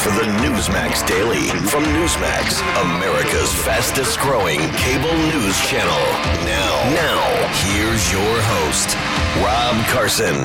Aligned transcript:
For 0.00 0.10
the 0.16 0.24
Newsmax 0.40 1.06
Daily 1.06 1.48
from 1.68 1.84
Newsmax, 1.92 2.64
America's 2.80 3.52
fastest 3.52 4.18
growing 4.18 4.60
cable 4.80 5.12
news 5.28 5.60
channel. 5.68 6.00
Now, 6.48 6.72
now, 6.96 7.20
here's 7.68 8.10
your 8.10 8.34
host, 8.48 8.96
Rob 9.44 9.76
Carson. 9.92 10.40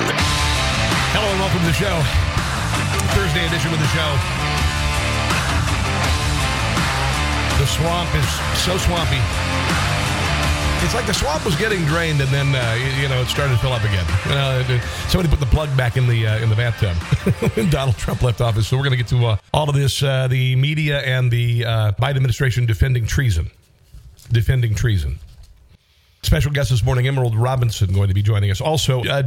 Hello 1.16 1.24
and 1.24 1.40
welcome 1.40 1.60
to 1.60 1.72
the 1.72 1.72
show. 1.72 1.96
Thursday 3.16 3.46
edition 3.48 3.72
of 3.72 3.80
the 3.80 3.88
show. 3.96 4.10
The 7.56 7.66
swamp 7.66 8.12
is 8.12 8.28
so 8.60 8.76
swampy. 8.76 9.95
It's 10.86 10.94
like 10.94 11.06
the 11.06 11.14
swamp 11.14 11.44
was 11.44 11.56
getting 11.56 11.84
drained, 11.86 12.20
and 12.20 12.30
then 12.30 12.54
uh, 12.54 12.76
you, 12.78 13.02
you 13.02 13.08
know 13.08 13.20
it 13.20 13.26
started 13.26 13.54
to 13.54 13.58
fill 13.58 13.72
up 13.72 13.82
again. 13.82 14.04
Uh, 14.26 14.62
somebody 15.08 15.28
put 15.28 15.40
the 15.40 15.46
plug 15.46 15.76
back 15.76 15.96
in 15.96 16.06
the 16.06 16.24
uh, 16.24 16.38
in 16.38 16.48
the 16.48 16.54
bathtub 16.54 16.96
Donald 17.72 17.96
Trump 17.96 18.22
left 18.22 18.40
office. 18.40 18.68
So 18.68 18.76
we're 18.76 18.84
going 18.84 18.96
to 18.96 18.96
get 18.96 19.08
to 19.08 19.26
uh, 19.26 19.36
all 19.52 19.68
of 19.68 19.74
this: 19.74 20.00
uh, 20.00 20.28
the 20.28 20.54
media 20.54 21.00
and 21.00 21.28
the 21.28 21.64
uh, 21.64 21.92
Biden 22.00 22.14
administration 22.14 22.66
defending 22.66 23.04
treason, 23.04 23.50
defending 24.30 24.76
treason. 24.76 25.18
Special 26.22 26.52
guest 26.52 26.70
this 26.70 26.84
morning, 26.84 27.08
Emerald 27.08 27.34
Robinson, 27.34 27.92
going 27.92 28.06
to 28.06 28.14
be 28.14 28.22
joining 28.22 28.52
us. 28.52 28.60
Also, 28.60 29.02
uh, 29.02 29.24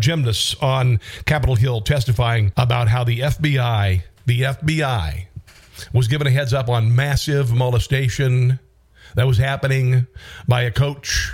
on 0.62 1.00
Capitol 1.25 1.56
Hill 1.56 1.81
testifying 1.81 2.53
about 2.56 2.88
how 2.88 3.03
the 3.03 3.19
FBI, 3.19 4.02
the 4.25 4.41
FBI, 4.44 5.25
was 5.94 6.08
given 6.08 6.25
a 6.25 6.31
heads 6.31 6.53
up 6.53 6.69
on 6.69 6.95
massive 6.95 7.52
molestation 7.52 8.59
that 9.16 9.28
was 9.28 9.38
happening 9.38 10.08
by 10.47 10.62
a 10.62 10.72
coach. 10.72 11.34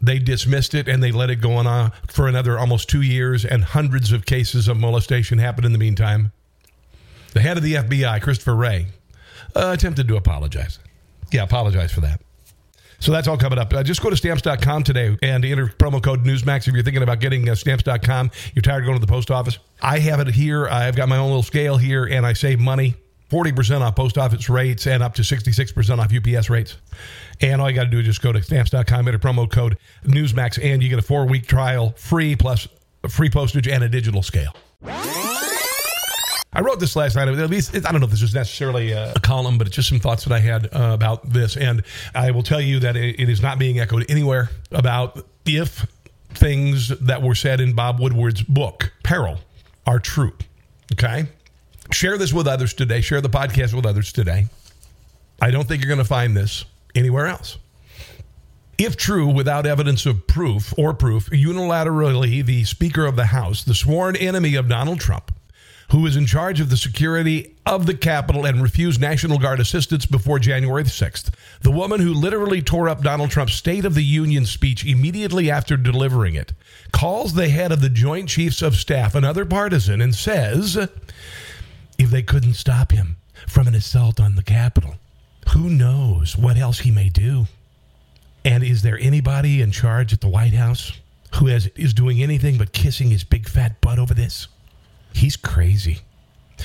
They 0.00 0.18
dismissed 0.18 0.74
it 0.74 0.88
and 0.88 1.02
they 1.02 1.10
let 1.10 1.30
it 1.30 1.36
go 1.36 1.54
on 1.54 1.92
for 2.06 2.28
another 2.28 2.58
almost 2.58 2.88
two 2.88 3.02
years, 3.02 3.44
and 3.44 3.64
hundreds 3.64 4.12
of 4.12 4.24
cases 4.24 4.68
of 4.68 4.76
molestation 4.76 5.38
happened 5.38 5.66
in 5.66 5.72
the 5.72 5.78
meantime. 5.78 6.32
The 7.34 7.40
head 7.40 7.56
of 7.56 7.62
the 7.62 7.74
FBI, 7.74 8.22
Christopher 8.22 8.54
Wray, 8.54 8.86
uh, 9.54 9.72
attempted 9.74 10.08
to 10.08 10.16
apologize. 10.16 10.78
Yeah, 11.30 11.42
apologize 11.42 11.92
for 11.92 12.00
that. 12.00 12.20
So 13.00 13.12
that's 13.12 13.28
all 13.28 13.36
coming 13.36 13.58
up. 13.58 13.72
Uh, 13.72 13.82
just 13.82 14.02
go 14.02 14.10
to 14.10 14.16
stamps.com 14.16 14.82
today 14.82 15.16
and 15.22 15.44
enter 15.44 15.66
promo 15.66 16.02
code 16.02 16.24
Newsmax 16.24 16.66
if 16.66 16.74
you're 16.74 16.82
thinking 16.82 17.02
about 17.02 17.20
getting 17.20 17.48
uh, 17.48 17.54
stamps.com. 17.54 18.30
You're 18.54 18.62
tired 18.62 18.82
of 18.82 18.86
going 18.86 18.98
to 18.98 19.04
the 19.04 19.10
post 19.10 19.30
office. 19.30 19.58
I 19.80 20.00
have 20.00 20.20
it 20.20 20.28
here. 20.28 20.66
I've 20.68 20.96
got 20.96 21.08
my 21.08 21.16
own 21.16 21.28
little 21.28 21.44
scale 21.44 21.76
here 21.76 22.04
and 22.04 22.26
I 22.26 22.32
save 22.32 22.58
money 22.58 22.96
40% 23.30 23.82
off 23.82 23.94
post 23.94 24.16
office 24.16 24.48
rates 24.48 24.86
and 24.86 25.02
up 25.02 25.14
to 25.14 25.22
66% 25.22 25.98
off 25.98 26.12
UPS 26.12 26.50
rates. 26.50 26.76
And 27.40 27.60
all 27.60 27.68
you 27.68 27.76
got 27.76 27.84
to 27.84 27.90
do 27.90 28.00
is 28.00 28.06
just 28.06 28.22
go 28.22 28.32
to 28.32 28.42
stamps.com, 28.42 29.06
enter 29.06 29.18
promo 29.18 29.50
code 29.50 29.76
Newsmax, 30.04 30.58
and 30.62 30.82
you 30.82 30.88
get 30.88 30.98
a 30.98 31.02
four 31.02 31.26
week 31.26 31.46
trial 31.46 31.94
free 31.96 32.36
plus 32.36 32.66
free 33.08 33.30
postage 33.30 33.68
and 33.68 33.84
a 33.84 33.88
digital 33.88 34.22
scale. 34.22 34.54
I 36.50 36.62
wrote 36.62 36.80
this 36.80 36.96
last 36.96 37.14
night. 37.14 37.28
At 37.28 37.50
least 37.50 37.76
I 37.76 37.92
don't 37.92 38.00
know 38.00 38.06
if 38.06 38.10
this 38.10 38.22
is 38.22 38.34
necessarily 38.34 38.92
a, 38.92 39.12
column, 39.22 39.58
but 39.58 39.66
it's 39.66 39.76
just 39.76 39.90
some 39.90 40.00
thoughts 40.00 40.24
that 40.24 40.32
I 40.32 40.40
had 40.40 40.66
uh, 40.74 40.92
about 40.94 41.28
this. 41.30 41.56
And 41.56 41.82
I 42.14 42.30
will 42.30 42.42
tell 42.42 42.60
you 42.60 42.80
that 42.80 42.96
it, 42.96 43.20
it 43.20 43.28
is 43.28 43.42
not 43.42 43.58
being 43.58 43.78
echoed 43.78 44.10
anywhere 44.10 44.50
about 44.72 45.24
if 45.44 45.86
things 46.30 46.88
that 47.00 47.22
were 47.22 47.34
said 47.34 47.60
in 47.60 47.74
Bob 47.74 48.00
Woodward's 48.00 48.42
book, 48.42 48.92
Peril, 49.02 49.38
are 49.86 49.98
true. 49.98 50.32
Okay. 50.92 51.28
Share 51.90 52.18
this 52.18 52.32
with 52.32 52.46
others 52.46 52.74
today. 52.74 53.00
Share 53.00 53.20
the 53.20 53.30
podcast 53.30 53.74
with 53.74 53.86
others 53.86 54.12
today. 54.12 54.46
I 55.40 55.50
don't 55.50 55.66
think 55.66 55.82
you're 55.82 55.88
going 55.88 55.98
to 55.98 56.04
find 56.04 56.36
this 56.36 56.64
anywhere 56.94 57.26
else. 57.26 57.58
If 58.76 58.96
true, 58.96 59.26
without 59.26 59.66
evidence 59.66 60.06
of 60.06 60.26
proof 60.26 60.72
or 60.78 60.94
proof, 60.94 61.30
unilaterally, 61.30 62.44
the 62.44 62.64
Speaker 62.64 63.06
of 63.06 63.16
the 63.16 63.26
House, 63.26 63.64
the 63.64 63.74
sworn 63.74 64.14
enemy 64.14 64.54
of 64.54 64.68
Donald 64.68 65.00
Trump, 65.00 65.34
who 65.90 66.06
is 66.06 66.16
in 66.16 66.26
charge 66.26 66.60
of 66.60 66.70
the 66.70 66.76
security 66.76 67.56
of 67.66 67.86
the 67.86 67.94
Capitol 67.94 68.44
and 68.44 68.62
refused 68.62 69.00
National 69.00 69.38
Guard 69.38 69.58
assistance 69.58 70.06
before 70.06 70.38
January 70.38 70.84
6th. 70.84 71.32
The 71.62 71.70
woman 71.70 72.00
who 72.00 72.12
literally 72.12 72.62
tore 72.62 72.88
up 72.88 73.02
Donald 73.02 73.30
Trump's 73.30 73.54
State 73.54 73.84
of 73.84 73.94
the 73.94 74.04
Union 74.04 74.46
speech 74.46 74.84
immediately 74.84 75.50
after 75.50 75.76
delivering 75.76 76.34
it 76.34 76.52
calls 76.92 77.32
the 77.32 77.48
head 77.48 77.72
of 77.72 77.80
the 77.80 77.88
Joint 77.88 78.28
Chiefs 78.28 78.62
of 78.62 78.76
Staff 78.76 79.14
another 79.14 79.44
partisan 79.44 80.00
and 80.00 80.14
says 80.14 80.88
if 81.98 82.10
they 82.10 82.22
couldn't 82.22 82.54
stop 82.54 82.92
him 82.92 83.16
from 83.46 83.66
an 83.66 83.74
assault 83.74 84.20
on 84.20 84.36
the 84.36 84.42
Capitol, 84.42 84.94
who 85.50 85.68
knows 85.68 86.36
what 86.36 86.56
else 86.56 86.80
he 86.80 86.90
may 86.90 87.08
do? 87.08 87.46
And 88.44 88.62
is 88.62 88.82
there 88.82 88.98
anybody 89.00 89.60
in 89.60 89.72
charge 89.72 90.12
at 90.12 90.20
the 90.20 90.28
White 90.28 90.54
House 90.54 90.92
who 91.36 91.46
has, 91.48 91.66
is 91.68 91.92
doing 91.92 92.22
anything 92.22 92.56
but 92.56 92.72
kissing 92.72 93.10
his 93.10 93.24
big 93.24 93.48
fat 93.48 93.80
butt 93.80 93.98
over 93.98 94.14
this? 94.14 94.48
He's 95.12 95.36
crazy. 95.36 96.00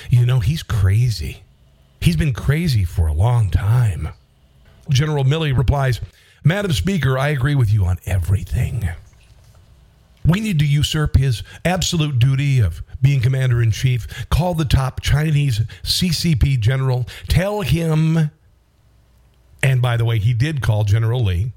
You 0.09 0.25
know, 0.25 0.39
he's 0.39 0.63
crazy. 0.63 1.43
He's 1.99 2.15
been 2.15 2.33
crazy 2.33 2.83
for 2.83 3.07
a 3.07 3.13
long 3.13 3.49
time. 3.49 4.09
General 4.89 5.23
Milley 5.23 5.57
replies, 5.57 6.01
Madam 6.43 6.73
Speaker, 6.73 7.17
I 7.17 7.29
agree 7.29 7.55
with 7.55 7.73
you 7.73 7.85
on 7.85 7.97
everything. 8.05 8.89
We 10.25 10.39
need 10.39 10.59
to 10.59 10.65
usurp 10.65 11.17
his 11.17 11.43
absolute 11.65 12.19
duty 12.19 12.59
of 12.59 12.81
being 13.01 13.21
commander 13.21 13.61
in 13.61 13.71
chief. 13.71 14.07
Call 14.29 14.53
the 14.53 14.65
top 14.65 15.01
Chinese 15.01 15.59
CCP 15.83 16.59
general. 16.59 17.05
Tell 17.27 17.61
him, 17.61 18.31
and 19.61 19.81
by 19.81 19.97
the 19.97 20.05
way, 20.05 20.19
he 20.19 20.33
did 20.33 20.61
call 20.61 20.83
General 20.85 21.23
Lee, 21.23 21.51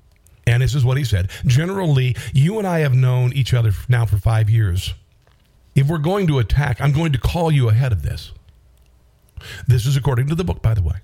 and 0.46 0.62
this 0.62 0.74
is 0.74 0.84
what 0.84 0.96
he 0.96 1.04
said 1.04 1.30
General 1.46 1.88
Lee, 1.88 2.14
you 2.32 2.58
and 2.58 2.66
I 2.66 2.80
have 2.80 2.94
known 2.94 3.32
each 3.32 3.54
other 3.54 3.72
now 3.88 4.06
for 4.06 4.18
five 4.18 4.50
years. 4.50 4.94
If 5.74 5.88
we're 5.88 5.98
going 5.98 6.26
to 6.28 6.38
attack, 6.38 6.80
I'm 6.80 6.92
going 6.92 7.12
to 7.12 7.18
call 7.18 7.50
you 7.50 7.68
ahead 7.68 7.92
of 7.92 8.02
this. 8.02 8.32
This 9.68 9.84
is 9.84 9.96
according 9.96 10.28
to 10.28 10.34
the 10.34 10.44
book, 10.44 10.62
by 10.62 10.74
the 10.74 10.82
way. 10.82 10.96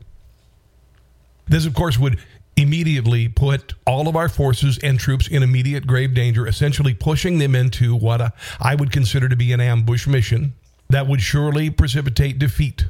This, 1.47 1.67
of 1.67 1.75
course, 1.75 1.99
would 1.99 2.19
immediately 2.57 3.29
put 3.29 3.75
all 3.87 4.09
of 4.09 4.17
our 4.17 4.29
forces 4.29 4.79
and 4.83 4.99
troops 4.99 5.27
in 5.29 5.43
immediate 5.43 5.87
grave 5.87 6.15
danger, 6.15 6.47
essentially 6.47 6.95
pushing 6.95 7.39
them 7.39 7.55
into 7.55 7.95
what 7.95 8.35
I 8.61 8.75
would 8.75 8.93
consider 8.93 9.29
to 9.29 9.37
be 9.37 9.53
an 9.53 9.61
ambush 9.61 10.07
mission 10.07 10.55
that 10.91 11.07
would 11.07 11.23
surely 11.23 11.71
precipitate 11.71 12.39
defeat. 12.39 12.85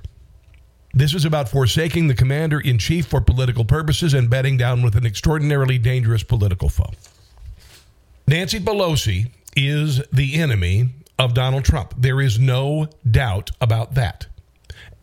This 0.94 1.14
is 1.14 1.24
about 1.24 1.48
forsaking 1.48 2.08
the 2.08 2.14
commander 2.14 2.60
in 2.60 2.78
chief 2.78 3.06
for 3.06 3.20
political 3.20 3.64
purposes 3.64 4.12
and 4.12 4.28
bedding 4.28 4.56
down 4.56 4.82
with 4.82 4.94
an 4.96 5.06
extraordinarily 5.06 5.78
dangerous 5.78 6.22
political 6.22 6.68
foe. 6.68 6.90
Nancy 8.26 8.60
Pelosi 8.60 9.30
is 9.56 10.02
the 10.12 10.34
enemy 10.34 10.90
of 11.18 11.34
Donald 11.34 11.64
Trump. 11.64 11.94
There 11.96 12.20
is 12.20 12.38
no 12.38 12.88
doubt 13.10 13.52
about 13.60 13.94
that. 13.94 14.26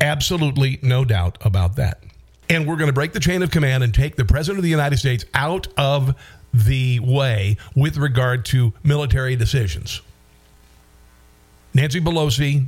Absolutely 0.01 0.79
no 0.81 1.05
doubt 1.05 1.37
about 1.41 1.75
that. 1.77 2.03
And 2.49 2.67
we're 2.67 2.77
going 2.77 2.87
to 2.87 2.93
break 2.93 3.13
the 3.13 3.19
chain 3.19 3.43
of 3.43 3.51
command 3.51 3.83
and 3.83 3.93
take 3.93 4.15
the 4.15 4.25
President 4.25 4.57
of 4.57 4.63
the 4.63 4.69
United 4.69 4.97
States 4.97 5.23
out 5.33 5.67
of 5.77 6.15
the 6.53 6.99
way 6.99 7.57
with 7.75 7.97
regard 7.97 8.45
to 8.45 8.73
military 8.83 9.35
decisions. 9.35 10.01
Nancy 11.73 12.01
Pelosi 12.01 12.65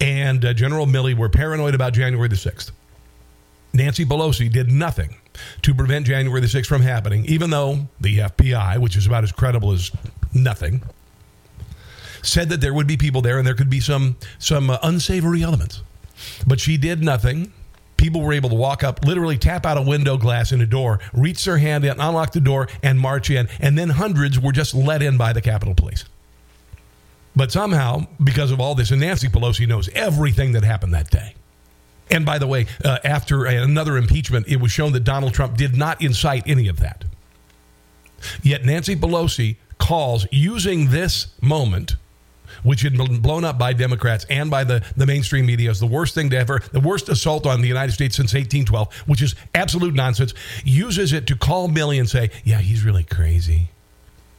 and 0.00 0.44
uh, 0.44 0.54
General 0.54 0.86
Milley 0.86 1.16
were 1.16 1.28
paranoid 1.28 1.74
about 1.74 1.92
January 1.92 2.28
the 2.28 2.36
6th. 2.36 2.70
Nancy 3.72 4.04
Pelosi 4.04 4.50
did 4.50 4.70
nothing 4.70 5.16
to 5.62 5.74
prevent 5.74 6.06
January 6.06 6.40
the 6.40 6.46
6th 6.46 6.66
from 6.66 6.82
happening, 6.82 7.24
even 7.26 7.50
though 7.50 7.88
the 8.00 8.18
FBI, 8.18 8.78
which 8.78 8.96
is 8.96 9.06
about 9.06 9.24
as 9.24 9.32
credible 9.32 9.72
as 9.72 9.90
nothing, 10.32 10.82
said 12.22 12.48
that 12.50 12.60
there 12.60 12.72
would 12.72 12.86
be 12.86 12.96
people 12.96 13.20
there 13.20 13.38
and 13.38 13.46
there 13.46 13.54
could 13.54 13.68
be 13.68 13.80
some 13.80 14.16
some 14.38 14.70
uh, 14.70 14.78
unsavory 14.82 15.42
elements. 15.42 15.82
But 16.46 16.60
she 16.60 16.76
did 16.76 17.02
nothing. 17.02 17.52
People 18.04 18.20
were 18.20 18.34
able 18.34 18.50
to 18.50 18.54
walk 18.54 18.84
up, 18.84 19.02
literally 19.06 19.38
tap 19.38 19.64
out 19.64 19.78
a 19.78 19.80
window 19.80 20.18
glass 20.18 20.52
in 20.52 20.60
a 20.60 20.66
door, 20.66 21.00
reach 21.14 21.42
their 21.46 21.56
hand 21.56 21.86
in, 21.86 21.92
unlock 21.92 22.32
the 22.32 22.40
door, 22.40 22.68
and 22.82 23.00
march 23.00 23.30
in. 23.30 23.48
And 23.60 23.78
then 23.78 23.88
hundreds 23.88 24.38
were 24.38 24.52
just 24.52 24.74
let 24.74 25.00
in 25.00 25.16
by 25.16 25.32
the 25.32 25.40
Capitol 25.40 25.74
Police. 25.74 26.04
But 27.34 27.50
somehow, 27.50 28.06
because 28.22 28.50
of 28.50 28.60
all 28.60 28.74
this, 28.74 28.90
and 28.90 29.00
Nancy 29.00 29.28
Pelosi 29.28 29.66
knows 29.66 29.88
everything 29.94 30.52
that 30.52 30.64
happened 30.64 30.92
that 30.92 31.08
day. 31.08 31.32
And 32.10 32.26
by 32.26 32.36
the 32.36 32.46
way, 32.46 32.66
uh, 32.84 32.98
after 33.04 33.46
another 33.46 33.96
impeachment, 33.96 34.48
it 34.48 34.60
was 34.60 34.70
shown 34.70 34.92
that 34.92 35.04
Donald 35.04 35.32
Trump 35.32 35.56
did 35.56 35.74
not 35.74 36.02
incite 36.02 36.42
any 36.46 36.68
of 36.68 36.80
that. 36.80 37.06
Yet 38.42 38.66
Nancy 38.66 38.96
Pelosi 38.96 39.56
calls 39.78 40.26
using 40.30 40.90
this 40.90 41.28
moment 41.40 41.96
which 42.62 42.82
had 42.82 42.96
been 42.96 43.20
blown 43.20 43.44
up 43.44 43.58
by 43.58 43.72
Democrats 43.72 44.26
and 44.30 44.50
by 44.50 44.64
the, 44.64 44.84
the 44.96 45.06
mainstream 45.06 45.46
media 45.46 45.70
as 45.70 45.80
the 45.80 45.86
worst 45.86 46.14
thing 46.14 46.30
to 46.30 46.38
ever, 46.38 46.60
the 46.72 46.80
worst 46.80 47.08
assault 47.08 47.46
on 47.46 47.60
the 47.60 47.68
United 47.68 47.92
States 47.92 48.16
since 48.16 48.32
1812, 48.32 48.94
which 49.06 49.22
is 49.22 49.34
absolute 49.54 49.94
nonsense, 49.94 50.34
uses 50.64 51.12
it 51.12 51.26
to 51.26 51.36
call 51.36 51.68
Milley 51.68 51.98
and 51.98 52.08
say, 52.08 52.30
yeah, 52.44 52.58
he's 52.58 52.84
really 52.84 53.04
crazy. 53.04 53.68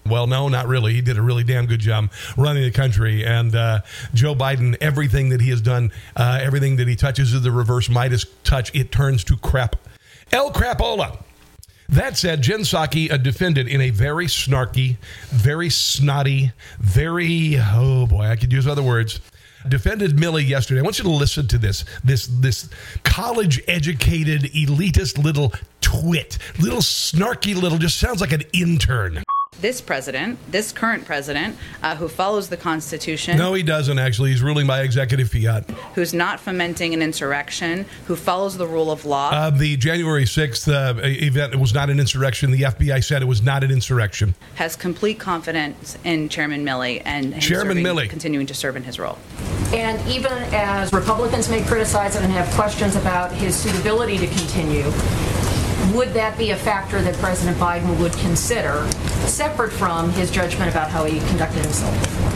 Well, 0.07 0.27
no, 0.27 0.49
not 0.49 0.67
really. 0.67 0.93
He 0.93 1.01
did 1.01 1.17
a 1.17 1.21
really 1.21 1.43
damn 1.43 1.65
good 1.65 1.79
job 1.79 2.11
running 2.37 2.63
the 2.63 2.71
country. 2.71 3.25
And 3.25 3.55
uh, 3.55 3.81
Joe 4.13 4.35
Biden, 4.35 4.77
everything 4.79 5.29
that 5.29 5.41
he 5.41 5.49
has 5.49 5.61
done, 5.61 5.91
uh, 6.15 6.39
everything 6.41 6.75
that 6.75 6.87
he 6.87 6.95
touches 6.95 7.33
is 7.33 7.41
the 7.41 7.51
reverse 7.51 7.89
Midas 7.89 8.25
touch. 8.43 8.73
It 8.75 8.91
turns 8.91 9.23
to 9.25 9.37
crap. 9.37 9.75
El 10.31 10.51
Crapola. 10.51 11.23
That 11.89 12.17
said, 12.17 12.41
Jen 12.41 12.61
Psaki 12.61 13.11
uh, 13.11 13.17
defended 13.17 13.67
in 13.67 13.81
a 13.81 13.89
very 13.91 14.25
snarky, 14.25 14.97
very 15.29 15.69
snotty, 15.69 16.51
very, 16.79 17.57
oh 17.59 18.07
boy, 18.07 18.23
I 18.23 18.35
could 18.35 18.51
use 18.51 18.67
other 18.67 18.81
words, 18.81 19.19
defended 19.67 20.17
Milley 20.17 20.47
yesterday. 20.47 20.79
I 20.79 20.83
want 20.83 20.97
you 20.97 21.03
to 21.03 21.11
listen 21.11 21.47
to 21.47 21.57
this 21.57 21.85
this 22.03 22.27
this 22.27 22.69
college 23.03 23.61
educated 23.67 24.43
elitist 24.53 25.23
little 25.23 25.53
twit, 25.81 26.37
little 26.59 26.79
snarky 26.79 27.59
little 27.59 27.77
just 27.77 27.99
sounds 27.99 28.21
like 28.21 28.31
an 28.31 28.43
intern 28.53 29.24
this 29.61 29.81
president, 29.81 30.39
this 30.51 30.71
current 30.71 31.05
president, 31.05 31.57
uh, 31.81 31.95
who 31.95 32.07
follows 32.07 32.49
the 32.49 32.57
Constitution. 32.57 33.37
No, 33.37 33.53
he 33.53 33.63
doesn't 33.63 33.99
actually. 33.99 34.31
He's 34.31 34.41
ruling 34.41 34.67
by 34.67 34.81
executive 34.81 35.31
fiat. 35.31 35.69
Who's 35.95 36.13
not 36.13 36.39
fomenting 36.39 36.93
an 36.93 37.01
insurrection, 37.01 37.85
who 38.07 38.15
follows 38.15 38.57
the 38.57 38.67
rule 38.67 38.91
of 38.91 39.05
law. 39.05 39.31
Uh, 39.31 39.49
the 39.49 39.77
January 39.77 40.25
6th 40.25 40.67
uh, 40.67 40.99
event 41.03 41.53
it 41.53 41.59
was 41.59 41.73
not 41.73 41.89
an 41.89 41.99
insurrection. 41.99 42.51
The 42.51 42.63
FBI 42.63 43.03
said 43.03 43.21
it 43.21 43.25
was 43.25 43.41
not 43.41 43.63
an 43.63 43.71
insurrection. 43.71 44.35
Has 44.55 44.75
complete 44.75 45.19
confidence 45.19 45.97
in 46.03 46.29
Chairman 46.29 46.65
Milley 46.65 47.01
and 47.05 47.41
Chairman 47.41 47.77
serving, 47.77 47.83
Milley 47.83 48.09
continuing 48.09 48.47
to 48.47 48.53
serve 48.53 48.75
in 48.75 48.83
his 48.83 48.99
role. 48.99 49.17
And 49.73 49.99
even 50.07 50.31
as 50.53 50.93
Republicans 50.93 51.49
may 51.49 51.63
criticize 51.63 52.15
it 52.15 52.23
and 52.23 52.31
have 52.31 52.49
questions 52.53 52.95
about 52.95 53.31
his 53.31 53.55
suitability 53.55 54.17
to 54.17 54.27
continue, 54.27 54.91
would 55.93 56.13
that 56.13 56.37
be 56.37 56.51
a 56.51 56.55
factor 56.55 57.01
that 57.01 57.15
President 57.15 57.57
Biden 57.57 57.99
would 57.99 58.13
consider, 58.13 58.87
separate 59.27 59.71
from 59.71 60.09
his 60.11 60.31
judgment 60.31 60.71
about 60.71 60.89
how 60.89 61.05
he 61.05 61.19
conducted 61.27 61.63
himself? 61.63 62.34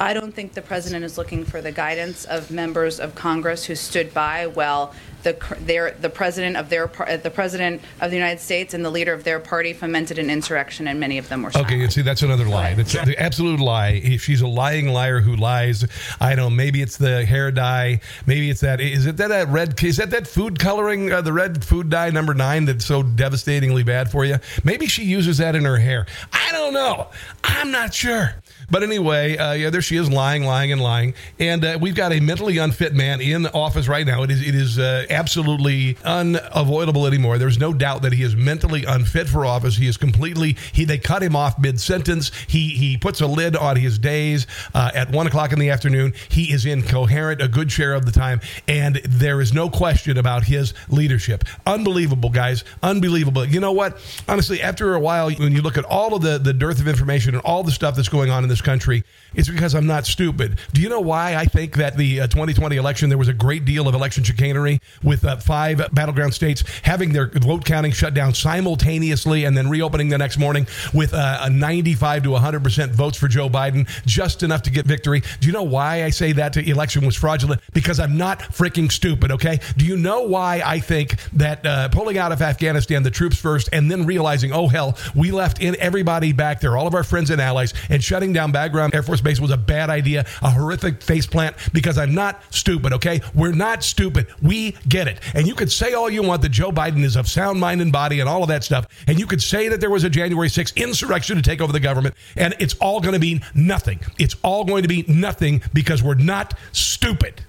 I 0.00 0.14
don't 0.14 0.34
think 0.34 0.54
the 0.54 0.62
president 0.62 1.04
is 1.04 1.16
looking 1.18 1.44
for 1.44 1.60
the 1.60 1.72
guidance 1.72 2.24
of 2.24 2.50
members 2.50 2.98
of 2.98 3.14
Congress 3.14 3.64
who 3.64 3.74
stood 3.74 4.12
by 4.12 4.46
while 4.46 4.94
the 5.22 5.36
their 5.60 5.92
the 5.92 6.10
president 6.10 6.56
of 6.56 6.68
their 6.68 6.88
the 7.22 7.30
president 7.30 7.80
of 8.00 8.10
the 8.10 8.16
United 8.16 8.40
States 8.40 8.74
and 8.74 8.84
the 8.84 8.90
leader 8.90 9.12
of 9.12 9.24
their 9.24 9.38
party 9.38 9.72
fomented 9.72 10.18
an 10.18 10.30
insurrection, 10.30 10.88
and 10.88 10.98
many 10.98 11.18
of 11.18 11.28
them 11.28 11.42
were. 11.42 11.52
Okay, 11.56 11.76
you 11.76 11.88
see, 11.90 12.02
that's 12.02 12.22
another 12.22 12.44
lie. 12.44 12.74
That's 12.74 12.92
the 12.92 13.16
absolute 13.18 13.60
lie. 13.60 14.00
If 14.02 14.24
she's 14.24 14.40
a 14.40 14.48
lying 14.48 14.88
liar 14.88 15.20
who 15.20 15.36
lies, 15.36 15.86
I 16.20 16.34
don't. 16.34 16.36
know, 16.36 16.50
Maybe 16.50 16.82
it's 16.82 16.96
the 16.96 17.24
hair 17.24 17.50
dye. 17.52 18.00
Maybe 18.26 18.50
it's 18.50 18.60
that. 18.60 18.80
Is 18.80 19.06
it 19.06 19.16
that, 19.18 19.28
that 19.28 19.48
red? 19.48 19.82
Is 19.82 19.98
that 19.98 20.10
that 20.10 20.26
food 20.26 20.58
coloring? 20.58 21.12
Uh, 21.12 21.20
the 21.20 21.32
red 21.32 21.64
food 21.64 21.88
dye 21.88 22.10
number 22.10 22.34
nine 22.34 22.64
that's 22.64 22.84
so 22.84 23.02
devastatingly 23.02 23.84
bad 23.84 24.10
for 24.10 24.24
you. 24.24 24.38
Maybe 24.64 24.86
she 24.86 25.04
uses 25.04 25.38
that 25.38 25.54
in 25.54 25.64
her 25.64 25.76
hair. 25.76 26.06
I 26.32 26.48
don't 26.50 26.74
know. 26.74 27.08
I'm 27.44 27.70
not 27.70 27.94
sure. 27.94 28.34
But 28.70 28.82
anyway, 28.82 29.36
uh, 29.36 29.52
yeah, 29.52 29.70
there 29.70 29.82
she 29.82 29.96
is, 29.96 30.10
lying, 30.10 30.44
lying, 30.44 30.72
and 30.72 30.80
lying. 30.80 31.14
And 31.38 31.64
uh, 31.64 31.78
we've 31.80 31.94
got 31.94 32.12
a 32.12 32.20
mentally 32.20 32.58
unfit 32.58 32.94
man 32.94 33.20
in 33.20 33.46
office 33.46 33.88
right 33.88 34.06
now. 34.06 34.22
It 34.22 34.30
is, 34.30 34.46
it 34.46 34.54
is 34.54 34.78
uh, 34.78 35.06
absolutely 35.10 35.96
unavoidable 36.04 37.06
anymore. 37.06 37.38
There's 37.38 37.58
no 37.58 37.72
doubt 37.72 38.02
that 38.02 38.12
he 38.12 38.22
is 38.22 38.34
mentally 38.36 38.84
unfit 38.84 39.28
for 39.28 39.44
office. 39.44 39.76
He 39.76 39.86
is 39.86 39.96
completely. 39.96 40.56
He 40.72 40.84
they 40.84 40.98
cut 40.98 41.22
him 41.22 41.36
off 41.36 41.58
mid 41.58 41.80
sentence. 41.80 42.30
He 42.48 42.70
he 42.70 42.96
puts 42.96 43.20
a 43.20 43.26
lid 43.26 43.56
on 43.56 43.76
his 43.76 43.98
days 43.98 44.46
uh, 44.74 44.90
at 44.94 45.10
one 45.10 45.26
o'clock 45.26 45.52
in 45.52 45.58
the 45.58 45.70
afternoon. 45.70 46.14
He 46.28 46.52
is 46.52 46.66
incoherent 46.66 47.42
a 47.42 47.48
good 47.48 47.70
share 47.70 47.94
of 47.94 48.06
the 48.06 48.12
time, 48.12 48.40
and 48.68 48.96
there 49.04 49.40
is 49.40 49.52
no 49.52 49.68
question 49.68 50.18
about 50.18 50.44
his 50.44 50.74
leadership. 50.88 51.44
Unbelievable, 51.66 52.30
guys. 52.30 52.64
Unbelievable. 52.82 53.44
You 53.44 53.60
know 53.60 53.72
what? 53.72 53.98
Honestly, 54.28 54.62
after 54.62 54.94
a 54.94 55.00
while, 55.00 55.30
when 55.30 55.52
you 55.52 55.62
look 55.62 55.76
at 55.76 55.84
all 55.84 56.14
of 56.14 56.22
the 56.22 56.38
the 56.38 56.52
dearth 56.52 56.80
of 56.80 56.88
information 56.88 57.34
and 57.34 57.42
all 57.44 57.62
the 57.62 57.72
stuff 57.72 57.96
that's 57.96 58.08
going 58.08 58.30
on 58.30 58.44
in 58.44 58.48
this 58.52 58.60
country, 58.60 59.02
it's 59.34 59.48
because 59.48 59.74
I'm 59.74 59.86
not 59.86 60.06
stupid. 60.06 60.58
Do 60.74 60.82
you 60.82 60.90
know 60.90 61.00
why 61.00 61.36
I 61.36 61.46
think 61.46 61.76
that 61.76 61.96
the 61.96 62.20
uh, 62.20 62.26
2020 62.26 62.76
election, 62.76 63.08
there 63.08 63.16
was 63.16 63.28
a 63.28 63.32
great 63.32 63.64
deal 63.64 63.88
of 63.88 63.94
election 63.94 64.22
chicanery 64.22 64.78
with 65.02 65.24
uh, 65.24 65.38
five 65.38 65.82
battleground 65.92 66.34
states 66.34 66.62
having 66.82 67.12
their 67.12 67.28
vote 67.28 67.64
counting 67.64 67.92
shut 67.92 68.12
down 68.12 68.34
simultaneously 68.34 69.44
and 69.44 69.56
then 69.56 69.70
reopening 69.70 70.10
the 70.10 70.18
next 70.18 70.36
morning 70.36 70.66
with 70.92 71.14
uh, 71.14 71.38
a 71.40 71.50
95 71.50 72.24
to 72.24 72.28
100% 72.28 72.90
votes 72.90 73.16
for 73.16 73.26
Joe 73.26 73.48
Biden, 73.48 73.88
just 74.04 74.42
enough 74.42 74.62
to 74.62 74.70
get 74.70 74.86
victory? 74.86 75.22
Do 75.40 75.46
you 75.46 75.52
know 75.52 75.62
why 75.62 76.04
I 76.04 76.10
say 76.10 76.32
that 76.32 76.52
the 76.52 76.68
election 76.68 77.06
was 77.06 77.16
fraudulent? 77.16 77.62
Because 77.72 77.98
I'm 77.98 78.18
not 78.18 78.40
freaking 78.40 78.92
stupid, 78.92 79.32
okay? 79.32 79.60
Do 79.78 79.86
you 79.86 79.96
know 79.96 80.22
why 80.22 80.62
I 80.64 80.78
think 80.78 81.16
that 81.32 81.64
uh, 81.64 81.88
pulling 81.88 82.18
out 82.18 82.32
of 82.32 82.42
Afghanistan, 82.42 83.02
the 83.02 83.10
troops 83.10 83.38
first, 83.38 83.70
and 83.72 83.90
then 83.90 84.04
realizing, 84.04 84.52
oh, 84.52 84.68
hell, 84.68 84.98
we 85.14 85.30
left 85.30 85.62
in 85.62 85.74
everybody 85.80 86.32
back 86.32 86.60
there, 86.60 86.76
all 86.76 86.86
of 86.86 86.94
our 86.94 87.04
friends 87.04 87.30
and 87.30 87.40
allies, 87.40 87.72
and 87.88 88.04
shutting 88.04 88.32
down 88.32 88.41
Bagram 88.50 88.94
Air 88.94 89.02
Force 89.02 89.20
Base 89.20 89.38
was 89.38 89.50
a 89.50 89.58
bad 89.58 89.90
idea, 89.90 90.24
a 90.40 90.50
horrific 90.50 91.00
faceplant, 91.00 91.72
because 91.74 91.98
I'm 91.98 92.14
not 92.14 92.42
stupid, 92.48 92.94
okay? 92.94 93.20
We're 93.34 93.52
not 93.52 93.84
stupid. 93.84 94.28
We 94.40 94.72
get 94.88 95.06
it. 95.06 95.20
And 95.34 95.46
you 95.46 95.54
could 95.54 95.70
say 95.70 95.92
all 95.92 96.08
you 96.08 96.22
want 96.22 96.40
that 96.40 96.48
Joe 96.48 96.72
Biden 96.72 97.04
is 97.04 97.16
of 97.16 97.28
sound 97.28 97.60
mind 97.60 97.82
and 97.82 97.92
body 97.92 98.20
and 98.20 98.28
all 98.28 98.42
of 98.42 98.48
that 98.48 98.64
stuff. 98.64 98.86
And 99.06 99.20
you 99.20 99.26
could 99.26 99.42
say 99.42 99.68
that 99.68 99.80
there 99.80 99.90
was 99.90 100.04
a 100.04 100.10
January 100.10 100.48
6th 100.48 100.74
insurrection 100.76 101.36
to 101.36 101.42
take 101.42 101.60
over 101.60 101.72
the 101.72 101.80
government. 101.80 102.14
And 102.36 102.54
it's 102.58 102.74
all 102.74 103.00
going 103.00 103.14
to 103.14 103.20
mean 103.20 103.42
nothing. 103.54 104.00
It's 104.18 104.36
all 104.42 104.64
going 104.64 104.82
to 104.82 104.88
be 104.88 105.04
nothing 105.06 105.62
because 105.74 106.02
we're 106.02 106.14
not 106.14 106.58
stupid. 106.72 107.42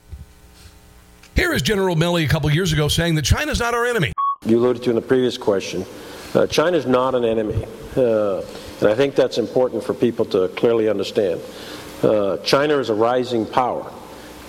Here 1.36 1.54
is 1.54 1.62
General 1.62 1.96
Milley 1.96 2.26
a 2.26 2.28
couple 2.28 2.52
years 2.52 2.74
ago 2.74 2.88
saying 2.88 3.16
that 3.16 3.26
China's 3.26 3.60
not 3.60 3.74
our 3.74 3.86
enemy. 3.86 4.14
You 4.46 4.60
alluded 4.60 4.84
to 4.84 4.90
in 4.90 4.96
the 4.96 5.02
previous 5.02 5.38
question. 5.38 5.86
Uh, 6.36 6.46
China's 6.48 6.86
not 6.86 7.16
an 7.16 7.24
enemy. 7.24 7.66
Uh, 7.96 8.42
and 8.84 8.92
I 8.92 8.96
think 8.96 9.16
that's 9.16 9.38
important 9.38 9.82
for 9.82 9.94
people 9.94 10.26
to 10.26 10.50
clearly 10.50 10.90
understand. 10.90 11.42
Uh, 12.02 12.36
China 12.38 12.80
is 12.80 12.90
a 12.90 12.94
rising 12.94 13.46
power. 13.46 13.90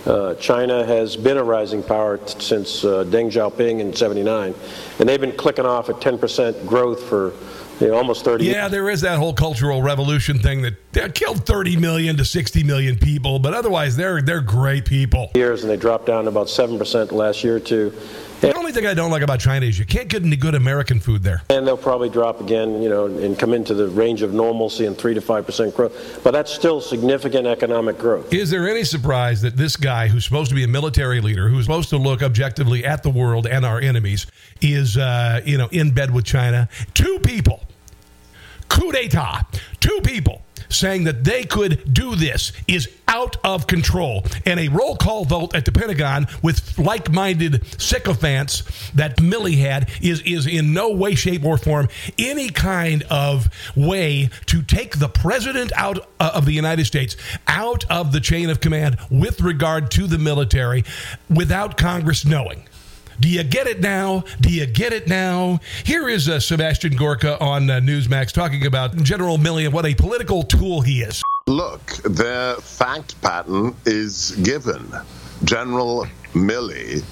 Uh, 0.04 0.34
China 0.34 0.84
has 0.84 1.16
been 1.16 1.38
a 1.38 1.44
rising 1.44 1.84
power 1.84 2.19
t- 2.19 2.40
since 2.40 2.84
uh, 2.84 3.04
Deng 3.04 3.31
Xiaoping 3.31 3.78
in 3.78 3.94
79, 3.94 4.54
and 4.98 5.08
they've 5.08 5.20
been 5.20 5.36
clicking 5.36 5.64
off 5.64 5.88
at 5.88 5.96
10% 5.96 6.66
growth 6.66 7.04
for 7.04 7.32
you 7.81 7.88
know, 7.88 7.94
almost 7.94 8.25
30 8.25 8.44
years. 8.44 8.54
yeah, 8.54 8.62
years. 8.62 8.72
there 8.72 8.90
is 8.90 9.00
that 9.02 9.19
whole 9.19 9.32
cultural 9.32 9.82
revolution 9.82 10.38
thing 10.40 10.62
that 10.92 11.14
killed 11.14 11.46
30 11.46 11.76
million 11.76 12.16
to 12.16 12.25
60 12.25 12.64
million 12.64 12.98
people, 12.98 13.38
but 13.38 13.54
otherwise 13.54 13.96
they're 13.96 14.20
they're 14.20 14.40
great 14.40 14.84
people. 14.84 15.31
Years 15.34 15.62
and 15.62 15.70
they 15.70 15.76
dropped 15.76 16.06
down 16.06 16.28
about 16.28 16.48
7% 16.48 17.12
last 17.12 17.42
year 17.42 17.56
or 17.56 17.60
two. 17.60 17.92
The 18.44 18.58
only 18.58 18.73
thing 18.73 18.87
I 18.87 18.93
don't 18.93 19.10
like 19.10 19.22
about 19.22 19.41
China 19.41 19.65
is 19.65 19.79
you 19.79 19.86
can't 19.86 20.06
get 20.06 20.22
any 20.22 20.36
good 20.36 20.55
American 20.55 21.01
food 21.01 21.22
there. 21.22 21.43
And 21.48 21.67
they'll 21.67 21.79
probably 21.79 22.10
drop 22.10 22.43
again, 22.43 22.82
you 22.82 22.91
know, 22.91 23.06
and 23.06 23.39
come 23.39 23.55
into 23.55 23.72
the 23.72 23.89
range 23.89 24.20
of 24.20 24.34
normalcy 24.34 24.84
and 24.84 24.98
3 24.98 25.15
to 25.15 25.20
5% 25.22 25.74
growth. 25.74 26.20
But 26.22 26.32
that's 26.32 26.53
still 26.53 26.82
significant 26.82 27.46
economic 27.46 27.96
growth. 27.96 28.34
Is 28.34 28.51
there 28.51 28.69
any 28.69 28.84
surprise 28.84 29.41
that 29.41 29.56
this 29.56 29.77
guy 29.77 30.08
who's 30.08 30.27
supposed 30.27 30.51
to 30.51 30.55
be 30.55 30.63
a 30.63 30.69
military 30.69 31.22
leader, 31.22 31.48
who's 31.48 31.65
supposed 31.65 31.89
to 31.91 31.96
look 31.96 32.22
objectively 32.22 32.84
at 32.84 33.03
the 33.03 33.08
world 33.08 33.46
and 33.46 33.65
our 33.65 33.81
enemies, 33.81 34.27
is, 34.60 34.98
uh, 34.98 35.41
you 35.46 35.56
know, 35.56 35.69
in 35.72 35.93
bed 35.93 36.13
with 36.13 36.27
China? 36.27 36.69
Two 36.93 37.19
people, 37.20 37.63
coup 38.69 38.93
d'etat, 38.93 39.44
two 39.81 40.01
people 40.03 40.43
saying 40.74 41.04
that 41.04 41.24
they 41.24 41.44
could 41.44 41.93
do 41.93 42.14
this 42.16 42.52
is 42.66 42.88
out 43.08 43.36
of 43.44 43.66
control. 43.66 44.24
And 44.44 44.58
a 44.58 44.69
roll 44.69 44.96
call 44.96 45.24
vote 45.24 45.54
at 45.54 45.64
the 45.64 45.72
Pentagon 45.72 46.26
with 46.43 46.78
like 46.78 47.10
minded 47.10 47.64
sycophants 47.81 48.90
that 48.93 49.19
Milley 49.19 49.58
had 49.58 49.90
is, 50.02 50.20
is 50.22 50.46
in 50.46 50.72
no 50.72 50.90
way, 50.90 51.14
shape, 51.14 51.44
or 51.44 51.56
form 51.56 51.88
any 52.19 52.48
kind 52.48 53.04
of 53.10 53.48
way 53.76 54.31
to 54.46 54.62
take 54.62 54.98
the 54.98 55.08
president 55.08 55.72
out 55.76 55.98
uh, 56.20 56.32
of 56.34 56.44
the 56.44 56.52
United 56.52 56.84
States 56.84 57.16
out 57.46 57.84
of 57.90 58.12
the 58.12 58.20
chain 58.20 58.50
of 58.50 58.60
command 58.60 58.96
with 59.10 59.40
regard 59.40 59.90
to 59.93 60.06
the 60.06 60.19
military 60.19 60.84
without 61.31 61.76
Congress 61.76 62.24
knowing. 62.24 62.66
Do 63.21 63.29
you 63.29 63.44
get 63.44 63.67
it 63.67 63.81
now? 63.81 64.25
Do 64.41 64.53
you 64.53 64.67
get 64.67 64.93
it 64.93 65.09
now? 65.09 65.61
Here 65.85 66.09
is 66.09 66.29
uh, 66.29 66.41
Sebastian 66.41 66.97
Gorka 66.97 67.41
on 67.41 67.71
uh, 67.71 67.81
Newsmax 67.81 68.33
talking 68.33 68.67
about 68.67 68.97
General 68.97 69.39
Milley 69.39 69.65
and 69.65 69.73
what 69.73 69.87
a 69.87 69.94
political 69.94 70.43
tool 70.43 70.81
he 70.81 71.03
is. 71.03 71.23
Look, 71.47 71.87
the 72.03 72.56
fact 72.61 73.21
pattern 73.21 73.77
is 73.85 74.33
given. 74.43 74.93
General 75.44 76.06
Milley 76.33 77.05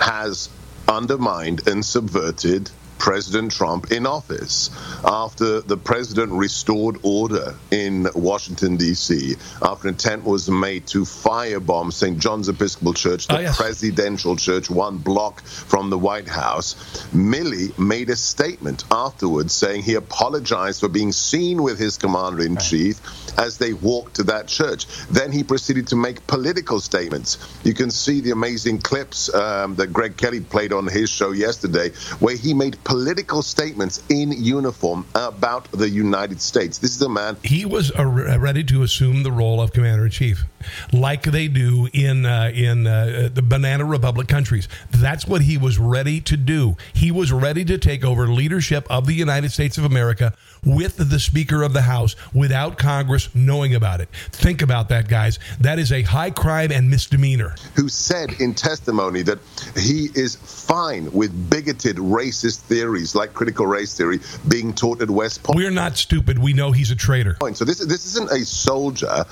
has 0.00 0.48
undermined 0.88 1.66
and 1.68 1.84
subverted 1.84 2.70
President 2.98 3.52
Trump 3.52 3.92
in 3.92 4.06
office. 4.06 4.70
After 5.04 5.60
the 5.60 5.76
president 5.76 6.32
restored 6.32 6.98
order 7.02 7.54
in 7.70 8.08
Washington, 8.14 8.76
D.C., 8.76 9.36
after 9.62 9.88
intent 9.88 10.24
was 10.24 10.48
made 10.50 10.86
to 10.88 11.02
firebomb 11.02 11.92
St. 11.92 12.18
John's 12.18 12.48
Episcopal 12.48 12.94
Church, 12.94 13.26
the 13.28 13.36
Oh, 13.36 13.40
yes. 13.40 13.56
presidential 13.56 14.36
church, 14.36 14.70
one 14.70 14.98
block 14.98 15.42
from 15.42 15.90
the 15.90 15.98
White 15.98 16.28
House, 16.28 16.74
Milley 17.14 17.76
made 17.78 18.10
a 18.10 18.16
statement 18.16 18.84
afterwards 18.90 19.52
saying 19.52 19.82
he 19.82 19.94
apologized 19.94 20.80
for 20.80 20.88
being 20.88 21.12
seen 21.12 21.62
with 21.62 21.78
his 21.78 21.98
commander 21.98 22.42
in 22.42 22.56
chief 22.56 23.00
as 23.38 23.58
they 23.58 23.72
walked 23.74 24.16
to 24.16 24.22
that 24.24 24.48
church. 24.48 24.86
Then 25.10 25.32
he 25.32 25.42
proceeded 25.44 25.88
to 25.88 25.96
make 25.96 26.26
political 26.26 26.80
statements. 26.80 27.38
You 27.64 27.74
can 27.74 27.90
see 27.90 28.20
the 28.20 28.30
amazing 28.30 28.78
clips 28.78 29.32
um, 29.34 29.74
that 29.76 29.92
Greg 29.92 30.16
Kelly 30.16 30.40
played 30.40 30.72
on 30.72 30.86
his 30.86 31.10
show 31.10 31.32
yesterday, 31.32 31.90
where 32.20 32.36
he 32.36 32.54
made 32.54 32.82
political 32.86 33.42
statements 33.42 34.00
in 34.08 34.30
uniform 34.30 35.04
about 35.16 35.68
the 35.72 35.88
United 35.90 36.40
States. 36.40 36.78
This 36.78 36.94
is 36.94 37.02
a 37.02 37.08
man 37.08 37.36
he 37.42 37.64
was 37.64 37.90
ready 37.98 38.62
to 38.62 38.84
assume 38.84 39.24
the 39.24 39.32
role 39.32 39.60
of 39.60 39.72
commander 39.72 40.04
in 40.04 40.10
chief, 40.12 40.44
like 40.92 41.22
they 41.22 41.48
do 41.48 41.88
in 41.92 42.26
uh, 42.26 42.50
in 42.54 42.86
uh, 42.86 43.28
the 43.32 43.42
banana 43.42 43.84
republic 43.84 44.28
countries. 44.28 44.68
That's 44.90 45.26
what 45.26 45.42
he 45.42 45.58
was 45.58 45.78
ready 45.78 46.20
to 46.22 46.36
do. 46.36 46.76
He 46.94 47.10
was 47.10 47.32
ready 47.32 47.64
to 47.66 47.78
take 47.78 48.04
over 48.04 48.26
leadership 48.26 48.86
of 48.90 49.06
the 49.06 49.14
United 49.14 49.52
States 49.52 49.78
of 49.78 49.84
America 49.84 50.34
with 50.64 50.96
the 50.96 51.18
Speaker 51.20 51.62
of 51.62 51.72
the 51.72 51.82
House 51.82 52.16
without 52.34 52.78
Congress 52.78 53.28
knowing 53.34 53.74
about 53.74 54.00
it. 54.00 54.08
Think 54.32 54.62
about 54.62 54.88
that, 54.88 55.08
guys. 55.08 55.38
That 55.60 55.78
is 55.78 55.92
a 55.92 56.02
high 56.02 56.30
crime 56.30 56.72
and 56.72 56.90
misdemeanor. 56.90 57.54
who 57.74 57.88
said 57.88 58.40
in 58.40 58.54
testimony 58.54 59.22
that 59.22 59.38
he 59.76 60.08
is 60.14 60.36
fine 60.36 61.10
with 61.12 61.50
bigoted 61.50 61.96
racist 61.96 62.60
theories 62.60 63.14
like 63.14 63.32
critical 63.34 63.66
race 63.66 63.96
theory 63.96 64.20
being 64.48 64.72
taught 64.72 65.00
at 65.02 65.10
West 65.10 65.42
Point. 65.42 65.56
We're 65.56 65.70
not 65.70 65.96
stupid. 65.96 66.38
We 66.38 66.52
know 66.52 66.72
he's 66.72 66.90
a 66.90 66.96
traitor. 66.96 67.36
So 67.54 67.64
this 67.64 67.78
this 67.78 68.06
isn't 68.06 68.30
a 68.30 68.44
soldier. 68.44 69.24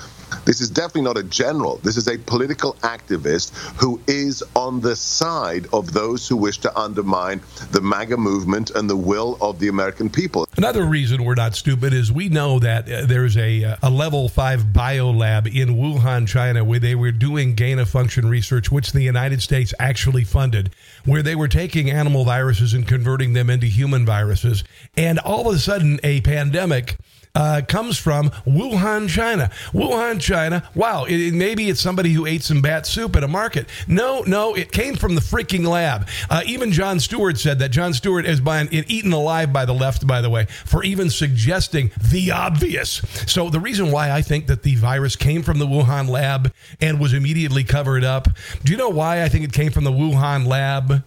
This 0.45 0.61
is 0.61 0.69
definitely 0.69 1.03
not 1.03 1.17
a 1.17 1.23
general. 1.23 1.77
This 1.83 1.97
is 1.97 2.07
a 2.07 2.17
political 2.17 2.73
activist 2.81 3.55
who 3.81 3.99
is 4.07 4.43
on 4.55 4.81
the 4.81 4.95
side 4.95 5.67
of 5.73 5.93
those 5.93 6.27
who 6.27 6.37
wish 6.37 6.57
to 6.59 6.77
undermine 6.77 7.41
the 7.71 7.81
MAGA 7.81 8.17
movement 8.17 8.71
and 8.71 8.89
the 8.89 8.95
will 8.95 9.37
of 9.41 9.59
the 9.59 9.67
American 9.67 10.09
people. 10.09 10.47
Another 10.57 10.85
reason 10.85 11.23
we're 11.23 11.35
not 11.35 11.55
stupid 11.55 11.93
is 11.93 12.11
we 12.11 12.29
know 12.29 12.59
that 12.59 12.91
uh, 12.91 13.05
there's 13.05 13.37
a, 13.37 13.63
uh, 13.63 13.75
a 13.83 13.89
level 13.89 14.29
five 14.29 14.71
bio 14.73 15.11
lab 15.11 15.47
in 15.47 15.75
Wuhan, 15.75 16.27
China, 16.27 16.63
where 16.63 16.79
they 16.79 16.95
were 16.95 17.11
doing 17.11 17.55
gain 17.55 17.79
of 17.79 17.89
function 17.89 18.29
research, 18.29 18.71
which 18.71 18.91
the 18.91 19.01
United 19.01 19.41
States 19.41 19.73
actually 19.79 20.23
funded, 20.23 20.71
where 21.03 21.21
they 21.21 21.35
were 21.35 21.47
taking 21.47 21.89
animal 21.89 22.23
viruses 22.23 22.73
and 22.73 22.87
converting 22.87 23.33
them 23.33 23.49
into 23.49 23.67
human 23.67 24.05
viruses. 24.05 24.63
And 24.95 25.19
all 25.19 25.49
of 25.49 25.55
a 25.55 25.59
sudden, 25.59 25.99
a 26.03 26.21
pandemic 26.21 26.97
uh, 27.35 27.61
comes 27.67 27.97
from 27.97 28.29
Wuhan, 28.47 29.07
China. 29.09 29.49
Wuhan, 29.73 30.19
China. 30.19 30.67
Wow, 30.73 31.03
it, 31.05 31.13
it- 31.19 31.33
maybe 31.33 31.69
it's 31.69 31.81
somebody 31.81 32.13
who 32.13 32.25
ate 32.25 32.43
some 32.43 32.61
bat 32.61 32.85
soup 32.87 33.15
at 33.15 33.23
a 33.23 33.27
market. 33.27 33.67
No, 33.87 34.21
no, 34.21 34.53
it 34.55 34.71
came 34.71 34.95
from 34.95 35.15
the 35.15 35.21
freaking 35.21 35.67
lab. 35.67 36.07
Uh, 36.29 36.41
even 36.45 36.71
Jon 36.71 36.99
Stewart 36.99 37.37
said 37.37 37.59
that. 37.59 37.69
Jon 37.69 37.93
Stewart 37.93 38.25
is 38.25 38.39
by, 38.39 38.63
eaten 38.71 39.11
alive 39.11 39.51
by 39.51 39.65
the 39.65 39.73
left, 39.73 40.07
by 40.07 40.21
the 40.21 40.29
way, 40.29 40.45
for 40.65 40.83
even 40.83 41.09
suggesting 41.09 41.91
the 42.11 42.31
obvious. 42.31 43.01
So 43.27 43.49
the 43.49 43.59
reason 43.59 43.91
why 43.91 44.11
I 44.11 44.21
think 44.21 44.47
that 44.47 44.63
the 44.63 44.75
virus 44.75 45.15
came 45.15 45.43
from 45.43 45.59
the 45.59 45.67
Wuhan 45.67 46.07
lab 46.09 46.53
and 46.79 46.99
was 46.99 47.13
immediately 47.13 47.63
covered 47.63 48.03
up. 48.03 48.27
Do 48.63 48.71
you 48.71 48.77
know 48.77 48.89
why 48.89 49.23
I 49.23 49.29
think 49.29 49.43
it 49.43 49.51
came 49.51 49.71
from 49.71 49.83
the 49.83 49.91
Wuhan 49.91 50.47
lab? 50.47 51.03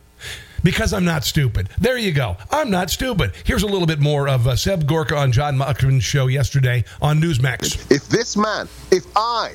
Because 0.63 0.93
I'm 0.93 1.05
not 1.05 1.25
stupid. 1.25 1.69
There 1.81 1.97
you 1.97 2.13
go. 2.13 2.37
I'm 2.51 2.71
not 2.71 2.91
stupid. 2.91 3.33
Here's 3.45 3.63
a 3.63 3.67
little 3.67 3.87
bit 3.87 4.01
more 4.01 4.29
of 4.29 4.47
uh, 4.47 4.57
Seb 4.57 4.87
Gorka 4.87 5.17
on 5.17 5.33
John 5.33 5.59
Bachman's 5.59 6.05
show 6.05 6.27
yesterday 6.27 6.85
on 7.01 7.21
Newsmax. 7.21 7.91
If 7.91 8.09
this 8.09 8.37
man, 8.37 8.69
if 8.91 9.05
I 9.17 9.55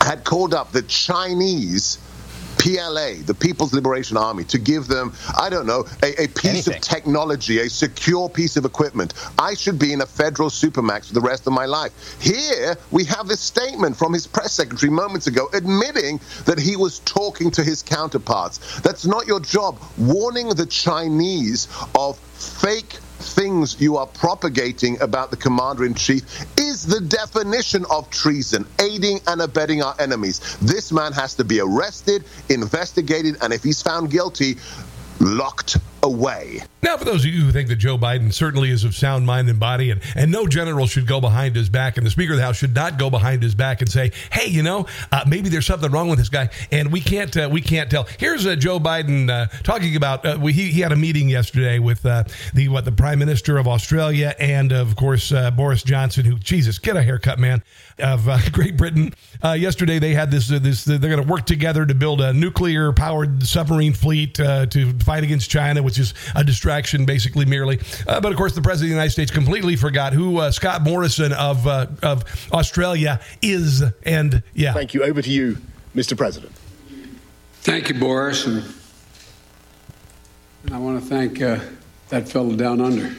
had 0.00 0.24
called 0.24 0.54
up 0.54 0.72
the 0.72 0.82
Chinese 0.82 1.98
PLA, 2.62 3.14
the 3.26 3.34
People's 3.34 3.72
Liberation 3.74 4.16
Army, 4.16 4.44
to 4.44 4.56
give 4.56 4.86
them, 4.86 5.12
I 5.36 5.50
don't 5.50 5.66
know, 5.66 5.84
a, 6.00 6.22
a 6.22 6.28
piece 6.28 6.44
Anything. 6.44 6.74
of 6.74 6.80
technology, 6.80 7.58
a 7.58 7.68
secure 7.68 8.28
piece 8.28 8.56
of 8.56 8.64
equipment, 8.64 9.14
I 9.36 9.54
should 9.54 9.80
be 9.80 9.92
in 9.92 10.00
a 10.00 10.06
federal 10.06 10.48
supermax 10.48 11.08
for 11.08 11.14
the 11.14 11.20
rest 11.20 11.48
of 11.48 11.54
my 11.54 11.66
life. 11.66 11.92
Here, 12.20 12.76
we 12.92 13.04
have 13.06 13.26
this 13.26 13.40
statement 13.40 13.96
from 13.96 14.12
his 14.12 14.28
press 14.28 14.52
secretary 14.52 14.92
moments 14.92 15.26
ago 15.26 15.48
admitting 15.52 16.20
that 16.44 16.60
he 16.60 16.76
was 16.76 17.00
talking 17.00 17.50
to 17.50 17.64
his 17.64 17.82
counterparts. 17.82 18.80
That's 18.82 19.04
not 19.06 19.26
your 19.26 19.40
job. 19.40 19.80
Warning 19.98 20.50
the 20.50 20.66
Chinese 20.66 21.66
of 21.96 22.16
fake 22.48 22.98
things 23.22 23.80
you 23.80 23.96
are 23.96 24.06
propagating 24.06 25.00
about 25.00 25.30
the 25.30 25.36
commander 25.36 25.84
in 25.84 25.94
chief 25.94 26.22
is 26.58 26.84
the 26.84 27.00
definition 27.00 27.84
of 27.90 28.10
treason, 28.10 28.66
aiding 28.80 29.20
and 29.26 29.40
abetting 29.40 29.82
our 29.82 29.94
enemies. 29.98 30.40
This 30.60 30.92
man 30.92 31.12
has 31.12 31.34
to 31.36 31.44
be 31.44 31.60
arrested, 31.60 32.24
investigated, 32.48 33.36
and 33.42 33.52
if 33.52 33.62
he's 33.62 33.82
found 33.82 34.10
guilty, 34.10 34.56
locked 35.20 35.76
away. 36.02 36.62
Now, 36.82 36.96
for 36.96 37.04
those 37.04 37.24
of 37.24 37.30
you 37.30 37.44
who 37.44 37.52
think 37.52 37.68
that 37.68 37.76
Joe 37.76 37.96
Biden 37.96 38.32
certainly 38.32 38.68
is 38.68 38.82
of 38.82 38.96
sound 38.96 39.24
mind 39.24 39.48
and 39.48 39.60
body, 39.60 39.92
and, 39.92 40.00
and 40.16 40.32
no 40.32 40.48
general 40.48 40.88
should 40.88 41.06
go 41.06 41.20
behind 41.20 41.54
his 41.54 41.68
back, 41.68 41.96
and 41.96 42.04
the 42.04 42.10
Speaker 42.10 42.32
of 42.32 42.38
the 42.38 42.44
House 42.44 42.56
should 42.56 42.74
not 42.74 42.98
go 42.98 43.08
behind 43.08 43.40
his 43.40 43.54
back 43.54 43.82
and 43.82 43.90
say, 43.90 44.10
"Hey, 44.32 44.48
you 44.48 44.64
know, 44.64 44.86
uh, 45.12 45.24
maybe 45.28 45.48
there's 45.48 45.64
something 45.64 45.92
wrong 45.92 46.08
with 46.08 46.18
this 46.18 46.28
guy," 46.28 46.50
and 46.72 46.90
we 46.90 47.00
can't 47.00 47.36
uh, 47.36 47.48
we 47.52 47.60
can't 47.60 47.88
tell. 47.88 48.08
Here's 48.18 48.46
uh, 48.46 48.56
Joe 48.56 48.80
Biden 48.80 49.30
uh, 49.30 49.46
talking 49.62 49.94
about. 49.94 50.26
Uh, 50.26 50.38
we, 50.40 50.52
he, 50.52 50.72
he 50.72 50.80
had 50.80 50.90
a 50.90 50.96
meeting 50.96 51.28
yesterday 51.28 51.78
with 51.78 52.04
uh, 52.04 52.24
the 52.52 52.68
what 52.68 52.84
the 52.84 52.90
Prime 52.90 53.20
Minister 53.20 53.58
of 53.58 53.68
Australia 53.68 54.34
and 54.40 54.72
of 54.72 54.96
course 54.96 55.32
Boris 55.54 55.84
Johnson, 55.84 56.24
who 56.24 56.36
Jesus, 56.36 56.80
get 56.80 56.96
a 56.96 57.02
haircut, 57.02 57.38
man, 57.38 57.62
of 58.00 58.28
Great 58.52 58.76
Britain. 58.76 59.14
Yesterday 59.44 60.00
they 60.00 60.14
had 60.14 60.32
this 60.32 60.48
this 60.48 60.84
they're 60.84 60.98
going 60.98 61.22
to 61.22 61.30
work 61.30 61.46
together 61.46 61.86
to 61.86 61.94
build 61.94 62.20
a 62.20 62.32
nuclear 62.32 62.92
powered 62.92 63.44
submarine 63.44 63.92
fleet 63.92 64.34
to 64.34 64.98
fight 64.98 65.22
against 65.22 65.48
China, 65.48 65.80
which 65.80 65.91
is 65.98 66.14
a 66.34 66.44
distraction, 66.44 67.04
basically 67.04 67.44
merely. 67.44 67.80
Uh, 68.06 68.20
but 68.20 68.32
of 68.32 68.38
course, 68.38 68.54
the 68.54 68.62
president 68.62 68.86
of 68.86 68.90
the 68.90 68.94
United 68.94 69.10
States 69.12 69.30
completely 69.30 69.76
forgot 69.76 70.12
who 70.12 70.38
uh, 70.38 70.50
Scott 70.50 70.82
Morrison 70.82 71.32
of 71.32 71.66
uh, 71.66 71.86
of 72.02 72.24
Australia 72.52 73.20
is, 73.40 73.82
and 74.04 74.42
yeah, 74.54 74.72
Thank 74.72 74.94
you. 74.94 75.02
Over 75.04 75.22
to 75.22 75.30
you, 75.30 75.58
Mr. 75.94 76.16
President. 76.16 76.52
Thank 77.62 77.88
you, 77.88 77.94
Boris. 77.94 78.46
And 78.46 78.64
I 80.72 80.78
want 80.78 81.02
to 81.02 81.08
thank 81.08 81.40
uh, 81.42 81.58
that 82.08 82.28
fellow 82.28 82.54
down 82.56 82.80
under. 82.80 83.14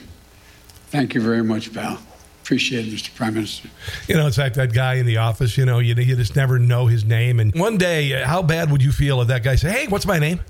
Thank 0.88 1.14
you 1.14 1.22
very 1.22 1.44
much, 1.44 1.74
pal. 1.74 2.00
Appreciate 2.44 2.88
it, 2.88 2.94
Mr. 2.94 3.16
Prime 3.16 3.34
Minister. 3.36 3.70
you 4.08 4.16
know, 4.16 4.28
it's 4.28 4.38
like 4.38 4.54
that 4.56 4.74
guy 4.74 4.96
in 4.96 5.06
the 5.06 5.18
office. 5.18 5.58
You 5.58 5.66
know, 5.66 5.80
you 5.80 5.96
you 5.96 6.16
just 6.16 6.36
never 6.36 6.60
know 6.60 6.88
his 6.88 7.06
name. 7.06 7.40
And 7.40 7.54
one 7.56 7.78
day, 7.78 8.22
uh, 8.22 8.28
how 8.28 8.42
bad 8.42 8.70
would 8.70 8.84
you 8.84 8.92
feel 8.92 9.22
if 9.22 9.30
that 9.30 9.44
guy 9.44 9.56
said, 9.56 9.72
"Hey, 9.72 9.88
what's 9.88 10.06
my 10.06 10.20
name?" 10.20 10.42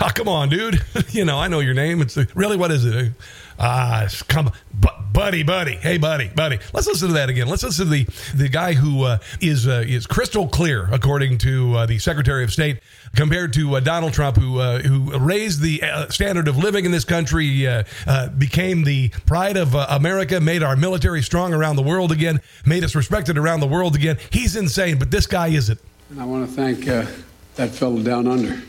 Oh, 0.00 0.10
come 0.14 0.28
on, 0.28 0.48
dude. 0.48 0.82
you 1.10 1.24
know, 1.24 1.38
I 1.38 1.48
know 1.48 1.60
your 1.60 1.74
name. 1.74 2.00
It's 2.00 2.16
uh, 2.16 2.24
really 2.34 2.56
what 2.56 2.70
is 2.70 2.84
it? 2.84 3.12
Ah, 3.58 4.04
it's 4.04 4.22
come, 4.22 4.52
bu- 4.74 4.88
buddy, 5.12 5.42
buddy. 5.42 5.76
Hey, 5.76 5.96
buddy, 5.96 6.28
buddy. 6.28 6.58
Let's 6.74 6.86
listen 6.86 7.08
to 7.08 7.14
that 7.14 7.30
again. 7.30 7.48
Let's 7.48 7.62
listen 7.62 7.86
to 7.86 7.90
the 7.90 8.06
the 8.34 8.48
guy 8.50 8.74
who 8.74 9.04
uh, 9.04 9.18
is 9.40 9.66
uh, 9.66 9.82
is 9.86 10.06
crystal 10.06 10.46
clear, 10.46 10.88
according 10.92 11.38
to 11.38 11.74
uh, 11.74 11.86
the 11.86 11.98
Secretary 11.98 12.44
of 12.44 12.52
State, 12.52 12.80
compared 13.14 13.54
to 13.54 13.76
uh, 13.76 13.80
Donald 13.80 14.12
Trump, 14.12 14.36
who 14.36 14.58
uh, 14.58 14.80
who 14.80 15.18
raised 15.18 15.62
the 15.62 15.82
uh, 15.82 16.08
standard 16.10 16.48
of 16.48 16.58
living 16.58 16.84
in 16.84 16.92
this 16.92 17.06
country, 17.06 17.66
uh, 17.66 17.84
uh, 18.06 18.28
became 18.28 18.84
the 18.84 19.08
pride 19.24 19.56
of 19.56 19.74
uh, 19.74 19.86
America, 19.88 20.38
made 20.38 20.62
our 20.62 20.76
military 20.76 21.22
strong 21.22 21.54
around 21.54 21.76
the 21.76 21.82
world 21.82 22.12
again, 22.12 22.40
made 22.66 22.84
us 22.84 22.94
respected 22.94 23.38
around 23.38 23.60
the 23.60 23.66
world 23.66 23.94
again. 23.96 24.18
He's 24.30 24.54
insane, 24.54 24.98
but 24.98 25.10
this 25.10 25.26
guy 25.26 25.48
isn't. 25.48 25.80
And 26.10 26.20
I 26.20 26.26
want 26.26 26.46
to 26.46 26.54
thank 26.54 26.86
uh, 26.86 27.06
that 27.54 27.70
fellow 27.70 28.02
down 28.02 28.26
under. 28.26 28.60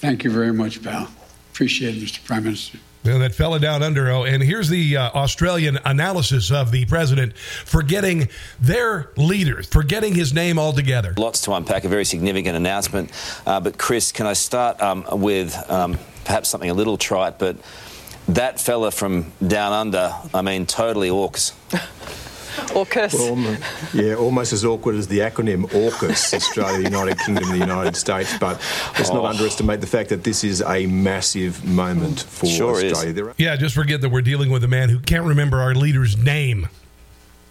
Thank 0.00 0.24
you 0.24 0.30
very 0.30 0.52
much, 0.52 0.82
pal. 0.82 1.10
Appreciate 1.52 1.94
it, 1.96 2.02
Mr. 2.02 2.24
Prime 2.24 2.44
Minister. 2.44 2.78
Well, 3.04 3.18
that 3.18 3.34
fella 3.34 3.58
down 3.58 3.82
under. 3.82 4.10
Oh, 4.10 4.24
and 4.24 4.42
here's 4.42 4.70
the 4.70 4.96
uh, 4.96 5.10
Australian 5.10 5.78
analysis 5.84 6.50
of 6.50 6.70
the 6.70 6.86
president 6.86 7.36
forgetting 7.36 8.28
their 8.58 9.10
leaders, 9.16 9.66
forgetting 9.66 10.14
his 10.14 10.32
name 10.32 10.58
altogether. 10.58 11.12
Lots 11.18 11.42
to 11.42 11.52
unpack, 11.52 11.84
a 11.84 11.88
very 11.88 12.06
significant 12.06 12.56
announcement. 12.56 13.10
Uh, 13.46 13.60
but, 13.60 13.76
Chris, 13.76 14.10
can 14.10 14.26
I 14.26 14.32
start 14.32 14.80
um, 14.80 15.04
with 15.12 15.54
um, 15.70 15.98
perhaps 16.24 16.48
something 16.48 16.70
a 16.70 16.74
little 16.74 16.96
trite, 16.96 17.38
but 17.38 17.56
that 18.28 18.58
fella 18.58 18.90
from 18.90 19.32
down 19.46 19.72
under, 19.72 20.14
I 20.32 20.40
mean, 20.40 20.64
totally 20.64 21.10
orcs. 21.10 21.52
AUKUS. 22.74 23.14
Almo- 23.18 23.56
yeah, 23.94 24.14
almost 24.14 24.52
as 24.52 24.64
awkward 24.64 24.94
as 24.96 25.06
the 25.08 25.18
acronym 25.20 25.64
AUKUS, 25.72 26.34
Australia, 26.34 26.84
United 26.84 27.18
Kingdom, 27.18 27.50
the 27.50 27.58
United 27.58 27.96
States. 27.96 28.36
But 28.38 28.60
let's 28.98 29.10
not 29.10 29.24
Oh. 29.24 29.26
underestimate 29.26 29.80
the 29.80 29.86
fact 29.86 30.08
that 30.10 30.24
this 30.24 30.44
is 30.44 30.62
a 30.62 30.86
massive 30.86 31.64
moment 31.64 32.20
for 32.28 32.46
Sure 32.46 32.76
is. 32.78 32.92
Australia. 32.92 33.12
There 33.12 33.24
are- 33.30 33.34
Yeah, 33.38 33.56
just 33.56 33.74
forget 33.74 34.00
that 34.02 34.10
we're 34.10 34.22
dealing 34.22 34.50
with 34.50 34.64
a 34.64 34.68
man 34.68 34.88
who 34.88 34.98
can't 35.00 35.24
remember 35.24 35.60
our 35.60 35.74
leader's 35.74 36.16
name. 36.16 36.68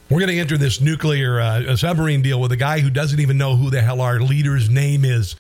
We're 0.09 0.19
going 0.19 0.31
to 0.31 0.39
enter 0.39 0.57
this 0.57 0.81
nuclear 0.81 1.39
uh, 1.39 1.75
submarine 1.75 2.21
deal 2.23 2.39
with 2.41 2.51
a 2.51 2.57
guy 2.57 2.79
who 2.79 2.89
doesn't 2.89 3.19
even 3.19 3.38
know 3.38 3.55
who 3.55 3.69
the 3.69 3.81
hell 3.81 4.01
our 4.01 4.19
leader's 4.19 4.69
name 4.69 5.05
is. 5.05 5.35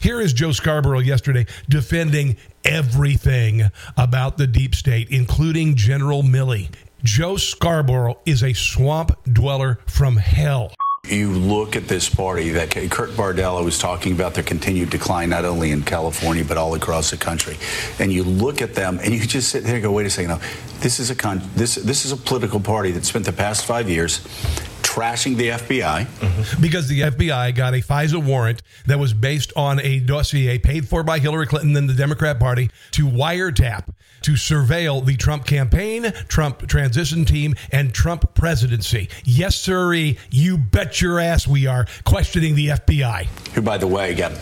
Here 0.00 0.14
here 0.14 0.20
is 0.20 0.32
Joe 0.32 0.52
Scarborough 0.52 1.00
yesterday 1.00 1.44
defending 1.68 2.36
everything 2.64 3.70
about 3.96 4.36
the 4.38 4.46
deep 4.46 4.74
state, 4.74 5.08
including 5.10 5.74
General 5.76 6.22
Milley. 6.22 6.68
Joe 7.04 7.36
Scarborough 7.36 8.18
is 8.26 8.42
a 8.42 8.52
swamp 8.52 9.12
dweller 9.32 9.78
from 9.86 10.16
hell. 10.16 10.72
You 11.06 11.30
look 11.30 11.76
at 11.76 11.86
this 11.86 12.08
party 12.08 12.50
that 12.50 12.70
Kurt 12.90 13.10
Bardella 13.10 13.64
was 13.64 13.78
talking 13.78 14.12
about 14.12 14.34
their 14.34 14.42
continued 14.42 14.90
decline, 14.90 15.30
not 15.30 15.44
only 15.44 15.70
in 15.70 15.82
California, 15.82 16.44
but 16.44 16.58
all 16.58 16.74
across 16.74 17.10
the 17.10 17.16
country. 17.16 17.56
And 17.98 18.12
you 18.12 18.24
look 18.24 18.60
at 18.60 18.74
them 18.74 18.98
and 19.02 19.14
you 19.14 19.20
just 19.20 19.48
sit 19.48 19.62
there 19.62 19.74
and 19.74 19.82
go, 19.82 19.92
wait 19.92 20.06
a 20.06 20.10
second, 20.10 20.40
this 20.80 20.98
is 20.98 21.10
a, 21.10 21.14
con- 21.14 21.40
this, 21.54 21.76
this 21.76 22.04
is 22.04 22.12
a 22.12 22.16
political 22.16 22.60
party 22.60 22.90
that 22.90 23.04
spent 23.04 23.24
the 23.24 23.32
past 23.32 23.64
five 23.64 23.88
years 23.88 24.18
trashing 24.88 25.36
the 25.36 25.50
FBI. 25.50 26.06
Mm-hmm. 26.06 26.62
Because 26.62 26.88
the 26.88 27.00
FBI 27.02 27.54
got 27.54 27.74
a 27.74 27.78
FISA 27.78 28.24
warrant 28.24 28.62
that 28.86 28.98
was 28.98 29.12
based 29.12 29.52
on 29.54 29.80
a 29.80 30.00
dossier 30.00 30.58
paid 30.58 30.88
for 30.88 31.02
by 31.02 31.18
Hillary 31.18 31.46
Clinton 31.46 31.76
and 31.76 31.88
the 31.88 31.94
Democrat 31.94 32.38
Party 32.40 32.70
to 32.92 33.06
wiretap, 33.06 33.88
to 34.22 34.32
surveil 34.32 35.04
the 35.04 35.16
Trump 35.16 35.44
campaign, 35.44 36.12
Trump 36.28 36.66
transition 36.66 37.26
team, 37.26 37.54
and 37.70 37.92
Trump 37.92 38.34
presidency. 38.34 39.10
Yes, 39.24 39.56
sirree, 39.56 40.18
you 40.30 40.56
bet 40.56 41.02
your 41.02 41.20
ass 41.20 41.46
we 41.46 41.66
are 41.66 41.86
questioning 42.04 42.54
the 42.54 42.68
FBI. 42.68 43.26
Who, 43.54 43.62
by 43.62 43.76
the 43.76 43.86
way, 43.86 44.14
got 44.14 44.32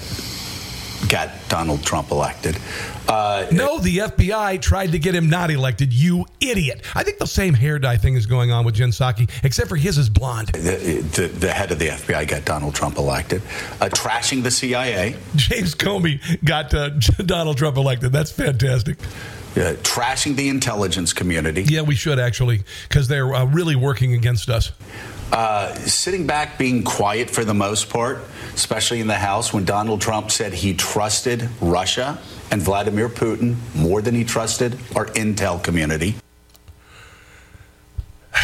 got 1.08 1.30
Donald 1.48 1.82
Trump 1.84 2.10
elected. 2.10 2.56
Uh, 3.08 3.46
no, 3.52 3.78
the 3.78 3.98
FBI 3.98 4.60
tried 4.60 4.92
to 4.92 4.98
get 4.98 5.14
him 5.14 5.30
not 5.30 5.50
elected. 5.50 5.92
You 5.92 6.26
idiot! 6.40 6.82
I 6.94 7.04
think 7.04 7.18
the 7.18 7.26
same 7.26 7.54
hair 7.54 7.78
dye 7.78 7.96
thing 7.96 8.14
is 8.14 8.26
going 8.26 8.50
on 8.50 8.64
with 8.64 8.74
Jen 8.74 8.90
Psaki, 8.90 9.30
except 9.44 9.68
for 9.68 9.76
his 9.76 9.96
is 9.98 10.08
blonde. 10.08 10.48
The, 10.48 11.04
the, 11.14 11.28
the 11.28 11.52
head 11.52 11.70
of 11.70 11.78
the 11.78 11.88
FBI 11.88 12.26
got 12.26 12.44
Donald 12.44 12.74
Trump 12.74 12.98
elected, 12.98 13.42
uh, 13.80 13.88
trashing 13.88 14.42
the 14.42 14.50
CIA. 14.50 15.16
James 15.36 15.74
Comey 15.74 16.20
got 16.44 16.74
uh, 16.74 16.90
Donald 17.24 17.56
Trump 17.58 17.76
elected. 17.76 18.12
That's 18.12 18.32
fantastic. 18.32 18.98
Uh, 19.56 19.72
trashing 19.76 20.36
the 20.36 20.50
intelligence 20.50 21.14
community. 21.14 21.62
Yeah, 21.62 21.80
we 21.80 21.94
should 21.94 22.18
actually, 22.18 22.62
because 22.88 23.08
they're 23.08 23.32
uh, 23.34 23.46
really 23.46 23.74
working 23.74 24.12
against 24.12 24.50
us. 24.50 24.70
Uh, 25.32 25.74
sitting 25.76 26.26
back, 26.26 26.58
being 26.58 26.84
quiet 26.84 27.30
for 27.30 27.42
the 27.42 27.54
most 27.54 27.88
part, 27.88 28.18
especially 28.54 29.00
in 29.00 29.06
the 29.06 29.14
House, 29.14 29.54
when 29.54 29.64
Donald 29.64 30.02
Trump 30.02 30.30
said 30.30 30.52
he 30.52 30.74
trusted 30.74 31.48
Russia 31.60 32.18
and 32.50 32.60
Vladimir 32.60 33.08
Putin 33.08 33.56
more 33.74 34.02
than 34.02 34.14
he 34.14 34.24
trusted 34.24 34.74
our 34.94 35.06
intel 35.06 35.62
community. 35.62 36.16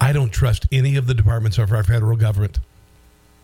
I 0.00 0.12
don't 0.12 0.32
trust 0.32 0.66
any 0.72 0.96
of 0.96 1.06
the 1.06 1.14
departments 1.14 1.56
of 1.56 1.70
our 1.70 1.84
federal 1.84 2.16
government. 2.16 2.58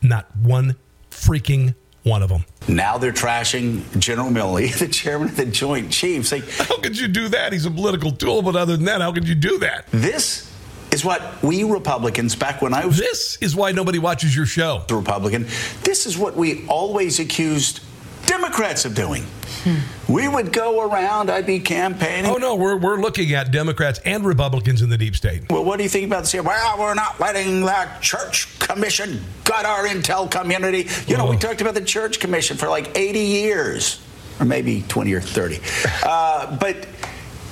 Not 0.02 0.26
one 0.36 0.74
freaking 1.10 1.76
one 2.06 2.22
of 2.22 2.28
them. 2.28 2.44
Now 2.68 2.98
they're 2.98 3.12
trashing 3.12 3.98
General 3.98 4.30
Milley, 4.30 4.72
the 4.78 4.88
chairman 4.88 5.28
of 5.28 5.36
the 5.36 5.44
Joint 5.44 5.90
Chiefs. 5.90 6.32
Like, 6.32 6.48
how 6.48 6.78
could 6.78 6.96
you 6.96 7.08
do 7.08 7.28
that? 7.28 7.52
He's 7.52 7.66
a 7.66 7.70
political 7.70 8.12
tool, 8.12 8.42
but 8.42 8.54
other 8.54 8.76
than 8.76 8.86
that, 8.86 9.00
how 9.00 9.12
could 9.12 9.28
you 9.28 9.34
do 9.34 9.58
that? 9.58 9.86
This 9.90 10.52
is 10.92 11.04
what 11.04 11.42
we 11.42 11.64
Republicans, 11.64 12.36
back 12.36 12.62
when 12.62 12.72
I 12.72 12.86
was. 12.86 12.96
This 12.96 13.36
is 13.42 13.56
why 13.56 13.72
nobody 13.72 13.98
watches 13.98 14.34
your 14.34 14.46
show. 14.46 14.84
The 14.88 14.94
Republican. 14.94 15.46
This 15.82 16.06
is 16.06 16.16
what 16.16 16.36
we 16.36 16.64
always 16.68 17.18
accused 17.18 17.80
Democrats 18.26 18.84
are 18.84 18.90
doing. 18.90 19.22
Hmm. 19.62 20.12
We 20.12 20.28
would 20.28 20.52
go 20.52 20.82
around, 20.88 21.30
I'd 21.30 21.46
be 21.46 21.58
campaigning. 21.60 22.30
Oh, 22.30 22.36
no, 22.36 22.54
we're, 22.54 22.76
we're 22.76 23.00
looking 23.00 23.32
at 23.34 23.50
Democrats 23.50 24.00
and 24.04 24.24
Republicans 24.24 24.82
in 24.82 24.90
the 24.90 24.98
deep 24.98 25.16
state. 25.16 25.50
Well, 25.50 25.64
what 25.64 25.78
do 25.78 25.82
you 25.82 25.88
think 25.88 26.06
about 26.06 26.24
this? 26.24 26.34
Well, 26.34 26.78
we're 26.78 26.94
not 26.94 27.18
letting 27.18 27.62
the 27.62 27.88
Church 28.00 28.58
Commission 28.58 29.22
gut 29.44 29.64
our 29.64 29.86
intel 29.86 30.30
community. 30.30 30.88
You 31.06 31.16
know, 31.16 31.26
we 31.26 31.36
talked 31.36 31.60
about 31.60 31.74
the 31.74 31.84
Church 31.84 32.20
Commission 32.20 32.56
for 32.56 32.68
like 32.68 32.96
80 32.96 33.18
years, 33.18 34.00
or 34.38 34.46
maybe 34.46 34.82
20 34.82 35.12
or 35.14 35.20
30. 35.20 35.60
Uh, 36.08 36.56
but 36.58 36.86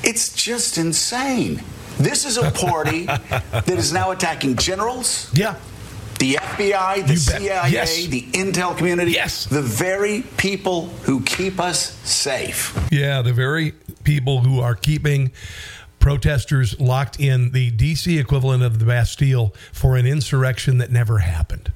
it's 0.04 0.32
just 0.32 0.78
insane. 0.78 1.60
This 1.98 2.24
is 2.24 2.36
a 2.36 2.50
party 2.66 3.06
that 3.06 3.68
is 3.68 3.92
now 3.92 4.10
attacking 4.12 4.56
generals. 4.56 5.30
Yeah. 5.34 5.56
The 6.24 6.36
FBI, 6.36 7.06
the 7.06 7.16
CIA, 7.16 7.70
yes. 7.70 8.06
the 8.06 8.22
intel 8.32 8.74
community. 8.74 9.12
Yes. 9.12 9.44
The 9.44 9.60
very 9.60 10.22
people 10.38 10.86
who 11.02 11.20
keep 11.20 11.60
us 11.60 11.92
safe. 12.08 12.74
Yeah, 12.90 13.20
the 13.20 13.34
very 13.34 13.72
people 14.04 14.40
who 14.40 14.58
are 14.58 14.74
keeping 14.74 15.32
protesters 15.98 16.80
locked 16.80 17.20
in 17.20 17.50
the 17.50 17.70
DC 17.72 18.18
equivalent 18.18 18.62
of 18.62 18.78
the 18.78 18.86
Bastille 18.86 19.52
for 19.70 19.96
an 19.96 20.06
insurrection 20.06 20.78
that 20.78 20.90
never 20.90 21.18
happened. 21.18 21.70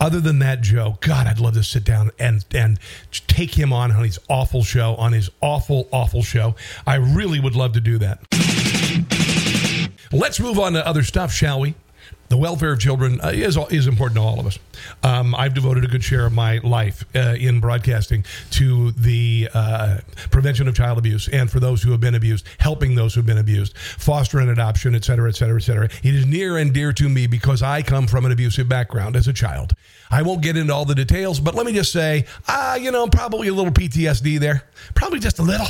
Other 0.00 0.18
than 0.18 0.38
that, 0.38 0.62
Joe, 0.62 0.96
God, 1.02 1.26
I'd 1.26 1.38
love 1.38 1.52
to 1.52 1.62
sit 1.62 1.84
down 1.84 2.10
and 2.18 2.42
and 2.52 2.78
take 3.26 3.58
him 3.58 3.70
on 3.70 3.92
on 3.92 4.04
his 4.04 4.18
awful 4.30 4.64
show, 4.64 4.94
on 4.96 5.12
his 5.12 5.28
awful, 5.42 5.90
awful 5.92 6.22
show. 6.22 6.54
I 6.86 6.94
really 6.94 7.38
would 7.38 7.54
love 7.54 7.74
to 7.74 7.82
do 7.82 7.98
that. 7.98 8.20
Let's 10.10 10.40
move 10.40 10.58
on 10.58 10.72
to 10.72 10.86
other 10.86 11.02
stuff, 11.02 11.30
shall 11.34 11.60
we? 11.60 11.74
The 12.30 12.36
welfare 12.36 12.70
of 12.70 12.78
children 12.78 13.20
uh, 13.20 13.32
is 13.34 13.58
is 13.70 13.88
important 13.88 14.14
to 14.14 14.22
all 14.22 14.38
of 14.38 14.46
us. 14.46 14.56
Um, 15.02 15.34
I've 15.34 15.52
devoted 15.52 15.84
a 15.84 15.88
good 15.88 16.04
share 16.04 16.26
of 16.26 16.32
my 16.32 16.58
life 16.58 17.04
uh, 17.12 17.34
in 17.36 17.58
broadcasting 17.58 18.24
to 18.52 18.92
the 18.92 19.48
uh, 19.52 19.98
prevention 20.30 20.68
of 20.68 20.76
child 20.76 20.96
abuse, 20.96 21.26
and 21.26 21.50
for 21.50 21.58
those 21.58 21.82
who 21.82 21.90
have 21.90 22.00
been 22.00 22.14
abused, 22.14 22.46
helping 22.58 22.94
those 22.94 23.14
who 23.14 23.18
have 23.18 23.26
been 23.26 23.38
abused, 23.38 23.76
foster 23.76 24.38
and 24.38 24.48
adoption, 24.48 24.94
et 24.94 25.04
cetera, 25.04 25.28
et 25.28 25.34
cetera, 25.34 25.56
et 25.56 25.64
cetera. 25.64 25.88
It 26.04 26.14
is 26.14 26.24
near 26.24 26.56
and 26.56 26.72
dear 26.72 26.92
to 26.92 27.08
me 27.08 27.26
because 27.26 27.64
I 27.64 27.82
come 27.82 28.06
from 28.06 28.24
an 28.24 28.30
abusive 28.30 28.68
background 28.68 29.16
as 29.16 29.26
a 29.26 29.32
child. 29.32 29.72
I 30.08 30.22
won't 30.22 30.40
get 30.40 30.56
into 30.56 30.72
all 30.72 30.84
the 30.84 30.94
details, 30.94 31.40
but 31.40 31.56
let 31.56 31.66
me 31.66 31.72
just 31.72 31.90
say, 31.90 32.26
ah, 32.46 32.76
you 32.76 32.92
know, 32.92 33.08
probably 33.08 33.48
a 33.48 33.54
little 33.54 33.72
PTSD 33.72 34.38
there, 34.38 34.68
probably 34.94 35.18
just 35.18 35.40
a 35.40 35.42
little 35.42 35.66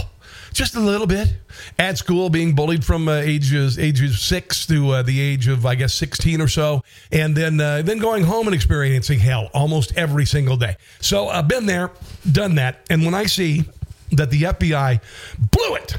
just 0.53 0.75
a 0.75 0.81
little 0.81 1.07
bit 1.07 1.35
at 1.79 1.99
school, 1.99 2.31
being 2.31 2.55
bullied 2.55 2.85
from 2.85 3.09
uh, 3.09 3.15
ages 3.15 3.79
ages 3.79 4.21
six 4.21 4.67
to 4.67 4.91
uh, 4.91 5.03
the 5.03 5.21
age 5.21 5.49
of 5.49 5.67
I 5.67 5.75
guess 5.75 5.95
sixteen 5.95 6.41
or 6.41 6.49
so, 6.49 6.83
and 7.13 7.37
then 7.37 7.61
uh, 7.61 7.83
then 7.83 7.99
going 7.99 8.25
home 8.25 8.47
and 8.47 8.55
experiencing 8.55 9.19
hell 9.19 9.51
almost 9.55 9.97
every 9.97 10.27
single 10.27 10.57
day. 10.57 10.77
So 11.01 11.29
I've 11.29 11.49
been 11.49 11.67
there, 11.67 11.91
done 12.31 12.57
that, 12.57 12.87
and 12.91 13.05
when 13.05 13.15
I 13.15 13.25
see 13.25 13.65
that 14.13 14.31
the 14.31 14.43
FBI 14.43 15.01
blew 15.39 15.75
it 15.77 15.97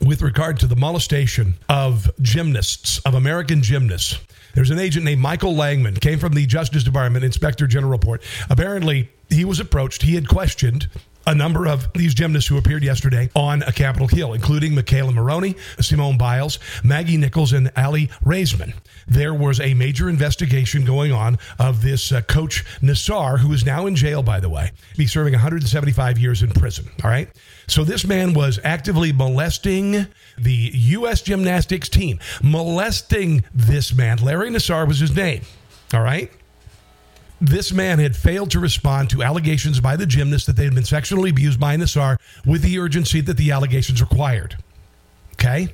with 0.00 0.22
regard 0.22 0.60
to 0.60 0.66
the 0.66 0.76
molestation 0.76 1.54
of 1.68 2.10
gymnasts 2.20 2.98
of 3.00 3.14
American 3.14 3.62
gymnasts. 3.62 4.18
There's 4.54 4.70
an 4.70 4.78
agent 4.78 5.04
named 5.04 5.20
Michael 5.20 5.54
Langeman, 5.54 6.00
came 6.00 6.18
from 6.18 6.32
the 6.32 6.46
Justice 6.46 6.84
Department 6.84 7.24
Inspector 7.24 7.66
General 7.66 7.92
report. 7.92 8.22
Apparently, 8.48 9.10
he 9.28 9.44
was 9.44 9.60
approached. 9.60 10.02
He 10.02 10.14
had 10.14 10.28
questioned 10.28 10.88
a 11.26 11.34
number 11.34 11.66
of 11.66 11.92
these 11.92 12.14
gymnasts 12.14 12.48
who 12.48 12.56
appeared 12.56 12.84
yesterday 12.84 13.28
on 13.34 13.62
a 13.62 13.72
Capitol 13.72 14.06
Hill, 14.06 14.32
including 14.32 14.72
McKayla 14.72 15.12
Maroney, 15.12 15.56
Simone 15.80 16.16
Biles, 16.16 16.58
Maggie 16.84 17.16
Nichols, 17.16 17.52
and 17.52 17.70
Aly 17.76 18.06
Raisman. 18.24 18.74
There 19.08 19.34
was 19.34 19.60
a 19.60 19.74
major 19.74 20.08
investigation 20.08 20.84
going 20.84 21.12
on 21.12 21.38
of 21.58 21.82
this 21.82 22.12
uh, 22.12 22.20
coach 22.22 22.64
Nassar, 22.80 23.38
who 23.38 23.52
is 23.52 23.66
now 23.66 23.86
in 23.86 23.96
jail, 23.96 24.22
by 24.22 24.40
the 24.40 24.48
way, 24.48 24.70
be 24.96 25.06
serving 25.06 25.32
175 25.32 26.18
years 26.18 26.42
in 26.42 26.50
prison. 26.50 26.88
All 27.02 27.10
right. 27.10 27.28
So 27.66 27.82
this 27.82 28.06
man 28.06 28.32
was 28.32 28.60
actively 28.62 29.12
molesting 29.12 30.06
the 30.38 30.70
U.S. 30.72 31.22
gymnastics 31.22 31.88
team, 31.88 32.20
molesting 32.42 33.44
this 33.52 33.94
man. 33.94 34.18
Larry 34.18 34.50
Nassar 34.50 34.86
was 34.86 35.00
his 35.00 35.14
name. 35.14 35.42
All 35.92 36.02
right 36.02 36.30
this 37.40 37.72
man 37.72 37.98
had 37.98 38.16
failed 38.16 38.50
to 38.52 38.60
respond 38.60 39.10
to 39.10 39.22
allegations 39.22 39.80
by 39.80 39.96
the 39.96 40.06
gymnast 40.06 40.46
that 40.46 40.56
they 40.56 40.64
had 40.64 40.74
been 40.74 40.84
sexually 40.84 41.30
abused 41.30 41.60
by 41.60 41.76
Nassar 41.76 42.16
with 42.44 42.62
the 42.62 42.78
urgency 42.78 43.20
that 43.20 43.36
the 43.36 43.50
allegations 43.50 44.00
required. 44.00 44.56
Okay? 45.34 45.68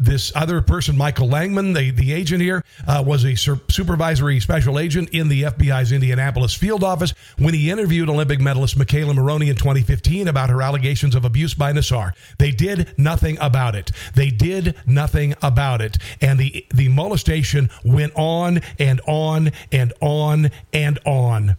This 0.00 0.32
other 0.34 0.62
person, 0.62 0.96
Michael 0.96 1.28
Langeman, 1.28 1.74
the, 1.74 1.90
the 1.90 2.14
agent 2.14 2.40
here, 2.40 2.64
uh, 2.88 3.04
was 3.06 3.22
a 3.26 3.34
sur- 3.34 3.60
supervisory 3.68 4.40
special 4.40 4.78
agent 4.78 5.10
in 5.10 5.28
the 5.28 5.42
FBI's 5.42 5.92
Indianapolis 5.92 6.54
field 6.54 6.82
office 6.82 7.12
when 7.36 7.52
he 7.52 7.70
interviewed 7.70 8.08
Olympic 8.08 8.40
medalist 8.40 8.78
McKayla 8.78 9.14
Maroney 9.14 9.50
in 9.50 9.56
2015 9.56 10.26
about 10.26 10.48
her 10.48 10.62
allegations 10.62 11.14
of 11.14 11.26
abuse 11.26 11.52
by 11.52 11.70
Nassar. 11.74 12.12
They 12.38 12.50
did 12.50 12.94
nothing 12.96 13.36
about 13.42 13.74
it. 13.74 13.92
They 14.14 14.30
did 14.30 14.74
nothing 14.86 15.34
about 15.42 15.82
it. 15.82 15.98
And 16.22 16.40
the, 16.40 16.64
the 16.72 16.88
molestation 16.88 17.68
went 17.84 18.14
on 18.16 18.62
and 18.78 19.02
on 19.06 19.50
and 19.70 19.92
on 20.00 20.50
and 20.72 20.98
on. 21.04 21.56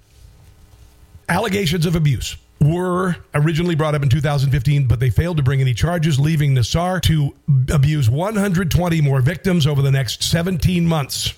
Allegations 1.29 1.85
of 1.85 1.95
abuse 1.95 2.37
were 2.61 3.15
originally 3.33 3.75
brought 3.75 3.95
up 3.95 4.03
in 4.03 4.09
2015, 4.09 4.87
but 4.87 4.99
they 4.99 5.09
failed 5.09 5.37
to 5.37 5.43
bring 5.43 5.61
any 5.61 5.73
charges, 5.73 6.19
leaving 6.19 6.53
Nassar 6.53 7.01
to 7.01 7.33
abuse 7.73 8.09
120 8.09 9.01
more 9.01 9.19
victims 9.19 9.65
over 9.65 9.81
the 9.81 9.91
next 9.91 10.23
17 10.23 10.85
months. 10.85 11.33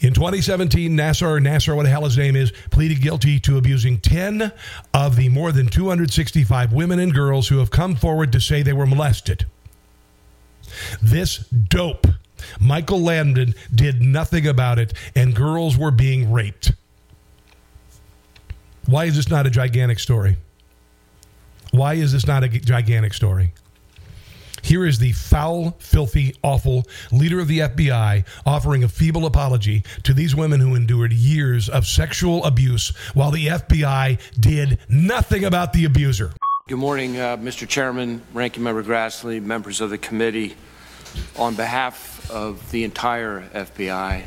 In 0.00 0.12
2017, 0.12 0.96
Nassar, 0.96 1.40
Nassar, 1.40 1.74
what 1.74 1.84
the 1.84 1.88
hell 1.88 2.04
his 2.04 2.18
name 2.18 2.36
is, 2.36 2.52
pleaded 2.70 3.00
guilty 3.00 3.40
to 3.40 3.56
abusing 3.56 3.98
10 3.98 4.52
of 4.94 5.16
the 5.16 5.28
more 5.30 5.52
than 5.52 5.66
265 5.66 6.72
women 6.72 6.98
and 6.98 7.14
girls 7.14 7.48
who 7.48 7.58
have 7.58 7.70
come 7.70 7.96
forward 7.96 8.30
to 8.32 8.40
say 8.40 8.62
they 8.62 8.74
were 8.74 8.86
molested. 8.86 9.46
This 11.02 11.38
dope, 11.48 12.06
Michael 12.60 13.00
Landon, 13.00 13.54
did 13.74 14.02
nothing 14.02 14.46
about 14.46 14.78
it, 14.78 14.92
and 15.14 15.34
girls 15.34 15.78
were 15.78 15.90
being 15.90 16.30
raped. 16.30 16.72
Why 18.86 19.06
is 19.06 19.16
this 19.16 19.28
not 19.28 19.46
a 19.46 19.50
gigantic 19.50 19.98
story? 19.98 20.36
Why 21.72 21.94
is 21.94 22.12
this 22.12 22.24
not 22.24 22.44
a 22.44 22.48
gigantic 22.48 23.14
story? 23.14 23.52
Here 24.62 24.86
is 24.86 24.98
the 24.98 25.12
foul, 25.12 25.76
filthy, 25.80 26.36
awful 26.42 26.84
leader 27.10 27.40
of 27.40 27.48
the 27.48 27.60
FBI 27.60 28.24
offering 28.46 28.84
a 28.84 28.88
feeble 28.88 29.26
apology 29.26 29.82
to 30.04 30.14
these 30.14 30.36
women 30.36 30.60
who 30.60 30.76
endured 30.76 31.12
years 31.12 31.68
of 31.68 31.86
sexual 31.86 32.44
abuse 32.44 32.90
while 33.14 33.32
the 33.32 33.48
FBI 33.48 34.20
did 34.38 34.78
nothing 34.88 35.44
about 35.44 35.72
the 35.72 35.84
abuser. 35.84 36.32
Good 36.68 36.78
morning, 36.78 37.18
uh, 37.18 37.36
Mr. 37.36 37.66
Chairman, 37.68 38.22
Ranking 38.32 38.62
Member 38.62 38.84
Grassley, 38.84 39.42
members 39.42 39.80
of 39.80 39.90
the 39.90 39.98
committee. 39.98 40.56
On 41.36 41.54
behalf 41.54 42.30
of 42.30 42.70
the 42.70 42.84
entire 42.84 43.48
FBI, 43.52 44.26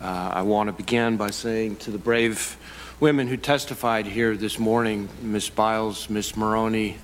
uh, 0.00 0.04
I 0.04 0.42
want 0.42 0.68
to 0.68 0.72
begin 0.72 1.16
by 1.16 1.30
saying 1.30 1.76
to 1.76 1.90
the 1.90 1.98
brave 1.98 2.56
women 3.00 3.26
who 3.26 3.36
testified 3.36 4.06
here 4.06 4.36
this 4.36 4.58
morning, 4.58 5.08
Ms. 5.22 5.48
Biles, 5.48 6.10
Ms. 6.10 6.36
Maroney, 6.36 6.98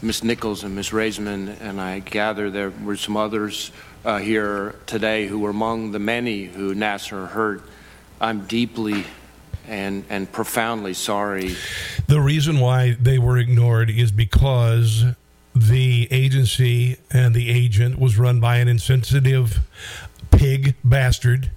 Ms. 0.00 0.24
Nichols 0.24 0.64
and 0.64 0.74
Ms. 0.74 0.90
Raisman, 0.90 1.60
and 1.60 1.78
I 1.78 1.98
gather 1.98 2.50
there 2.50 2.70
were 2.70 2.96
some 2.96 3.18
others 3.18 3.70
uh, 4.02 4.16
here 4.16 4.76
today 4.86 5.26
who 5.26 5.38
were 5.38 5.50
among 5.50 5.92
the 5.92 5.98
many 5.98 6.44
who 6.44 6.74
Nassar 6.74 7.28
hurt. 7.28 7.62
I'm 8.18 8.46
deeply 8.46 9.04
and, 9.68 10.04
and 10.08 10.30
profoundly 10.32 10.94
sorry. 10.94 11.54
The 12.06 12.20
reason 12.20 12.58
why 12.58 12.96
they 12.98 13.18
were 13.18 13.36
ignored 13.36 13.90
is 13.90 14.10
because 14.10 15.04
the 15.54 16.08
agency 16.10 16.96
and 17.10 17.34
the 17.34 17.50
agent 17.50 17.98
was 17.98 18.16
run 18.18 18.40
by 18.40 18.56
an 18.56 18.68
insensitive 18.68 19.60
pig 20.30 20.76
bastard. 20.82 21.50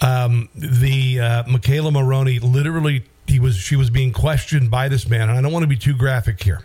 Um, 0.00 0.48
the 0.54 1.20
uh, 1.20 1.42
McKayla 1.44 1.92
Maroney 1.92 2.38
literally 2.38 3.04
he 3.26 3.40
was 3.40 3.56
she 3.56 3.76
was 3.76 3.90
being 3.90 4.12
questioned 4.12 4.70
by 4.70 4.88
this 4.88 5.08
man, 5.08 5.28
and 5.28 5.38
I 5.38 5.42
don't 5.42 5.52
want 5.52 5.64
to 5.64 5.68
be 5.68 5.76
too 5.76 5.96
graphic 5.96 6.42
here 6.42 6.62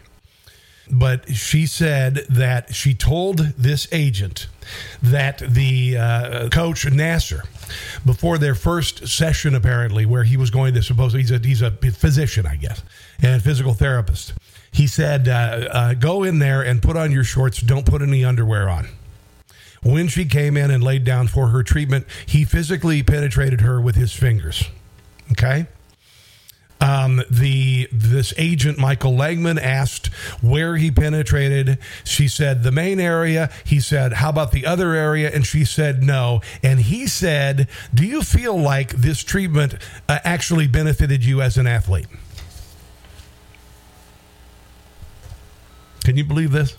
but 0.91 1.29
she 1.33 1.65
said 1.65 2.25
that 2.29 2.73
she 2.73 2.93
told 2.93 3.39
this 3.57 3.87
agent 3.91 4.47
that 5.01 5.39
the 5.39 5.97
uh, 5.97 6.49
coach 6.49 6.85
Nassar, 6.85 7.45
before 8.05 8.37
their 8.37 8.55
first 8.55 9.07
session, 9.07 9.55
apparently, 9.55 10.05
where 10.05 10.23
he 10.23 10.37
was 10.37 10.49
going 10.49 10.73
to 10.73 10.83
suppose 10.83 11.13
he's 11.13 11.31
a 11.31 11.39
he's 11.39 11.61
a 11.61 11.71
physician, 11.71 12.45
I 12.45 12.57
guess, 12.57 12.83
and 13.21 13.41
physical 13.41 13.73
therapist. 13.73 14.33
He 14.71 14.87
said, 14.87 15.27
uh, 15.27 15.31
uh, 15.71 15.93
"Go 15.93 16.23
in 16.23 16.39
there 16.39 16.61
and 16.61 16.81
put 16.81 16.97
on 16.97 17.11
your 17.11 17.23
shorts. 17.23 17.61
Don't 17.61 17.85
put 17.85 18.01
any 18.01 18.25
underwear 18.25 18.69
on." 18.69 18.87
When 19.83 20.07
she 20.07 20.25
came 20.25 20.57
in 20.57 20.71
and 20.71 20.83
laid 20.83 21.03
down 21.03 21.27
for 21.27 21.49
her 21.49 21.63
treatment, 21.63 22.05
he 22.25 22.45
physically 22.45 23.03
penetrated 23.03 23.61
her 23.61 23.81
with 23.81 23.95
his 23.95 24.13
fingers. 24.13 24.69
Okay. 25.31 25.67
Um, 26.83 27.21
the 27.31 27.87
this 27.93 28.33
agent 28.37 28.77
Michael 28.77 29.13
Langeman 29.13 29.57
asked 29.61 30.07
where 30.41 30.75
he 30.75 30.91
penetrated. 30.91 31.77
She 32.03 32.27
said 32.27 32.63
the 32.63 32.71
main 32.71 32.99
area. 32.99 33.49
He 33.63 33.79
said, 33.79 34.13
"How 34.13 34.29
about 34.29 34.51
the 34.51 34.65
other 34.65 34.93
area?" 34.93 35.31
And 35.33 35.45
she 35.45 35.63
said 35.63 36.03
no. 36.03 36.41
And 36.61 36.81
he 36.81 37.07
said, 37.07 37.69
"Do 37.93 38.05
you 38.05 38.21
feel 38.21 38.59
like 38.59 38.89
this 38.89 39.23
treatment 39.23 39.75
uh, 40.09 40.19
actually 40.25 40.67
benefited 40.67 41.23
you 41.23 41.41
as 41.41 41.57
an 41.57 41.67
athlete?" 41.67 42.07
Can 46.03 46.17
you 46.17 46.25
believe 46.25 46.51
this? 46.51 46.75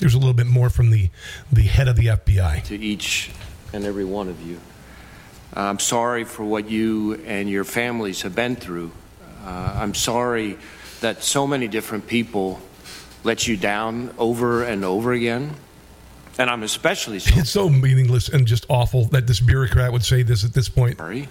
There's 0.00 0.14
a 0.14 0.18
little 0.18 0.34
bit 0.34 0.46
more 0.46 0.70
from 0.70 0.90
the 0.90 1.10
the 1.52 1.62
head 1.62 1.86
of 1.86 1.96
the 1.96 2.06
FBI. 2.06 2.64
To 2.64 2.76
each 2.76 3.30
and 3.72 3.84
every 3.84 4.04
one 4.04 4.28
of 4.28 4.40
you. 4.42 4.58
I'm 5.52 5.78
sorry 5.78 6.24
for 6.24 6.44
what 6.44 6.70
you 6.70 7.14
and 7.26 7.48
your 7.48 7.64
families 7.64 8.22
have 8.22 8.34
been 8.34 8.56
through. 8.56 8.92
Uh, 9.44 9.72
I'm 9.76 9.94
sorry 9.94 10.58
that 11.00 11.22
so 11.22 11.46
many 11.46 11.66
different 11.68 12.06
people 12.06 12.60
let 13.24 13.46
you 13.46 13.56
down 13.56 14.14
over 14.16 14.62
and 14.62 14.84
over 14.84 15.12
again. 15.12 15.54
And 16.38 16.48
I'm 16.48 16.62
especially 16.62 17.18
sorry. 17.18 17.40
It's 17.40 17.50
so 17.50 17.68
meaningless 17.68 18.28
and 18.28 18.46
just 18.46 18.64
awful 18.68 19.06
that 19.06 19.26
this 19.26 19.40
bureaucrat 19.40 19.92
would 19.92 20.04
say 20.04 20.22
this 20.22 20.44
at 20.44 20.54
this 20.54 20.68
point. 20.68 20.98
Sorry 20.98 21.28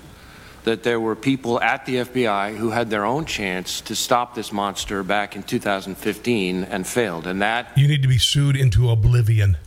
that 0.63 0.84
there 0.84 1.00
were 1.00 1.15
people 1.15 1.60
at 1.62 1.86
the 1.86 1.95
FBI 1.95 2.58
who 2.58 2.72
had 2.72 2.89
their 2.89 3.06
own 3.06 3.26
chance 3.26 3.82
to 3.82 3.95
stop 3.95 4.36
this 4.36 4.52
monster 4.52 5.04
back 5.04 5.36
in 5.36 5.43
2015 5.43 6.63
and 6.63 6.86
failed. 6.86 7.28
And 7.28 7.41
that. 7.41 7.78
You 7.78 7.88
need 7.88 8.02
to 8.02 8.08
be 8.08 8.17
sued 8.17 8.56
into 8.56 8.89
oblivion. 8.89 9.58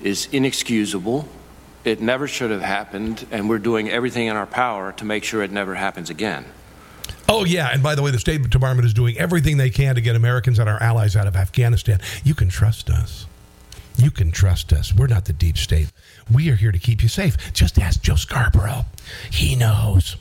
Is 0.00 0.28
inexcusable 0.32 1.28
it 1.84 2.00
never 2.00 2.26
should 2.26 2.50
have 2.50 2.62
happened, 2.62 3.26
and 3.30 3.48
we're 3.48 3.58
doing 3.58 3.90
everything 3.90 4.26
in 4.26 4.36
our 4.36 4.46
power 4.46 4.92
to 4.92 5.04
make 5.04 5.22
sure 5.22 5.42
it 5.42 5.52
never 5.52 5.74
happens 5.74 6.08
again. 6.08 6.46
Oh, 7.28 7.44
yeah. 7.44 7.70
And 7.72 7.82
by 7.82 7.94
the 7.94 8.02
way, 8.02 8.10
the 8.10 8.18
State 8.18 8.48
Department 8.48 8.86
is 8.86 8.94
doing 8.94 9.18
everything 9.18 9.58
they 9.58 9.70
can 9.70 9.94
to 9.94 10.00
get 10.00 10.16
Americans 10.16 10.58
and 10.58 10.68
our 10.68 10.82
allies 10.82 11.14
out 11.14 11.26
of 11.26 11.36
Afghanistan. 11.36 12.00
You 12.22 12.34
can 12.34 12.48
trust 12.48 12.88
us. 12.88 13.26
You 13.96 14.10
can 14.10 14.30
trust 14.30 14.72
us. 14.72 14.94
We're 14.94 15.06
not 15.06 15.24
the 15.24 15.32
deep 15.32 15.56
state. 15.56 15.92
We 16.32 16.50
are 16.50 16.56
here 16.56 16.72
to 16.72 16.78
keep 16.78 17.02
you 17.02 17.08
safe. 17.08 17.52
Just 17.52 17.78
ask 17.78 18.02
Joe 18.02 18.16
Scarborough. 18.16 18.86
He 19.30 19.54
knows. 19.54 20.16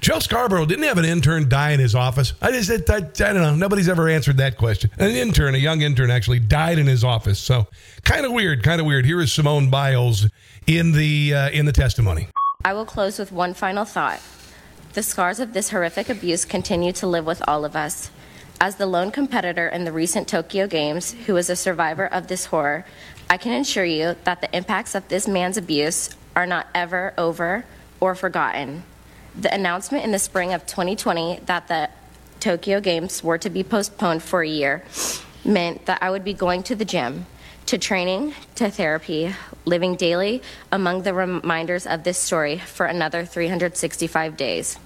Joe 0.00 0.18
Scarborough 0.18 0.66
didn't 0.66 0.84
have 0.84 0.98
an 0.98 1.04
intern 1.04 1.48
die 1.48 1.70
in 1.70 1.80
his 1.80 1.94
office. 1.94 2.34
I 2.42 2.52
just, 2.52 2.70
I, 2.90 2.96
I, 2.96 3.00
don't 3.00 3.36
know. 3.36 3.54
Nobody's 3.54 3.88
ever 3.88 4.08
answered 4.08 4.36
that 4.38 4.58
question. 4.58 4.90
An 4.98 5.10
intern, 5.10 5.54
a 5.54 5.58
young 5.58 5.82
intern, 5.82 6.10
actually 6.10 6.40
died 6.40 6.78
in 6.78 6.86
his 6.86 7.02
office. 7.02 7.38
So 7.38 7.66
kind 8.04 8.26
of 8.26 8.32
weird, 8.32 8.62
kind 8.62 8.80
of 8.80 8.86
weird. 8.86 9.06
Here 9.06 9.20
is 9.20 9.32
Simone 9.32 9.70
Biles 9.70 10.26
in 10.66 10.92
the 10.92 11.34
uh, 11.34 11.50
in 11.50 11.66
the 11.66 11.72
testimony. 11.72 12.28
I 12.64 12.72
will 12.72 12.84
close 12.84 13.18
with 13.18 13.32
one 13.32 13.54
final 13.54 13.84
thought. 13.84 14.20
The 14.92 15.02
scars 15.02 15.40
of 15.40 15.52
this 15.52 15.70
horrific 15.70 16.08
abuse 16.08 16.44
continue 16.44 16.92
to 16.92 17.06
live 17.06 17.26
with 17.26 17.42
all 17.46 17.64
of 17.64 17.76
us. 17.76 18.10
As 18.58 18.76
the 18.76 18.86
lone 18.86 19.10
competitor 19.10 19.68
in 19.68 19.84
the 19.84 19.92
recent 19.92 20.28
Tokyo 20.28 20.66
Games 20.66 21.12
who 21.12 21.34
was 21.34 21.50
a 21.50 21.56
survivor 21.56 22.06
of 22.06 22.26
this 22.26 22.46
horror, 22.46 22.86
I 23.28 23.36
can 23.36 23.52
assure 23.60 23.84
you 23.84 24.16
that 24.24 24.40
the 24.40 24.56
impacts 24.56 24.94
of 24.94 25.06
this 25.08 25.28
man's 25.28 25.58
abuse 25.58 26.08
are 26.34 26.46
not 26.46 26.66
ever 26.74 27.12
over 27.18 27.66
or 28.00 28.14
forgotten. 28.14 28.84
The 29.38 29.52
announcement 29.52 30.04
in 30.04 30.12
the 30.12 30.18
spring 30.18 30.54
of 30.54 30.64
2020 30.64 31.40
that 31.44 31.68
the 31.68 31.90
Tokyo 32.40 32.80
Games 32.80 33.22
were 33.22 33.36
to 33.36 33.50
be 33.50 33.62
postponed 33.62 34.22
for 34.22 34.42
a 34.42 34.48
year 34.48 34.82
meant 35.44 35.84
that 35.84 36.02
I 36.02 36.10
would 36.10 36.24
be 36.24 36.32
going 36.32 36.62
to 36.64 36.74
the 36.74 36.86
gym, 36.86 37.26
to 37.66 37.76
training, 37.76 38.34
to 38.54 38.70
therapy, 38.70 39.34
living 39.66 39.96
daily 39.96 40.42
among 40.72 41.02
the 41.02 41.12
reminders 41.12 41.86
of 41.86 42.04
this 42.04 42.16
story 42.16 42.56
for 42.56 42.86
another 42.86 43.26
365 43.26 44.34
days. 44.34 44.78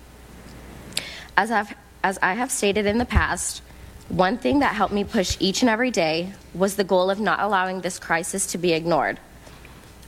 As, 1.37 1.53
I've, 1.53 1.73
as 2.03 2.19
I 2.23 2.35
have 2.35 2.51
stated 2.51 2.87
in 2.87 2.99
the 2.99 3.05
past, 3.05 3.63
one 4.09 4.39
thing 4.39 4.61
that 4.61 4.75
helped 4.75 4.93
me 4.93 5.05
push 5.05 5.37
each 5.41 5.63
and 5.63 5.71
every 5.71 5.91
day 5.91 6.33
was 6.55 6.77
the 6.77 6.85
goal 6.85 7.11
of 7.11 7.21
not 7.21 7.41
allowing 7.41 7.81
this 7.81 7.99
crisis 7.99 8.47
to 8.49 8.59
be 8.59 8.73
ignored. 8.73 9.21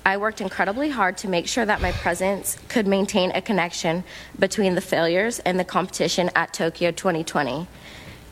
I 0.04 0.16
worked 0.16 0.40
incredibly 0.40 0.90
hard 0.90 1.16
to 1.18 1.28
make 1.28 1.46
sure 1.46 1.64
that 1.64 1.80
my 1.80 1.92
presence 1.92 2.58
could 2.68 2.88
maintain 2.88 3.30
a 3.30 3.40
connection 3.40 4.02
between 4.36 4.74
the 4.74 4.80
failures 4.80 5.38
and 5.40 5.60
the 5.60 5.64
competition 5.64 6.30
at 6.34 6.52
Tokyo 6.52 6.90
2020. 6.90 7.68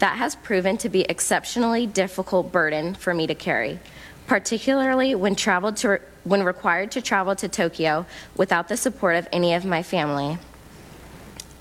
That 0.01 0.17
has 0.17 0.35
proven 0.35 0.79
to 0.79 0.89
be 0.89 1.05
an 1.05 1.11
exceptionally 1.11 1.87
difficult 1.87 2.51
burden 2.51 2.95
for 2.95 3.15
me 3.15 3.27
to 3.29 3.35
carry 3.35 3.79
particularly 4.31 5.13
when 5.17 5.35
traveled 5.35 5.77
to 5.77 6.01
when 6.23 6.45
required 6.45 6.89
to 6.93 7.03
travel 7.03 7.35
to 7.35 7.49
Tokyo 7.49 8.07
without 8.37 8.69
the 8.69 8.77
support 8.77 9.17
of 9.17 9.27
any 9.33 9.55
of 9.55 9.65
my 9.65 9.83
family. 9.83 10.39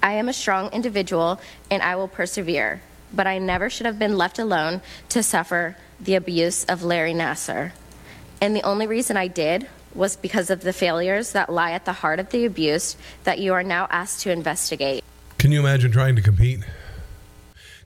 I 0.02 0.14
am 0.14 0.30
a 0.30 0.34
strong 0.34 0.72
individual 0.72 1.40
and 1.70 1.84
I 1.84 1.96
will 1.96 2.08
persevere, 2.08 2.82
but 3.14 3.28
I 3.28 3.38
never 3.40 3.70
should 3.70 3.86
have 3.86 4.00
been 4.00 4.18
left 4.18 4.40
alone 4.40 4.82
to 5.10 5.24
suffer 5.24 5.76
the 6.00 6.16
abuse 6.16 6.64
of 6.66 6.84
Larry 6.84 7.14
Nassar. 7.14 7.72
And 8.42 8.56
the 8.56 8.64
only 8.64 8.88
reason 8.88 9.18
I 9.18 9.28
did 9.28 9.68
was 9.94 10.16
because 10.16 10.50
of 10.50 10.62
the 10.62 10.72
failures 10.72 11.34
that 11.34 11.52
lie 11.52 11.72
at 11.72 11.86
the 11.86 11.94
heart 11.94 12.20
of 12.20 12.30
the 12.30 12.46
abuse 12.46 12.96
that 13.24 13.40
you 13.40 13.54
are 13.54 13.64
now 13.64 13.88
asked 13.90 14.22
to 14.22 14.32
investigate. 14.32 15.04
Can 15.38 15.52
you 15.52 15.60
imagine 15.60 15.92
trying 15.92 16.16
to 16.16 16.22
compete? 16.22 16.60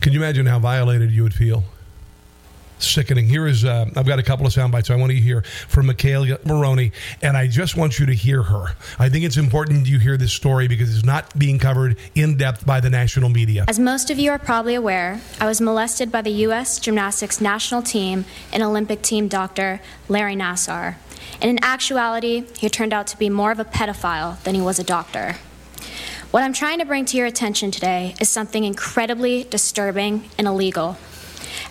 Can 0.01 0.13
you 0.13 0.19
imagine 0.19 0.45
how 0.45 0.59
violated 0.59 1.11
you 1.11 1.23
would 1.23 1.33
feel? 1.33 1.63
Sickening. 2.83 3.27
Here 3.27 3.47
is, 3.47 3.65
uh, 3.65 3.85
I've 3.95 4.05
got 4.05 4.19
a 4.19 4.23
couple 4.23 4.45
of 4.45 4.53
sound 4.53 4.71
bites 4.71 4.89
I 4.89 4.95
want 4.95 5.11
to 5.11 5.17
hear 5.17 5.41
from 5.67 5.87
McKayla 5.87 6.45
Maroney, 6.45 6.91
and 7.21 7.37
I 7.37 7.47
just 7.47 7.75
want 7.75 7.99
you 7.99 8.05
to 8.05 8.13
hear 8.13 8.43
her. 8.43 8.75
I 8.99 9.09
think 9.09 9.25
it's 9.25 9.37
important 9.37 9.87
you 9.87 9.99
hear 9.99 10.17
this 10.17 10.33
story 10.33 10.67
because 10.67 10.95
it's 10.95 11.05
not 11.05 11.37
being 11.37 11.59
covered 11.59 11.97
in 12.15 12.37
depth 12.37 12.65
by 12.65 12.79
the 12.79 12.89
national 12.89 13.29
media. 13.29 13.65
As 13.67 13.79
most 13.79 14.09
of 14.09 14.19
you 14.19 14.31
are 14.31 14.39
probably 14.39 14.75
aware, 14.75 15.21
I 15.39 15.45
was 15.45 15.61
molested 15.61 16.11
by 16.11 16.21
the 16.21 16.31
U.S. 16.47 16.79
gymnastics 16.79 17.41
national 17.41 17.81
team 17.81 18.25
and 18.51 18.61
Olympic 18.63 19.01
team 19.01 19.27
doctor 19.27 19.81
Larry 20.07 20.35
Nassar. 20.35 20.95
And 21.41 21.49
in 21.49 21.63
actuality, 21.63 22.45
he 22.57 22.69
turned 22.69 22.93
out 22.93 23.07
to 23.07 23.17
be 23.17 23.29
more 23.29 23.51
of 23.51 23.59
a 23.59 23.65
pedophile 23.65 24.41
than 24.43 24.55
he 24.55 24.61
was 24.61 24.79
a 24.79 24.83
doctor. 24.83 25.35
What 26.31 26.41
I'm 26.41 26.53
trying 26.53 26.79
to 26.79 26.85
bring 26.85 27.05
to 27.05 27.17
your 27.17 27.27
attention 27.27 27.69
today 27.69 28.15
is 28.19 28.27
something 28.29 28.63
incredibly 28.63 29.43
disturbing 29.43 30.29
and 30.37 30.47
illegal. 30.47 30.97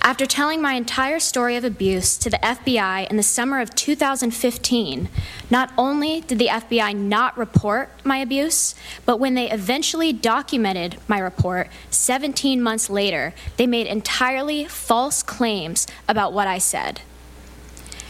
After 0.04 0.26
telling 0.26 0.60
my 0.60 0.74
entire 0.74 1.20
story 1.20 1.54
of 1.54 1.62
abuse 1.62 2.18
to 2.18 2.28
the 2.28 2.38
FBI 2.38 3.08
in 3.08 3.16
the 3.16 3.22
summer 3.22 3.60
of 3.60 3.72
2015, 3.76 5.08
not 5.48 5.72
only 5.78 6.22
did 6.22 6.40
the 6.40 6.48
FBI 6.48 6.96
not 6.96 7.38
report 7.38 7.88
my 8.02 8.16
abuse, 8.16 8.74
but 9.06 9.20
when 9.20 9.34
they 9.34 9.48
eventually 9.48 10.12
documented 10.12 10.96
my 11.06 11.20
report 11.20 11.68
17 11.90 12.60
months 12.60 12.90
later, 12.90 13.32
they 13.56 13.66
made 13.66 13.86
entirely 13.86 14.64
false 14.64 15.22
claims 15.22 15.86
about 16.08 16.32
what 16.32 16.48
I 16.48 16.58
said. 16.58 17.00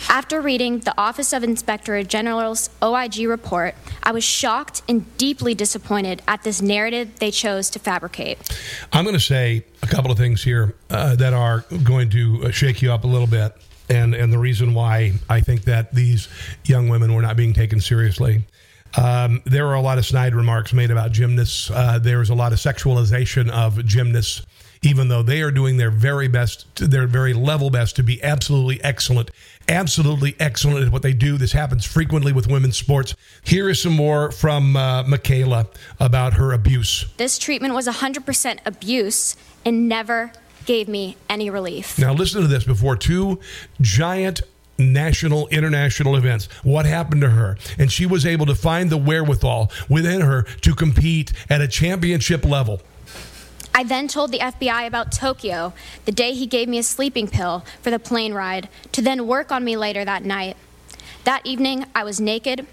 After 0.09 0.41
reading 0.41 0.81
the 0.81 0.95
Office 0.99 1.33
of 1.33 1.43
Inspector 1.43 2.03
General's 2.05 2.71
OIG 2.83 3.29
report, 3.29 3.75
I 4.03 4.13
was 4.13 4.25
shocked 4.25 4.83
and 4.89 5.17
deeply 5.17 5.55
disappointed 5.55 6.23
at 6.29 6.43
this 6.43 6.61
narrative 6.61 7.19
they 7.19 7.31
chose 7.31 7.71
to 7.71 7.79
fabricate. 7.79 8.39
I'm 8.93 9.05
going 9.05 9.15
to 9.15 9.21
say 9.21 9.65
a 9.83 9.87
couple 9.87 10.11
of 10.11 10.19
things 10.19 10.43
here 10.43 10.75
uh, 10.91 11.17
that 11.17 11.33
are 11.33 11.65
going 11.83 12.11
to 12.11 12.45
uh, 12.45 12.51
shake 12.51 12.83
you 12.83 12.93
up 12.93 13.05
a 13.05 13.07
little 13.07 13.27
bit. 13.27 13.55
And, 13.89 14.15
and 14.15 14.33
the 14.33 14.39
reason 14.39 14.75
why 14.75 15.13
I 15.29 15.41
think 15.41 15.65
that 15.65 15.95
these 15.95 16.29
young 16.65 16.89
women 16.89 17.15
were 17.15 17.23
not 17.23 17.37
being 17.37 17.53
taken 17.53 17.81
seriously. 17.81 18.45
Um, 18.97 19.43
there 19.45 19.67
were 19.67 19.75
a 19.75 19.81
lot 19.81 19.99
of 19.99 20.07
snide 20.07 20.35
remarks 20.35 20.73
made 20.73 20.91
about 20.91 21.13
gymnasts. 21.13 21.71
Uh, 21.71 21.99
there 21.99 22.19
was 22.19 22.31
a 22.31 22.35
lot 22.35 22.53
of 22.53 22.59
sexualization 22.59 23.51
of 23.51 23.85
gymnasts 23.85 24.43
even 24.83 25.09
though 25.09 25.23
they 25.23 25.41
are 25.43 25.51
doing 25.51 25.77
their 25.77 25.91
very 25.91 26.29
best, 26.29 26.67
their 26.77 27.07
very 27.07 27.33
level 27.33 27.71
best 27.71 27.97
to 27.97 28.03
be 28.03 28.23
absolutely 28.23 28.83
excellent, 28.83 29.31
absolutely 29.69 30.35
excellent 30.41 30.87
at 30.87 30.93
what 30.93 31.03
they 31.03 31.13
do. 31.13 31.39
This 31.39 31.53
happens 31.53 31.85
frequently 31.85 32.33
with 32.33 32.49
women's 32.49 32.77
sports. 32.77 33.15
Here 33.45 33.69
is 33.69 33.81
some 33.81 33.93
more 33.93 34.33
from 34.33 34.77
uh, 34.77 35.05
McKayla 35.05 35.69
about 36.01 36.35
her 36.35 36.53
abuse. 36.53 37.07
This 37.17 37.39
treatment 37.39 37.75
was 37.75 37.87
100% 37.87 38.59
abuse 38.67 39.37
and 39.65 39.89
never 39.89 40.33
gave 40.67 40.89
me 40.89 41.17
any 41.29 41.49
relief. 41.49 41.99
Now, 41.99 42.13
listen 42.13 42.43
to 42.43 42.49
this 42.49 42.65
before 42.65 42.97
two 42.97 43.41
giant 43.81 44.43
national, 44.79 45.49
international 45.49 46.17
events. 46.17 46.47
What 46.65 46.87
happened 46.87 47.21
to 47.23 47.31
her? 47.31 47.57
And 47.79 47.91
she 47.91 48.07
was 48.07 48.27
able 48.27 48.47
to 48.47 48.55
find 48.55 48.91
the 48.91 48.97
wherewithal 48.97 49.71
within 49.89 50.21
her 50.21 50.43
to 50.63 50.75
compete 50.75 51.33
at 51.49 51.61
a 51.61 51.69
championship 51.69 52.45
level. 52.45 52.81
I 53.75 53.85
then 53.85 54.07
told 54.07 54.31
the 54.33 54.39
FBI 54.39 54.87
about 54.87 55.13
Tokyo 55.13 55.73
the 56.05 56.13
day 56.13 56.35
he 56.35 56.47
gave 56.47 56.69
me 56.69 56.79
a 56.79 56.83
sleeping 56.83 57.27
pill 57.27 57.65
for 57.81 57.91
the 57.91 57.99
plane 57.99 58.35
ride 58.35 58.69
to 58.93 59.01
then 59.01 59.27
work 59.27 59.51
on 59.51 59.65
me 59.65 59.77
later 59.77 60.05
that 60.05 60.25
night. 60.25 60.57
That 61.25 61.47
evening, 61.47 61.87
I 61.95 62.05
was 62.05 62.21
naked, 62.21 62.67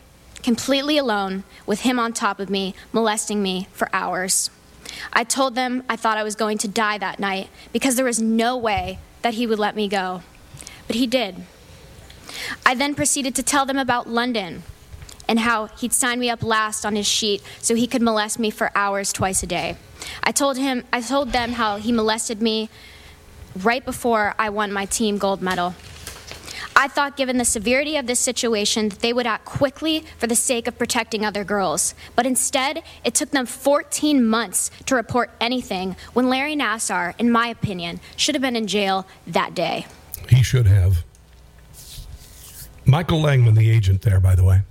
completely 0.43 0.97
alone, 0.97 1.43
with 1.65 1.81
him 1.81 1.99
on 1.99 2.13
top 2.13 2.39
of 2.39 2.49
me, 2.49 2.75
molesting 2.91 3.41
me 3.41 3.67
for 3.71 3.89
hours. 3.93 4.49
I 5.13 5.23
told 5.23 5.55
them 5.55 5.83
I 5.87 5.95
thought 5.95 6.17
I 6.17 6.23
was 6.23 6.35
going 6.35 6.57
to 6.59 6.67
die 6.67 6.97
that 6.97 7.19
night 7.19 7.49
because 7.71 7.95
there 7.95 8.05
was 8.05 8.21
no 8.21 8.57
way 8.57 8.99
that 9.21 9.35
he 9.35 9.47
would 9.47 9.59
let 9.59 9.75
me 9.75 9.87
go. 9.87 10.23
But 10.87 10.95
he 10.95 11.07
did. 11.07 11.43
I 12.65 12.75
then 12.75 12.95
proceeded 12.95 13.35
to 13.35 13.43
tell 13.43 13.65
them 13.65 13.77
about 13.77 14.09
London 14.09 14.63
and 15.29 15.39
how 15.39 15.67
he'd 15.67 15.93
sign 15.93 16.19
me 16.19 16.29
up 16.29 16.43
last 16.43 16.85
on 16.85 16.95
his 16.95 17.07
sheet 17.07 17.41
so 17.61 17.75
he 17.75 17.87
could 17.87 18.01
molest 18.01 18.39
me 18.39 18.49
for 18.49 18.71
hours 18.75 19.13
twice 19.13 19.43
a 19.43 19.47
day. 19.47 19.77
I 20.23 20.33
told 20.33 20.57
him 20.57 20.83
I 20.91 20.99
told 21.01 21.31
them 21.31 21.53
how 21.53 21.77
he 21.77 21.93
molested 21.93 22.41
me 22.41 22.69
right 23.55 23.85
before 23.85 24.35
I 24.37 24.49
won 24.49 24.73
my 24.73 24.85
team 24.85 25.17
gold 25.17 25.41
medal. 25.41 25.75
I 26.75 26.87
thought, 26.87 27.17
given 27.17 27.37
the 27.37 27.45
severity 27.45 27.97
of 27.97 28.07
this 28.07 28.21
situation, 28.21 28.87
that 28.87 28.99
they 28.99 29.11
would 29.11 29.27
act 29.27 29.43
quickly 29.43 30.05
for 30.17 30.27
the 30.27 30.35
sake 30.35 30.65
of 30.65 30.77
protecting 30.77 31.25
other 31.25 31.43
girls. 31.43 31.93
But 32.15 32.25
instead, 32.25 32.83
it 33.03 33.13
took 33.15 33.31
them 33.31 33.45
14 33.45 34.25
months 34.25 34.71
to 34.85 34.95
report 34.95 35.29
anything 35.41 35.97
when 36.13 36.29
Larry 36.29 36.55
Nassar, 36.55 37.15
in 37.19 37.31
my 37.31 37.47
opinion, 37.47 37.99
should 38.15 38.33
have 38.33 38.41
been 38.41 38.55
in 38.55 38.65
jail 38.65 39.05
that 39.27 39.53
day. 39.53 39.87
He 40.29 40.41
should 40.41 40.67
have. 40.67 41.03
Michael 42.85 43.21
Langeman, 43.21 43.55
the 43.55 43.69
agent 43.69 44.03
there, 44.03 44.21
by 44.21 44.35
the 44.35 44.45
way, 44.45 44.61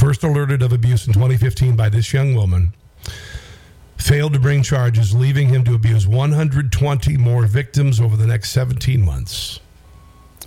first 0.00 0.24
alerted 0.24 0.62
of 0.62 0.72
abuse 0.72 1.06
in 1.06 1.12
2015 1.12 1.76
by 1.76 1.90
this 1.90 2.10
young 2.14 2.34
woman 2.34 2.72
failed 3.98 4.32
to 4.32 4.38
bring 4.38 4.62
charges, 4.62 5.14
leaving 5.14 5.46
him 5.46 5.62
to 5.62 5.74
abuse 5.74 6.06
120 6.06 7.18
more 7.18 7.44
victims 7.44 8.00
over 8.00 8.16
the 8.16 8.26
next 8.26 8.48
17 8.52 9.04
months. 9.04 9.60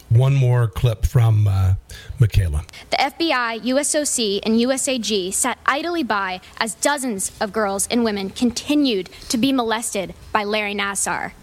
One 0.10 0.34
more 0.34 0.68
clip 0.68 1.06
from 1.06 1.48
uh, 1.48 1.76
McKayla. 2.20 2.68
The 2.90 2.98
FBI, 2.98 3.62
USOC, 3.62 4.40
and 4.44 4.56
USAG 4.56 5.32
sat 5.32 5.60
idly 5.68 6.02
by 6.02 6.42
as 6.58 6.74
dozens 6.74 7.32
of 7.40 7.54
girls 7.54 7.88
and 7.92 8.04
women 8.04 8.32
continued 8.32 9.12
to 9.30 9.38
be 9.38 9.54
molested 9.54 10.16
by 10.32 10.44
Larry 10.44 10.74
Nassar. 10.74 11.34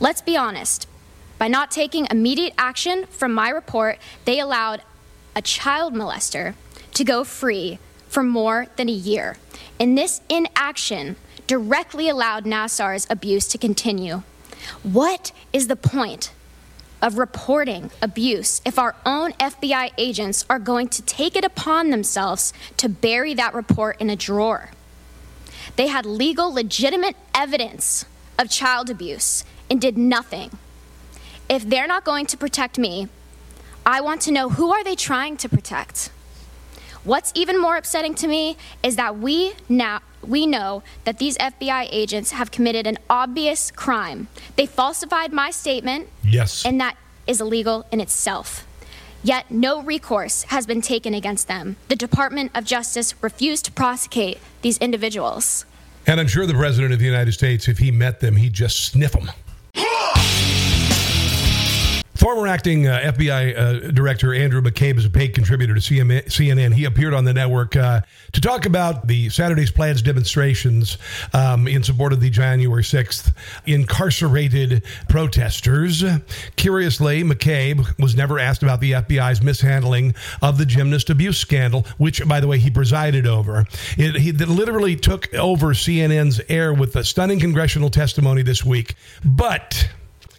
Let's 0.00 0.22
be 0.22 0.38
honest. 0.38 0.88
By 1.36 1.48
not 1.48 1.70
taking 1.70 2.06
immediate 2.10 2.54
action 2.56 3.04
from 3.10 3.34
my 3.34 3.50
report, 3.50 3.98
they 4.24 4.40
allowed 4.40 4.80
a 5.36 5.42
child 5.42 5.92
molester 5.92 6.54
to 6.98 7.04
go 7.04 7.22
free 7.22 7.78
for 8.08 8.24
more 8.24 8.66
than 8.74 8.88
a 8.88 8.92
year. 8.92 9.36
And 9.78 9.96
this 9.96 10.20
inaction 10.28 11.14
directly 11.46 12.08
allowed 12.08 12.44
Nassar's 12.44 13.06
abuse 13.08 13.46
to 13.48 13.58
continue. 13.58 14.22
What 14.82 15.30
is 15.52 15.68
the 15.68 15.76
point 15.76 16.32
of 17.00 17.16
reporting 17.16 17.92
abuse 18.02 18.60
if 18.64 18.80
our 18.80 18.96
own 19.06 19.32
FBI 19.34 19.92
agents 19.96 20.44
are 20.50 20.58
going 20.58 20.88
to 20.88 21.02
take 21.02 21.36
it 21.36 21.44
upon 21.44 21.90
themselves 21.90 22.52
to 22.78 22.88
bury 22.88 23.32
that 23.34 23.54
report 23.54 24.00
in 24.00 24.10
a 24.10 24.16
drawer? 24.16 24.70
They 25.76 25.86
had 25.86 26.04
legal, 26.04 26.52
legitimate 26.52 27.14
evidence 27.32 28.06
of 28.36 28.50
child 28.50 28.90
abuse 28.90 29.44
and 29.70 29.80
did 29.80 29.96
nothing. 29.96 30.50
If 31.48 31.68
they're 31.68 31.86
not 31.86 32.04
going 32.04 32.26
to 32.26 32.36
protect 32.36 32.76
me, 32.76 33.06
I 33.86 34.00
want 34.00 34.20
to 34.22 34.32
know 34.32 34.48
who 34.48 34.72
are 34.72 34.82
they 34.82 34.96
trying 34.96 35.36
to 35.36 35.48
protect? 35.48 36.10
What's 37.08 37.32
even 37.34 37.58
more 37.58 37.78
upsetting 37.78 38.14
to 38.16 38.28
me 38.28 38.58
is 38.82 38.96
that 38.96 39.16
we 39.16 39.54
now 39.66 40.00
we 40.20 40.46
know 40.46 40.82
that 41.04 41.18
these 41.18 41.38
FBI 41.38 41.88
agents 41.90 42.32
have 42.32 42.50
committed 42.50 42.86
an 42.86 42.98
obvious 43.08 43.70
crime. 43.70 44.28
They 44.56 44.66
falsified 44.66 45.32
my 45.32 45.50
statement. 45.50 46.10
Yes. 46.22 46.66
And 46.66 46.78
that 46.82 46.98
is 47.26 47.40
illegal 47.40 47.86
in 47.90 48.02
itself. 48.02 48.66
Yet 49.22 49.50
no 49.50 49.80
recourse 49.80 50.42
has 50.48 50.66
been 50.66 50.82
taken 50.82 51.14
against 51.14 51.48
them. 51.48 51.76
The 51.88 51.96
Department 51.96 52.50
of 52.54 52.66
Justice 52.66 53.14
refused 53.22 53.64
to 53.64 53.72
prosecute 53.72 54.36
these 54.60 54.76
individuals. 54.76 55.64
And 56.06 56.20
I'm 56.20 56.28
sure 56.28 56.44
the 56.44 56.52
President 56.52 56.92
of 56.92 56.98
the 56.98 57.06
United 57.06 57.32
States, 57.32 57.68
if 57.68 57.78
he 57.78 57.90
met 57.90 58.20
them, 58.20 58.36
he'd 58.36 58.52
just 58.52 58.84
sniff 58.84 59.12
them. 59.12 59.30
Former 62.18 62.48
acting 62.48 62.88
uh, 62.88 62.98
FBI 63.14 63.56
uh, 63.56 63.90
Director 63.92 64.34
Andrew 64.34 64.60
McCabe 64.60 64.98
is 64.98 65.04
a 65.04 65.10
paid 65.10 65.36
contributor 65.36 65.72
to 65.72 65.80
CNN. 65.80 66.74
He 66.74 66.84
appeared 66.84 67.14
on 67.14 67.24
the 67.24 67.32
network 67.32 67.76
uh, 67.76 68.00
to 68.32 68.40
talk 68.40 68.66
about 68.66 69.06
the 69.06 69.28
Saturday's 69.28 69.70
Pledge 69.70 70.02
demonstrations 70.02 70.98
um, 71.32 71.68
in 71.68 71.84
support 71.84 72.12
of 72.12 72.20
the 72.20 72.28
January 72.28 72.82
6th 72.82 73.32
incarcerated 73.66 74.82
protesters. 75.08 76.02
Curiously, 76.56 77.22
McCabe 77.22 77.86
was 78.00 78.16
never 78.16 78.40
asked 78.40 78.64
about 78.64 78.80
the 78.80 78.92
FBI's 78.92 79.40
mishandling 79.40 80.12
of 80.42 80.58
the 80.58 80.66
gymnast 80.66 81.10
abuse 81.10 81.38
scandal, 81.38 81.86
which, 81.98 82.26
by 82.26 82.40
the 82.40 82.48
way, 82.48 82.58
he 82.58 82.68
presided 82.68 83.28
over. 83.28 83.64
It, 83.96 84.16
he 84.16 84.32
literally 84.32 84.96
took 84.96 85.32
over 85.34 85.68
CNN's 85.68 86.40
air 86.48 86.74
with 86.74 86.96
a 86.96 87.04
stunning 87.04 87.38
congressional 87.38 87.90
testimony 87.90 88.42
this 88.42 88.64
week. 88.64 88.96
But 89.24 89.88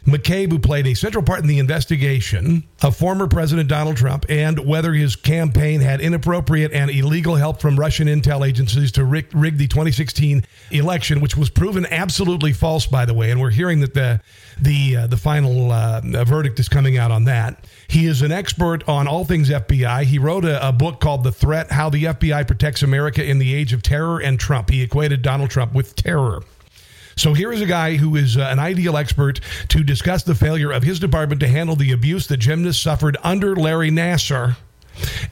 McCabe, 0.06 0.52
who 0.52 0.60
played 0.60 0.88
a 0.88 0.94
central 0.94 1.24
part 1.24 1.42
in 1.42 1.48
the 1.48 1.60
investigation 1.60 2.64
of 2.82 2.96
former 2.96 3.28
President 3.28 3.68
Donald 3.68 3.98
Trump 3.98 4.26
and 4.30 4.66
whether 4.66 4.94
his 4.94 5.16
campaign 5.16 5.82
had 5.82 6.02
inappropriate 6.02 6.72
and 6.72 6.90
illegal 6.90 7.36
help 7.36 7.62
from 7.62 7.78
Russian 7.78 8.08
intel 8.08 8.48
agencies 8.48 8.92
to 8.94 9.04
rig, 9.04 9.28
rig 9.34 9.58
the 9.58 9.68
2016 9.68 10.46
election, 10.72 11.20
which 11.22 11.36
was 11.36 11.50
proven 11.50 11.86
absolutely 11.92 12.54
false, 12.54 12.86
by 12.86 13.06
the 13.06 13.14
way. 13.14 13.32
And 13.32 13.42
we're 13.42 13.50
hearing 13.50 13.82
that 13.82 13.94
the 13.94 14.22
the 14.62 14.98
uh, 14.98 15.08
the 15.08 15.18
final 15.18 15.72
uh, 15.72 16.02
verdict 16.02 16.60
is 16.60 16.68
coming 16.68 16.98
out 16.98 17.12
on 17.12 17.26
that. 17.26 17.66
He 17.88 18.06
is 18.06 18.22
an 18.22 18.32
expert 18.32 18.88
on 18.88 19.08
all 19.08 19.26
things 19.26 19.50
FBI. 19.50 20.04
He 20.04 20.20
wrote 20.20 20.46
a, 20.46 20.68
a, 20.68 20.72
book 20.72 21.00
called 21.00 21.24
The 21.24 21.32
Threat 21.32 21.72
How 21.72 21.90
the 21.90 22.06
FBI 22.06 22.46
Protects 22.46 22.84
America 22.84 23.24
in 23.24 23.40
the 23.40 23.54
Age 23.54 23.74
of 23.74 23.82
Terror 23.82 24.20
and 24.20 24.40
Trump. 24.40 24.70
He 24.70 24.82
equated 24.82 25.22
Donald 25.22 25.50
Trump 25.50 25.74
with 25.74 25.96
terror. 25.96 26.42
So 27.20 27.34
here 27.34 27.52
is 27.52 27.60
a 27.60 27.66
guy 27.66 27.98
who 27.98 28.16
is 28.16 28.38
uh, 28.38 28.44
an 28.44 28.60
ideal 28.60 28.96
expert 28.96 29.42
to 29.68 29.84
discuss 29.84 30.24
the 30.24 30.34
failure 30.34 30.72
of 30.72 30.84
his 30.84 31.02
department 31.02 31.42
to 31.42 31.50
handle 31.50 31.76
the 31.76 31.92
abuse 31.92 32.28
the 32.28 32.38
gymnasts 32.38 32.82
suffered 32.82 33.18
under 33.22 33.58
Larry 33.58 33.92
Nassar. 33.92 34.56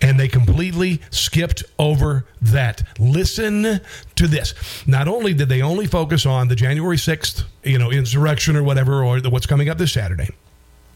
And 0.01 0.19
they 0.19 0.27
completely 0.27 1.01
skipped 1.11 1.63
over 1.79 2.25
that. 2.41 2.83
Listen 2.99 3.79
to 4.15 4.27
this. 4.27 4.53
Not 4.85 5.07
only 5.07 5.33
did 5.33 5.47
they 5.47 5.61
only 5.61 5.87
focus 5.87 6.25
on 6.25 6.49
the 6.49 6.57
January 6.57 6.97
6th, 6.97 7.45
you 7.63 7.79
know, 7.79 7.89
insurrection 7.89 8.57
or 8.57 8.63
whatever, 8.63 9.01
or 9.01 9.21
the, 9.21 9.29
what's 9.29 9.45
coming 9.45 9.69
up 9.69 9.77
this 9.77 9.93
Saturday, 9.93 10.29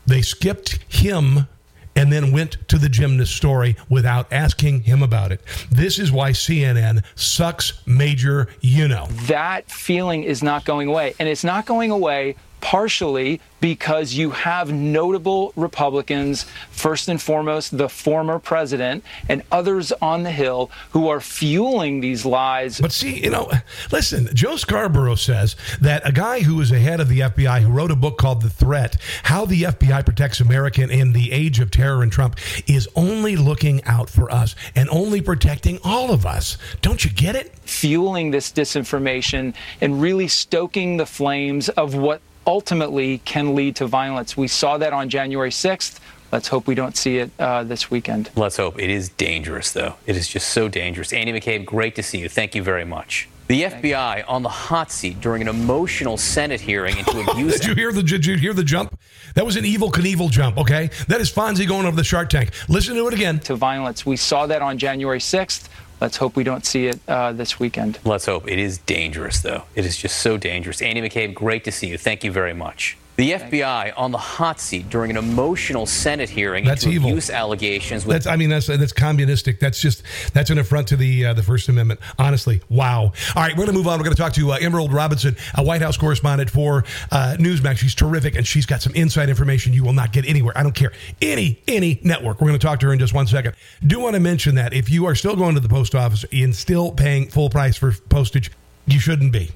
they 0.05 0.21
skipped 0.21 0.79
him 0.93 1.47
and 1.95 2.11
then 2.11 2.31
went 2.31 2.57
to 2.69 2.77
the 2.77 2.89
gymnast 2.89 3.35
story 3.35 3.75
without 3.89 4.31
asking 4.31 4.81
him 4.83 5.03
about 5.03 5.31
it. 5.31 5.41
This 5.69 5.99
is 5.99 6.11
why 6.11 6.31
CNN 6.31 7.03
sucks 7.15 7.85
major, 7.85 8.47
you 8.61 8.87
know. 8.87 9.07
That 9.27 9.69
feeling 9.69 10.23
is 10.23 10.41
not 10.41 10.65
going 10.65 10.87
away. 10.87 11.13
And 11.19 11.27
it's 11.27 11.43
not 11.43 11.65
going 11.65 11.91
away 11.91 12.35
partially 12.61 13.41
because 13.61 14.13
you 14.13 14.31
have 14.31 14.71
notable 14.71 15.53
Republicans, 15.55 16.45
first 16.71 17.07
and 17.07 17.21
foremost, 17.21 17.77
the 17.77 17.87
former 17.87 18.39
president, 18.39 19.03
and 19.29 19.43
others 19.51 19.91
on 20.01 20.23
the 20.23 20.31
Hill 20.31 20.71
who 20.91 21.07
are 21.09 21.21
fueling 21.21 22.01
these 22.01 22.25
lies. 22.25 22.81
But 22.81 22.91
see, 22.91 23.23
you 23.23 23.29
know, 23.29 23.51
listen, 23.91 24.29
Joe 24.33 24.55
Scarborough 24.55 25.15
says 25.15 25.55
that 25.79 26.07
a 26.07 26.11
guy 26.11 26.41
who 26.41 26.59
is 26.59 26.71
a 26.71 26.79
head 26.79 26.99
of 26.99 27.07
the 27.07 27.19
FBI, 27.19 27.61
who 27.61 27.71
wrote 27.71 27.91
a 27.91 27.95
book 27.95 28.17
called 28.17 28.41
The 28.41 28.49
Threat 28.49 28.97
How 29.23 29.45
the 29.45 29.63
FBI 29.63 30.03
Protects 30.05 30.39
America 30.39 30.81
in 30.81 31.13
the 31.13 31.31
Age 31.31 31.59
of 31.59 31.69
Terror 31.69 32.01
and 32.01 32.11
Trump, 32.11 32.37
is 32.67 32.89
only 32.95 33.35
looking 33.35 33.83
out 33.83 34.09
for 34.09 34.31
us 34.31 34.55
and 34.75 34.89
only 34.89 35.21
protecting 35.21 35.79
all 35.83 36.11
of 36.11 36.25
us. 36.25 36.57
Don't 36.81 37.05
you 37.05 37.11
get 37.11 37.35
it? 37.35 37.53
Fueling 37.63 38.31
this 38.31 38.51
disinformation 38.51 39.53
and 39.79 40.01
really 40.01 40.27
stoking 40.27 40.97
the 40.97 41.05
flames 41.05 41.69
of 41.69 41.93
what 41.93 42.21
ultimately 42.45 43.19
can 43.19 43.55
lead 43.55 43.75
to 43.77 43.87
violence. 43.87 44.35
We 44.35 44.47
saw 44.47 44.77
that 44.77 44.93
on 44.93 45.09
January 45.09 45.51
6th. 45.51 45.99
Let's 46.31 46.47
hope 46.47 46.65
we 46.65 46.75
don't 46.75 46.95
see 46.95 47.17
it 47.17 47.31
uh, 47.39 47.63
this 47.63 47.91
weekend. 47.91 48.29
Let's 48.35 48.57
hope. 48.57 48.79
It 48.79 48.89
is 48.89 49.09
dangerous, 49.09 49.71
though. 49.73 49.95
It 50.05 50.15
is 50.15 50.27
just 50.29 50.49
so 50.49 50.69
dangerous. 50.69 51.11
Andy 51.11 51.33
McCabe, 51.33 51.65
great 51.65 51.95
to 51.95 52.03
see 52.03 52.19
you. 52.19 52.29
Thank 52.29 52.55
you 52.55 52.63
very 52.63 52.85
much. 52.85 53.27
The 53.47 53.63
FBI 53.63 54.23
on 54.29 54.43
the 54.43 54.49
hot 54.49 54.91
seat 54.91 55.19
during 55.19 55.41
an 55.41 55.49
emotional 55.49 56.15
Senate 56.15 56.61
hearing 56.61 56.97
into 56.97 57.19
abuse. 57.19 57.53
did 57.59 57.65
you 57.65 57.75
hear 57.75 57.91
the 57.91 58.01
did 58.01 58.25
you 58.25 58.37
hear 58.37 58.53
the 58.53 58.63
jump? 58.63 58.97
That 59.35 59.45
was 59.45 59.57
an 59.57 59.65
Evel 59.65 59.91
Knievel 59.91 60.31
jump. 60.31 60.57
Okay, 60.57 60.89
that 61.09 61.19
is 61.19 61.29
Fonzie 61.29 61.67
going 61.67 61.85
over 61.85 61.97
the 61.97 62.03
Shark 62.03 62.29
Tank. 62.29 62.51
Listen 62.69 62.95
to 62.95 63.05
it 63.09 63.13
again. 63.13 63.39
To 63.41 63.55
violence. 63.57 64.05
We 64.05 64.15
saw 64.15 64.45
that 64.45 64.61
on 64.61 64.77
January 64.77 65.19
6th. 65.19 65.67
Let's 66.01 66.17
hope 66.17 66.35
we 66.35 66.43
don't 66.43 66.65
see 66.65 66.87
it 66.87 66.99
uh, 67.07 67.31
this 67.31 67.59
weekend. 67.59 67.99
Let's 68.03 68.25
hope. 68.25 68.47
It 68.47 68.57
is 68.57 68.79
dangerous, 68.79 69.41
though. 69.41 69.63
It 69.75 69.85
is 69.85 69.95
just 69.95 70.17
so 70.19 70.35
dangerous. 70.35 70.81
Andy 70.81 70.99
McCabe, 71.01 71.35
great 71.35 71.63
to 71.65 71.71
see 71.71 71.87
you. 71.87 71.97
Thank 71.99 72.23
you 72.23 72.31
very 72.31 72.55
much. 72.55 72.97
The 73.21 73.33
FBI 73.33 73.93
on 73.97 74.09
the 74.09 74.17
hot 74.17 74.59
seat 74.59 74.89
during 74.89 75.11
an 75.11 75.17
emotional 75.17 75.85
Senate 75.85 76.27
hearing 76.27 76.65
That's 76.65 76.83
into 76.85 76.95
evil. 76.95 77.11
abuse 77.11 77.29
allegations. 77.29 78.03
With 78.03 78.15
That's 78.15 78.25
I 78.25 78.35
mean 78.35 78.49
that's 78.49 78.65
that's 78.65 78.93
communistic. 78.93 79.59
That's 79.59 79.79
just 79.79 80.01
that's 80.33 80.49
an 80.49 80.57
affront 80.57 80.87
to 80.87 80.97
the 80.97 81.27
uh, 81.27 81.33
the 81.35 81.43
First 81.43 81.69
Amendment. 81.69 81.99
Honestly, 82.17 82.63
wow. 82.67 83.01
All 83.03 83.11
right, 83.35 83.51
we're 83.51 83.65
going 83.65 83.67
to 83.67 83.73
move 83.73 83.87
on. 83.87 83.99
We're 83.99 84.05
going 84.05 84.15
to 84.15 84.21
talk 84.23 84.33
to 84.33 84.53
uh, 84.53 84.57
Emerald 84.59 84.91
Robinson, 84.91 85.35
a 85.53 85.63
White 85.63 85.83
House 85.83 85.97
correspondent 85.97 86.49
for 86.49 86.83
uh, 87.11 87.35
Newsmax. 87.37 87.77
She's 87.77 87.93
terrific, 87.93 88.33
and 88.33 88.47
she's 88.47 88.65
got 88.65 88.81
some 88.81 88.95
inside 88.95 89.29
information 89.29 89.71
you 89.71 89.83
will 89.83 89.93
not 89.93 90.13
get 90.13 90.25
anywhere. 90.25 90.57
I 90.57 90.63
don't 90.63 90.73
care 90.73 90.91
any 91.21 91.61
any 91.67 91.99
network. 92.03 92.41
We're 92.41 92.47
going 92.47 92.59
to 92.59 92.65
talk 92.65 92.79
to 92.79 92.87
her 92.87 92.93
in 92.93 92.97
just 92.97 93.13
one 93.13 93.27
second. 93.27 93.53
Do 93.85 93.99
want 93.99 94.15
to 94.15 94.19
mention 94.19 94.55
that 94.55 94.73
if 94.73 94.89
you 94.89 95.05
are 95.05 95.13
still 95.13 95.35
going 95.35 95.53
to 95.53 95.61
the 95.61 95.69
post 95.69 95.93
office 95.93 96.25
and 96.31 96.55
still 96.55 96.91
paying 96.91 97.29
full 97.29 97.51
price 97.51 97.77
for 97.77 97.91
postage, 98.09 98.49
you 98.87 98.99
shouldn't 98.99 99.31
be. 99.31 99.51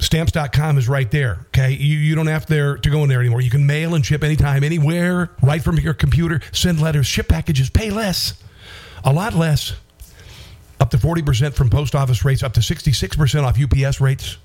Stamps.com 0.00 0.78
is 0.78 0.88
right 0.88 1.10
there. 1.10 1.46
Okay. 1.48 1.72
You, 1.72 1.98
you 1.98 2.14
don't 2.14 2.28
have 2.28 2.46
there 2.46 2.76
to 2.76 2.90
go 2.90 3.02
in 3.02 3.08
there 3.08 3.20
anymore. 3.20 3.40
You 3.40 3.50
can 3.50 3.66
mail 3.66 3.94
and 3.94 4.04
ship 4.04 4.22
anytime, 4.22 4.62
anywhere, 4.62 5.30
right 5.42 5.62
from 5.62 5.76
your 5.78 5.94
computer, 5.94 6.40
send 6.52 6.80
letters, 6.80 7.06
ship 7.06 7.28
packages, 7.28 7.68
pay 7.68 7.90
less. 7.90 8.40
A 9.04 9.12
lot 9.12 9.34
less. 9.34 9.74
Up 10.80 10.90
to 10.90 10.96
40% 10.96 11.54
from 11.54 11.70
post 11.70 11.94
office 11.94 12.24
rates, 12.24 12.42
up 12.42 12.52
to 12.54 12.60
66% 12.60 13.42
off 13.42 13.58
UPS 13.60 14.00
rates. 14.00 14.36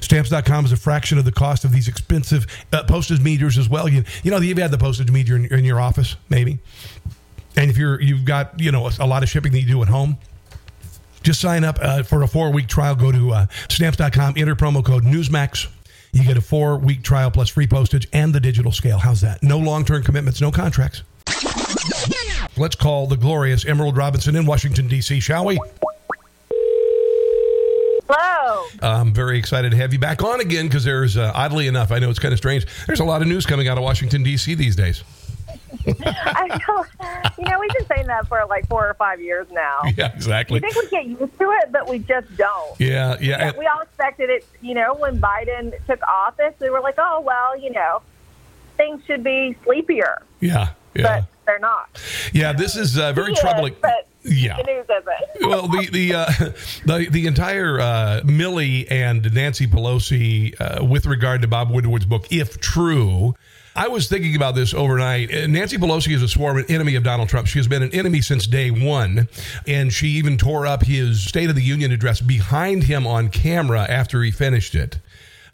Stamps.com 0.00 0.66
is 0.66 0.72
a 0.72 0.76
fraction 0.76 1.18
of 1.18 1.24
the 1.24 1.32
cost 1.32 1.64
of 1.64 1.72
these 1.72 1.88
expensive 1.88 2.46
uh, 2.72 2.84
postage 2.84 3.20
meters 3.20 3.58
as 3.58 3.68
well. 3.68 3.88
You, 3.88 4.04
you 4.22 4.30
know, 4.30 4.38
you've 4.38 4.58
had 4.58 4.70
the 4.70 4.78
postage 4.78 5.10
meter 5.10 5.36
in, 5.36 5.46
in 5.46 5.64
your 5.64 5.80
office, 5.80 6.16
maybe. 6.28 6.58
And 7.56 7.70
if 7.70 7.78
you're, 7.78 8.00
you've 8.00 8.24
got, 8.24 8.60
you 8.60 8.70
know, 8.70 8.86
a, 8.86 8.92
a 9.00 9.06
lot 9.06 9.22
of 9.22 9.28
shipping 9.28 9.52
that 9.52 9.60
you 9.60 9.66
do 9.66 9.82
at 9.82 9.88
home, 9.88 10.18
just 11.24 11.40
sign 11.40 11.64
up 11.64 11.78
uh, 11.80 12.04
for 12.04 12.22
a 12.22 12.28
four 12.28 12.52
week 12.52 12.68
trial. 12.68 12.94
Go 12.94 13.10
to 13.10 13.32
uh, 13.32 13.46
stamps.com, 13.68 14.34
enter 14.36 14.54
promo 14.54 14.84
code 14.84 15.02
Newsmax. 15.02 15.66
You 16.12 16.22
get 16.22 16.36
a 16.36 16.40
four 16.40 16.78
week 16.78 17.02
trial 17.02 17.32
plus 17.32 17.48
free 17.48 17.66
postage 17.66 18.06
and 18.12 18.32
the 18.32 18.38
digital 18.38 18.70
scale. 18.70 18.98
How's 18.98 19.20
that? 19.22 19.42
No 19.42 19.58
long 19.58 19.84
term 19.84 20.04
commitments, 20.04 20.40
no 20.40 20.52
contracts. 20.52 21.02
Let's 22.56 22.76
call 22.76 23.08
the 23.08 23.16
glorious 23.16 23.64
Emerald 23.64 23.96
Robinson 23.96 24.36
in 24.36 24.46
Washington, 24.46 24.86
D.C., 24.86 25.18
shall 25.18 25.44
we? 25.44 25.58
Hello. 28.08 28.66
I'm 28.80 29.12
very 29.12 29.38
excited 29.38 29.72
to 29.72 29.76
have 29.76 29.92
you 29.92 29.98
back 29.98 30.22
on 30.22 30.40
again 30.40 30.66
because 30.66 30.84
there's, 30.84 31.16
uh, 31.16 31.32
oddly 31.34 31.66
enough, 31.66 31.90
I 31.90 31.98
know 31.98 32.10
it's 32.10 32.20
kind 32.20 32.32
of 32.32 32.38
strange, 32.38 32.66
there's 32.86 33.00
a 33.00 33.04
lot 33.04 33.22
of 33.22 33.28
news 33.28 33.44
coming 33.44 33.66
out 33.66 33.76
of 33.76 33.82
Washington, 33.82 34.22
D.C. 34.22 34.54
these 34.54 34.76
days. 34.76 35.02
I 36.04 36.46
know, 36.48 36.84
you 37.38 37.50
know, 37.50 37.60
we've 37.60 37.70
been 37.72 37.86
saying 37.86 38.06
that 38.06 38.26
for 38.28 38.44
like 38.48 38.66
four 38.68 38.88
or 38.88 38.94
five 38.94 39.20
years 39.20 39.46
now. 39.50 39.80
Yeah, 39.96 40.12
exactly. 40.14 40.60
We 40.60 40.70
think 40.70 40.76
we 40.76 40.88
get 40.90 41.06
used 41.06 41.38
to 41.38 41.50
it, 41.62 41.70
but 41.72 41.88
we 41.88 41.98
just 42.00 42.34
don't. 42.36 42.80
Yeah, 42.80 43.16
yeah. 43.20 43.52
we 43.58 43.66
all 43.66 43.80
expected 43.82 44.30
it. 44.30 44.46
You 44.60 44.74
know, 44.74 44.94
when 44.94 45.20
Biden 45.20 45.72
took 45.86 46.02
office, 46.06 46.54
we 46.60 46.70
were 46.70 46.80
like, 46.80 46.96
oh 46.98 47.20
well, 47.20 47.58
you 47.58 47.70
know, 47.70 48.02
things 48.76 49.02
should 49.06 49.22
be 49.22 49.56
sleepier, 49.64 50.22
Yeah, 50.40 50.70
yeah. 50.94 51.02
but 51.20 51.24
they're 51.46 51.58
not. 51.58 51.88
Yeah, 52.32 52.52
this 52.52 52.76
is 52.76 52.98
uh, 52.98 53.12
very 53.12 53.28
He 53.28 53.32
is, 53.34 53.40
troubling. 53.40 53.76
but 53.80 54.08
Yeah. 54.22 54.56
the 54.56 54.62
news 54.64 54.86
isn't. 54.90 55.48
well, 55.48 55.68
the 55.68 55.88
the 55.92 56.14
uh, 56.14 56.26
the 56.86 57.08
the 57.10 57.26
entire 57.26 57.78
uh, 57.78 58.20
Milley 58.24 58.86
and 58.90 59.32
Nancy 59.34 59.66
Pelosi 59.66 60.58
uh, 60.60 60.84
with 60.84 61.06
regard 61.06 61.42
to 61.42 61.48
Bob 61.48 61.70
Woodward's 61.70 62.06
book, 62.06 62.26
if 62.32 62.58
true. 62.60 63.34
I 63.76 63.88
was 63.88 64.08
thinking 64.08 64.36
about 64.36 64.54
this 64.54 64.72
overnight. 64.72 65.34
Uh, 65.34 65.48
Nancy 65.48 65.78
Pelosi 65.78 66.14
is 66.14 66.22
a 66.22 66.28
sworn 66.28 66.64
enemy 66.68 66.94
of 66.94 67.02
Donald 67.02 67.28
Trump. 67.28 67.48
She 67.48 67.58
has 67.58 67.66
been 67.66 67.82
an 67.82 67.92
enemy 67.92 68.20
since 68.20 68.46
day 68.46 68.70
one, 68.70 69.28
and 69.66 69.92
she 69.92 70.08
even 70.10 70.38
tore 70.38 70.64
up 70.64 70.84
his 70.84 71.24
State 71.24 71.50
of 71.50 71.56
the 71.56 71.62
Union 71.62 71.90
address 71.90 72.20
behind 72.20 72.84
him 72.84 73.04
on 73.04 73.30
camera 73.30 73.82
after 73.82 74.22
he 74.22 74.30
finished 74.30 74.76
it. 74.76 74.98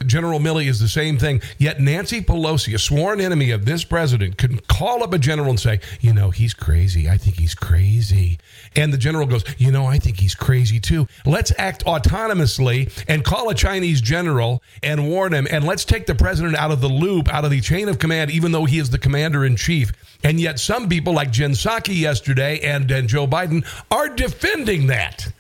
General 0.07 0.41
Milley 0.41 0.67
is 0.67 0.81
the 0.81 0.89
same 0.89 1.19
thing. 1.19 1.43
Yet 1.59 1.81
Nancy 1.81 2.23
Pelosi, 2.23 2.75
a 2.75 2.79
sworn 2.79 3.21
enemy 3.21 3.51
of 3.51 3.65
this 3.65 3.85
president, 3.85 4.39
can 4.39 4.59
call 4.61 5.03
up 5.03 5.13
a 5.13 5.19
general 5.19 5.51
and 5.51 5.61
say, 5.61 5.81
you 6.01 6.15
know, 6.15 6.31
he's 6.31 6.55
crazy. 6.55 7.09
I 7.09 7.19
think 7.19 7.39
he's 7.39 7.55
crazy. 7.55 8.39
And 8.77 8.93
the 8.93 8.99
general 8.99 9.27
goes, 9.27 9.45
you 9.59 9.71
know, 9.71 9.87
I 9.87 9.99
think 9.99 10.19
he's 10.19 10.35
crazy 10.35 10.81
too. 10.81 11.07
Let's 11.27 11.53
act 11.59 11.85
autonomously 11.85 12.91
and 13.09 13.25
call 13.25 13.51
a 13.51 13.55
Chinese 13.55 14.01
general 14.01 14.63
and 14.83 15.09
warn 15.09 15.35
him. 15.35 15.47
And 15.51 15.67
let's 15.67 15.85
take 15.85 16.07
the 16.07 16.15
president 16.15 16.57
out 16.57 16.71
of 16.71 16.81
the 16.81 16.89
loop, 16.89 17.33
out 17.33 17.45
of 17.45 17.51
the 17.51 17.61
chain 17.61 17.89
of 17.89 17.99
command, 17.99 18.31
even 18.31 18.53
though 18.53 18.65
he 18.65 18.79
is 18.79 18.91
the 18.91 18.99
commander 18.99 19.45
in 19.45 19.57
chief. 19.57 19.93
And 20.25 20.41
yet 20.41 20.59
some 20.59 20.89
people 20.89 21.13
like 21.13 21.31
Jen 21.31 21.53
Psaki 21.53 21.99
yesterday 21.99 22.61
and, 22.61 22.91
and 22.91 23.09
Joe 23.09 23.27
Biden 23.27 23.67
are 23.91 24.09
defending 24.09 24.87
that. 24.87 25.33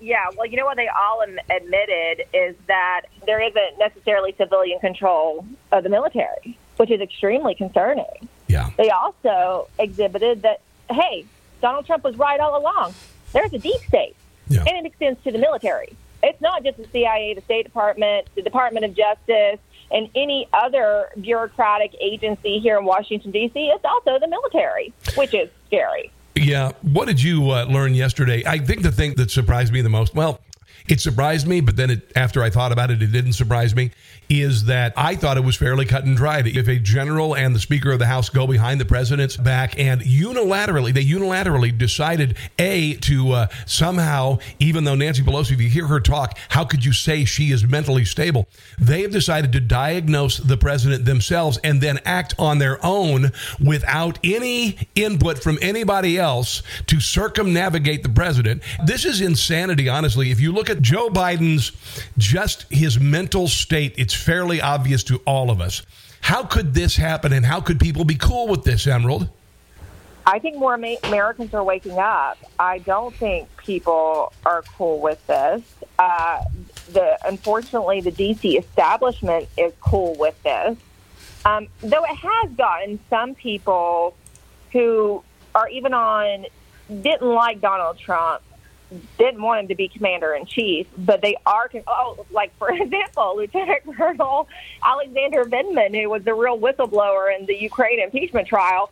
Yeah, 0.00 0.24
well, 0.36 0.46
you 0.46 0.56
know 0.56 0.64
what 0.64 0.76
they 0.76 0.88
all 0.88 1.22
am- 1.22 1.38
admitted 1.50 2.24
is 2.32 2.56
that 2.66 3.02
there 3.26 3.40
isn't 3.40 3.78
necessarily 3.78 4.34
civilian 4.38 4.78
control 4.80 5.44
of 5.72 5.82
the 5.82 5.90
military, 5.90 6.56
which 6.78 6.90
is 6.90 7.00
extremely 7.00 7.54
concerning. 7.54 8.28
Yeah. 8.48 8.70
They 8.76 8.90
also 8.90 9.68
exhibited 9.78 10.42
that, 10.42 10.60
hey, 10.90 11.26
Donald 11.60 11.86
Trump 11.86 12.02
was 12.04 12.16
right 12.16 12.40
all 12.40 12.58
along. 12.58 12.94
There's 13.32 13.52
a 13.52 13.58
deep 13.58 13.80
state, 13.86 14.16
and 14.66 14.78
it 14.78 14.86
extends 14.86 15.22
to 15.24 15.30
the 15.32 15.38
military. 15.38 15.94
It's 16.22 16.40
not 16.40 16.64
just 16.64 16.78
the 16.78 16.86
CIA, 16.92 17.34
the 17.34 17.42
State 17.42 17.64
Department, 17.64 18.26
the 18.34 18.42
Department 18.42 18.84
of 18.86 18.94
Justice, 18.94 19.58
and 19.90 20.08
any 20.14 20.48
other 20.52 21.08
bureaucratic 21.20 21.94
agency 22.00 22.58
here 22.58 22.78
in 22.78 22.84
Washington, 22.84 23.30
D.C. 23.30 23.58
It's 23.68 23.84
also 23.84 24.18
the 24.18 24.28
military, 24.28 24.92
which 25.16 25.34
is 25.34 25.48
scary. 25.66 26.10
Yeah. 26.40 26.72
What 26.82 27.06
did 27.06 27.22
you 27.22 27.50
uh, 27.50 27.64
learn 27.64 27.94
yesterday? 27.94 28.42
I 28.46 28.58
think 28.58 28.82
the 28.82 28.92
thing 28.92 29.14
that 29.16 29.30
surprised 29.30 29.72
me 29.72 29.82
the 29.82 29.88
most, 29.88 30.14
well, 30.14 30.40
it 30.88 31.00
surprised 31.00 31.46
me, 31.46 31.60
but 31.60 31.76
then 31.76 31.90
it, 31.90 32.12
after 32.16 32.42
I 32.42 32.50
thought 32.50 32.72
about 32.72 32.90
it, 32.90 33.02
it 33.02 33.12
didn't 33.12 33.34
surprise 33.34 33.74
me, 33.74 33.90
is 34.28 34.64
that 34.64 34.92
I 34.96 35.16
thought 35.16 35.36
it 35.36 35.44
was 35.44 35.56
fairly 35.56 35.84
cut 35.84 36.04
and 36.04 36.16
dried. 36.16 36.46
If 36.46 36.68
a 36.68 36.78
general 36.78 37.36
and 37.36 37.54
the 37.54 37.60
Speaker 37.60 37.92
of 37.92 37.98
the 37.98 38.06
House 38.06 38.28
go 38.28 38.46
behind 38.46 38.80
the 38.80 38.84
president's 38.84 39.36
back 39.36 39.78
and 39.78 40.00
unilaterally, 40.00 40.92
they 40.92 41.04
unilaterally 41.04 41.76
decided, 41.76 42.36
A, 42.58 42.94
to 42.94 43.32
uh, 43.32 43.46
somehow, 43.66 44.38
even 44.58 44.84
though 44.84 44.94
Nancy 44.94 45.22
Pelosi, 45.22 45.52
if 45.52 45.60
you 45.60 45.68
hear 45.68 45.86
her 45.86 46.00
talk, 46.00 46.38
how 46.48 46.64
could 46.64 46.84
you 46.84 46.92
say 46.92 47.24
she 47.24 47.50
is 47.50 47.64
mentally 47.64 48.04
stable? 48.04 48.48
They 48.78 49.02
have 49.02 49.12
decided 49.12 49.52
to 49.52 49.60
diagnose 49.60 50.38
the 50.38 50.56
president 50.56 51.04
themselves 51.04 51.58
and 51.64 51.80
then 51.80 51.98
act 52.04 52.34
on 52.38 52.58
their 52.58 52.84
own 52.84 53.32
without 53.64 54.18
any 54.24 54.88
input 54.94 55.42
from 55.42 55.58
anybody 55.60 56.18
else 56.18 56.62
to 56.86 57.00
circumnavigate 57.00 58.02
the 58.02 58.08
president. 58.08 58.62
This 58.84 59.04
is 59.04 59.20
insanity, 59.20 59.88
honestly. 59.88 60.30
If 60.30 60.40
you 60.40 60.52
look 60.52 60.59
at 60.68 60.82
Joe 60.82 61.08
Biden's 61.08 61.72
just 62.18 62.66
his 62.70 62.98
mental 62.98 63.48
state, 63.48 63.94
it's 63.96 64.12
fairly 64.14 64.60
obvious 64.60 65.02
to 65.04 65.22
all 65.26 65.50
of 65.50 65.60
us. 65.60 65.82
How 66.20 66.42
could 66.42 66.74
this 66.74 66.96
happen 66.96 67.32
and 67.32 67.46
how 67.46 67.60
could 67.60 67.80
people 67.80 68.04
be 68.04 68.16
cool 68.16 68.48
with 68.48 68.64
this, 68.64 68.86
Emerald? 68.86 69.28
I 70.26 70.38
think 70.38 70.58
more 70.58 70.74
Americans 70.74 71.54
are 71.54 71.64
waking 71.64 71.98
up. 71.98 72.38
I 72.58 72.78
don't 72.78 73.14
think 73.14 73.48
people 73.56 74.32
are 74.44 74.62
cool 74.76 75.00
with 75.00 75.26
this. 75.26 75.62
Uh, 75.98 76.42
the 76.92 77.18
unfortunately, 77.24 78.00
the 78.00 78.12
DC 78.12 78.58
establishment 78.58 79.48
is 79.56 79.72
cool 79.80 80.14
with 80.16 80.40
this, 80.42 80.76
um, 81.44 81.68
though 81.80 82.04
it 82.04 82.16
has 82.16 82.50
gotten 82.52 82.98
some 83.08 83.34
people 83.34 84.14
who 84.72 85.22
are 85.54 85.68
even 85.68 85.94
on 85.94 86.46
didn't 86.88 87.28
like 87.28 87.60
Donald 87.60 87.98
Trump 87.98 88.42
didn't 89.18 89.42
want 89.42 89.60
him 89.60 89.68
to 89.68 89.74
be 89.74 89.88
commander 89.88 90.34
in 90.34 90.46
chief, 90.46 90.86
but 90.98 91.20
they 91.20 91.36
are. 91.46 91.70
Oh, 91.86 92.26
like 92.30 92.56
for 92.58 92.70
example, 92.74 93.36
Lieutenant 93.36 93.82
Colonel 93.96 94.48
Alexander 94.82 95.44
Vindman, 95.44 96.00
who 96.00 96.08
was 96.08 96.24
the 96.24 96.34
real 96.34 96.58
whistleblower 96.58 97.36
in 97.36 97.46
the 97.46 97.54
Ukraine 97.54 98.00
impeachment 98.00 98.48
trial, 98.48 98.90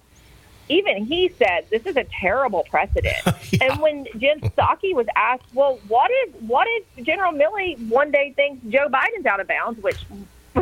even 0.68 1.05
he 1.05 1.28
said 1.30 1.66
this 1.70 1.86
is 1.86 1.96
a 1.96 2.05
terrible 2.05 2.64
precedent. 2.68 3.16
yeah. 3.24 3.32
And 3.62 3.80
when 3.80 4.07
Jen 4.16 4.40
Psaki 4.40 4.94
was 4.94 5.07
asked, 5.16 5.44
"Well, 5.55 5.80
what 5.88 6.11
if 6.12 6.34
what 6.42 6.66
if 6.70 7.05
General 7.05 7.32
Milley 7.32 7.88
one 7.88 8.11
day 8.11 8.32
thinks 8.36 8.64
Joe 8.68 8.88
Biden's 8.88 9.26
out 9.26 9.40
of 9.40 9.49
bounds?" 9.49 9.82
which 9.82 10.05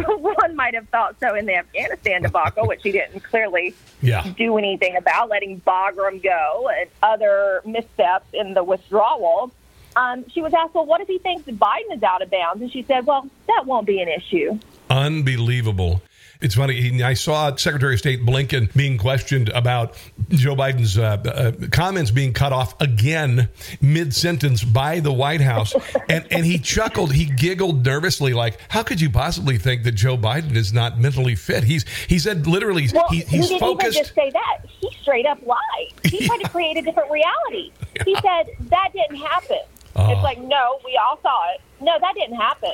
one 0.19 0.57
might 0.57 0.75
have 0.75 0.89
thought 0.89 1.17
so 1.21 1.35
in 1.35 1.47
the 1.47 1.55
Afghanistan 1.55 2.23
debacle, 2.23 2.67
which 2.67 2.83
he 2.83 2.93
didn't 2.93 3.21
clearly 3.21 3.75
yeah. 4.03 4.27
do 4.37 4.57
anything 4.59 4.97
about, 4.97 5.29
letting 5.29 5.61
Bagram 5.61 6.23
go 6.23 6.71
and 6.79 6.89
other 7.03 7.63
missteps 7.65 8.27
in 8.33 8.55
the 8.55 8.65
withdrawal. 8.65 9.53
Um, 9.97 10.29
she 10.29 10.43
was 10.43 10.53
asked, 10.53 10.75
well, 10.75 10.85
what 10.85 11.01
if 11.01 11.09
he 11.09 11.19
thinks 11.19 11.45
Biden 11.49 11.97
is 11.97 12.03
out 12.03 12.21
of 12.21 12.31
bounds? 12.31 12.61
And 12.61 12.71
she 12.71 12.83
said, 12.83 13.07
well, 13.07 13.29
that 13.47 13.65
won't 13.65 13.87
be 13.87 14.01
an 14.01 14.09
issue. 14.09 14.59
Unbelievable. 14.91 16.03
It's 16.41 16.55
funny. 16.55 17.03
I 17.03 17.15
saw 17.15 17.55
Secretary 17.57 17.95
of 17.95 17.99
State 17.99 18.21
Blinken 18.21 18.73
being 18.75 18.99
questioned 18.99 19.49
about 19.51 19.95
Joe 20.29 20.55
Biden's 20.55 20.99
uh, 20.99 21.03
uh, 21.25 21.53
comments 21.71 22.11
being 22.11 22.33
cut 22.33 22.53
off 22.53 22.79
again 22.81 23.49
mid 23.81 24.15
sentence 24.15 24.63
by 24.63 25.01
the 25.01 25.13
White 25.13 25.41
House, 25.41 25.75
and 26.09 26.27
and 26.31 26.45
he 26.45 26.59
chuckled. 26.59 27.13
He 27.13 27.25
giggled 27.25 27.85
nervously, 27.85 28.33
like, 28.33 28.59
"How 28.69 28.83
could 28.83 29.01
you 29.01 29.11
possibly 29.11 29.59
think 29.59 29.85
that 29.85 29.93
Joe 29.93 30.17
Biden 30.17 30.55
is 30.55 30.73
not 30.73 30.99
mentally 30.99 31.35
fit?" 31.35 31.65
He's 31.65 31.85
he 32.09 32.19
said 32.19 32.47
literally, 32.47 32.89
well, 32.93 33.09
he, 33.09 33.21
he's 33.21 33.49
he 33.49 33.59
focused. 33.59 33.97
Even 33.97 34.05
just 34.05 34.15
say 34.15 34.31
that 34.31 34.59
he 34.69 34.91
straight 35.01 35.27
up 35.27 35.39
lied. 35.47 35.59
He 36.05 36.21
yeah. 36.21 36.27
tried 36.27 36.39
to 36.39 36.49
create 36.49 36.77
a 36.77 36.83
different 36.83 37.11
reality. 37.11 37.73
Yeah. 37.95 38.05
He 38.05 38.15
said 38.17 38.57
that 38.71 38.91
didn't 38.93 39.17
happen. 39.17 39.61
Uh, 39.95 40.13
it's 40.15 40.23
like, 40.23 40.39
no, 40.39 40.79
we 40.85 40.99
all 41.03 41.19
saw 41.23 41.51
it. 41.55 41.61
No, 41.81 41.97
that 41.99 42.15
didn't 42.15 42.37
happen. 42.37 42.73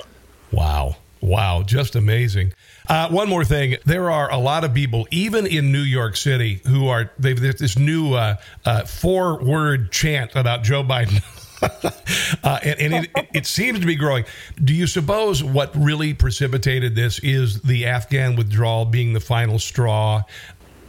Wow. 0.50 0.96
Wow, 1.20 1.62
just 1.62 1.94
amazing. 1.94 2.52
Uh, 2.92 3.08
one 3.08 3.26
more 3.26 3.42
thing: 3.42 3.74
there 3.86 4.10
are 4.10 4.30
a 4.30 4.36
lot 4.36 4.64
of 4.64 4.74
people, 4.74 5.08
even 5.10 5.46
in 5.46 5.72
New 5.72 5.80
York 5.80 6.14
City, 6.14 6.60
who 6.66 6.88
are 6.88 7.10
they've 7.18 7.40
this 7.40 7.78
new 7.78 8.12
uh, 8.12 8.36
uh, 8.66 8.84
four-word 8.84 9.90
chant 9.90 10.36
about 10.36 10.62
Joe 10.62 10.82
Biden. 10.82 11.22
uh, 12.44 12.58
and, 12.62 12.80
and 12.80 12.94
it, 13.06 13.28
it, 13.32 13.46
seems 13.46 13.80
to 13.80 13.86
be 13.86 13.96
growing. 13.96 14.26
Do 14.62 14.74
you 14.74 14.86
suppose 14.86 15.42
what 15.42 15.74
really 15.74 16.12
precipitated 16.12 16.94
this 16.94 17.18
is 17.20 17.62
the 17.62 17.86
Afghan 17.86 18.36
withdrawal 18.36 18.84
being 18.84 19.14
the 19.14 19.20
final 19.20 19.58
straw? 19.58 20.20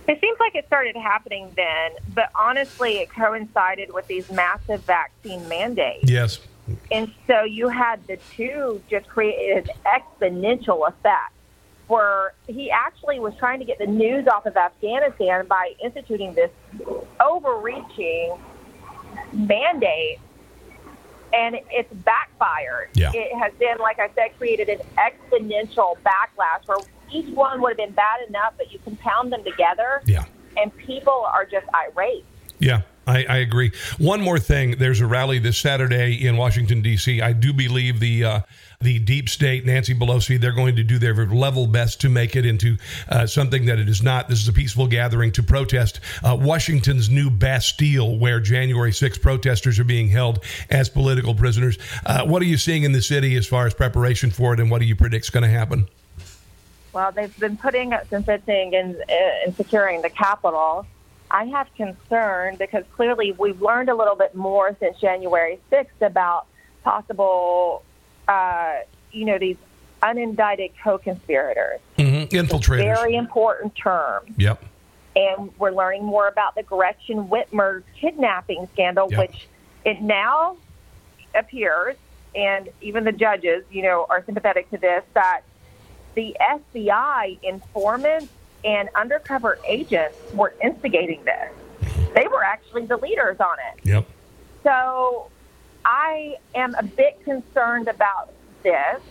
It 0.10 0.20
seems 0.20 0.38
like 0.42 0.56
it 0.56 0.68
started 0.68 0.98
happening 0.98 1.54
then, 1.56 1.92
but 2.14 2.32
honestly, 2.36 2.98
it 2.98 3.12
coincided 3.12 3.94
with 3.94 4.08
these 4.08 4.30
massive 4.30 4.84
vaccine 4.84 5.48
mandates. 5.48 6.12
Yes. 6.12 6.40
And 6.92 7.14
so 7.28 7.44
you 7.44 7.70
had 7.70 8.06
the 8.08 8.18
two 8.36 8.82
just 8.90 9.08
create 9.08 9.70
an 9.70 9.70
exponential 9.86 10.86
effect 10.90 11.34
where 11.88 12.34
he 12.48 12.72
actually 12.72 13.20
was 13.20 13.34
trying 13.38 13.60
to 13.60 13.66
get 13.66 13.78
the 13.78 13.88
news 13.88 14.28
off 14.28 14.46
of 14.46 14.56
Afghanistan 14.56 15.46
by 15.48 15.74
instituting 15.84 16.34
this 16.34 16.52
overreaching 17.20 18.38
mandate 19.34 20.20
and 21.34 21.58
it's 21.72 21.92
backfired. 22.06 22.90
Yeah. 22.94 23.12
It 23.14 23.36
has 23.38 23.52
been, 23.60 23.78
like 23.80 24.00
I 24.00 24.10
said, 24.16 24.38
created 24.38 24.70
an 24.70 24.80
exponential 24.98 25.98
backlash 26.06 26.68
where 26.68 26.78
each 27.12 27.34
one 27.34 27.62
would 27.62 27.70
have 27.70 27.78
been 27.78 27.92
bad 27.92 28.28
enough, 28.28 28.54
but 28.58 28.72
you 28.72 28.80
compound 28.80 29.32
them 29.32 29.44
together, 29.44 30.02
yeah. 30.06 30.26
and 30.58 30.76
people 30.78 31.28
are 31.32 31.46
just 31.46 31.66
irate. 31.74 32.26
Yeah. 32.60 32.82
I, 33.06 33.26
I, 33.26 33.38
agree. 33.38 33.72
One 33.98 34.22
more 34.22 34.40
thing: 34.40 34.78
there's 34.78 35.02
a 35.02 35.08
rally 35.08 35.40
this 35.40 35.58
Saturday 35.58 36.26
in 36.26 36.38
Washington 36.38 36.82
D.C. 36.82 37.22
I 37.22 37.34
do 37.34 37.52
believe 37.52 38.00
the 38.00 38.24
uh, 38.24 38.40
the 38.84 39.00
deep 39.00 39.30
state, 39.30 39.66
Nancy 39.66 39.96
Pelosi, 39.96 40.40
they're 40.40 40.52
going 40.52 40.76
to 40.76 40.84
do 40.84 41.00
their 41.00 41.14
level 41.26 41.68
best 41.68 42.02
to 42.02 42.10
make 42.10 42.36
it 42.36 42.46
into 42.46 42.78
uh, 43.10 43.26
something 43.26 43.66
that 43.66 43.80
it 43.80 43.90
is 43.90 44.04
not. 44.04 44.28
This 44.28 44.42
is 44.42 44.48
a 44.48 44.54
peaceful 44.54 44.88
gathering 44.88 45.32
to 45.34 45.44
protest 45.44 46.00
uh, 46.24 46.38
Washington's 46.40 47.10
new 47.10 47.30
Bastille, 47.30 48.18
where 48.18 48.40
January 48.40 48.92
6 48.92 49.18
protesters 49.20 49.80
are 49.80 49.86
being 49.86 50.10
held 50.10 50.44
as 50.70 50.90
political 50.90 51.34
prisoners. 51.34 51.78
Uh, 52.06 52.26
what 52.26 52.42
are 52.42 52.46
you 52.46 52.58
seeing 52.58 52.84
in 52.84 52.92
the 52.92 53.02
city 53.02 53.36
as 53.36 53.48
far 53.48 53.66
as 53.66 53.74
preparation 53.74 54.30
for 54.30 54.54
it, 54.54 54.60
and 54.60 54.70
what 54.70 54.80
do 54.80 54.86
you 54.86 54.96
predict 54.96 55.26
is 55.26 55.30
going 55.30 55.44
to 55.44 55.50
happen? 55.50 55.88
Well, 56.92 57.12
they've 57.12 57.38
been 57.40 57.58
putting 57.58 57.94
some 58.10 58.24
fencing 58.24 58.76
and, 58.76 58.96
and 59.10 59.56
securing 59.56 60.02
the 60.02 60.10
Capitol. 60.10 60.86
I 61.34 61.46
have 61.46 61.68
concern 61.76 62.56
because 62.58 62.86
clearly 62.96 63.34
we've 63.34 63.62
learned 63.62 63.90
a 63.90 63.96
little 63.96 64.16
bit 64.16 64.36
more 64.36 64.78
since 64.80 64.98
January 65.00 65.60
6th 65.72 66.02
about 66.02 66.46
possible 66.84 67.84
uh, 68.28 68.76
you 69.12 69.26
know, 69.26 69.38
these 69.38 69.58
unindicted 70.02 70.72
co-conspirators. 70.84 71.80
Mm-hmm. 71.98 72.36
Infiltrators. 72.36 72.84
Very 72.84 73.16
important 73.16 73.76
term. 73.76 74.24
Yep. 74.38 74.64
And 75.16 75.52
we're 75.60 75.72
learning 75.72 76.04
more 76.04 76.28
about 76.28 76.56
the 76.56 76.64
Gretchen 76.64 77.28
Whitmer 77.28 77.84
kidnapping 78.00 78.68
scandal, 78.74 79.08
yep. 79.12 79.20
which 79.20 79.48
it 79.86 80.02
now 80.02 80.58
appears, 81.36 81.96
and 82.36 82.70
even 82.82 83.04
the 83.04 83.12
judges, 83.12 83.64
you 83.72 83.84
know, 83.84 84.08
are 84.10 84.24
sympathetic 84.26 84.70
to 84.72 84.78
this, 84.78 85.04
that 85.14 85.42
the 86.16 86.36
FBI 86.42 87.40
informants 87.44 88.34
and 88.64 88.90
undercover 88.96 89.60
agents 89.68 90.18
were 90.34 90.54
instigating 90.62 91.24
this. 91.24 91.52
They 92.16 92.28
were 92.28 92.44
actually 92.44 92.86
the 92.86 92.98
leaders 92.98 93.40
on 93.40 93.58
it. 93.72 93.86
Yep. 93.86 94.06
So 94.64 95.30
I 95.84 96.38
am 96.56 96.76
a 96.76 96.84
bit 96.84 97.24
concerned 97.24 97.88
about 97.88 98.32
this 98.62 99.02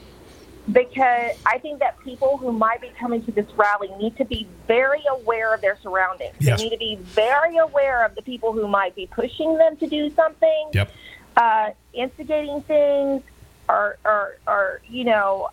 because 0.71 1.33
I 1.45 1.59
think 1.59 1.81
that 1.81 1.99
people 2.01 2.37
who 2.37 2.53
might 2.53 2.81
be 2.81 2.91
coming 2.99 3.25
to 3.25 3.33
this 3.33 3.51
rally 3.57 3.91
need 3.99 4.17
to 4.17 4.25
be 4.25 4.47
very 4.69 5.03
aware 5.11 5.53
of 5.53 5.61
their 5.61 5.77
surroundings. 5.83 6.35
Yes. 6.39 6.59
They 6.59 6.69
need 6.69 6.71
to 6.71 6.79
be 6.79 6.97
very 7.03 7.57
aware 7.57 8.05
of 8.05 8.15
the 8.15 8.23
people 8.23 8.53
who 8.53 8.69
might 8.69 8.95
be 8.95 9.07
pushing 9.07 9.59
them 9.59 9.77
to 9.79 9.87
do 9.87 10.09
something, 10.11 10.71
yep. 10.73 10.91
uh, 11.37 11.71
instigating 11.93 12.63
things, 12.63 13.23
or, 13.69 13.99
or, 14.05 14.37
or, 14.47 14.81
you 14.89 15.05
know, 15.05 15.49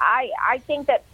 I, 0.00 0.30
I 0.40 0.58
think 0.58 0.88
that, 0.88 1.04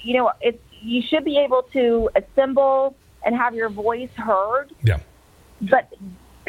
you 0.00 0.14
know, 0.14 0.32
it's, 0.40 0.58
you 0.82 1.02
should 1.02 1.24
be 1.24 1.38
able 1.38 1.62
to 1.72 2.10
assemble 2.14 2.96
and 3.24 3.34
have 3.34 3.54
your 3.54 3.68
voice 3.68 4.10
heard. 4.16 4.72
Yeah. 4.82 5.00
But 5.60 5.92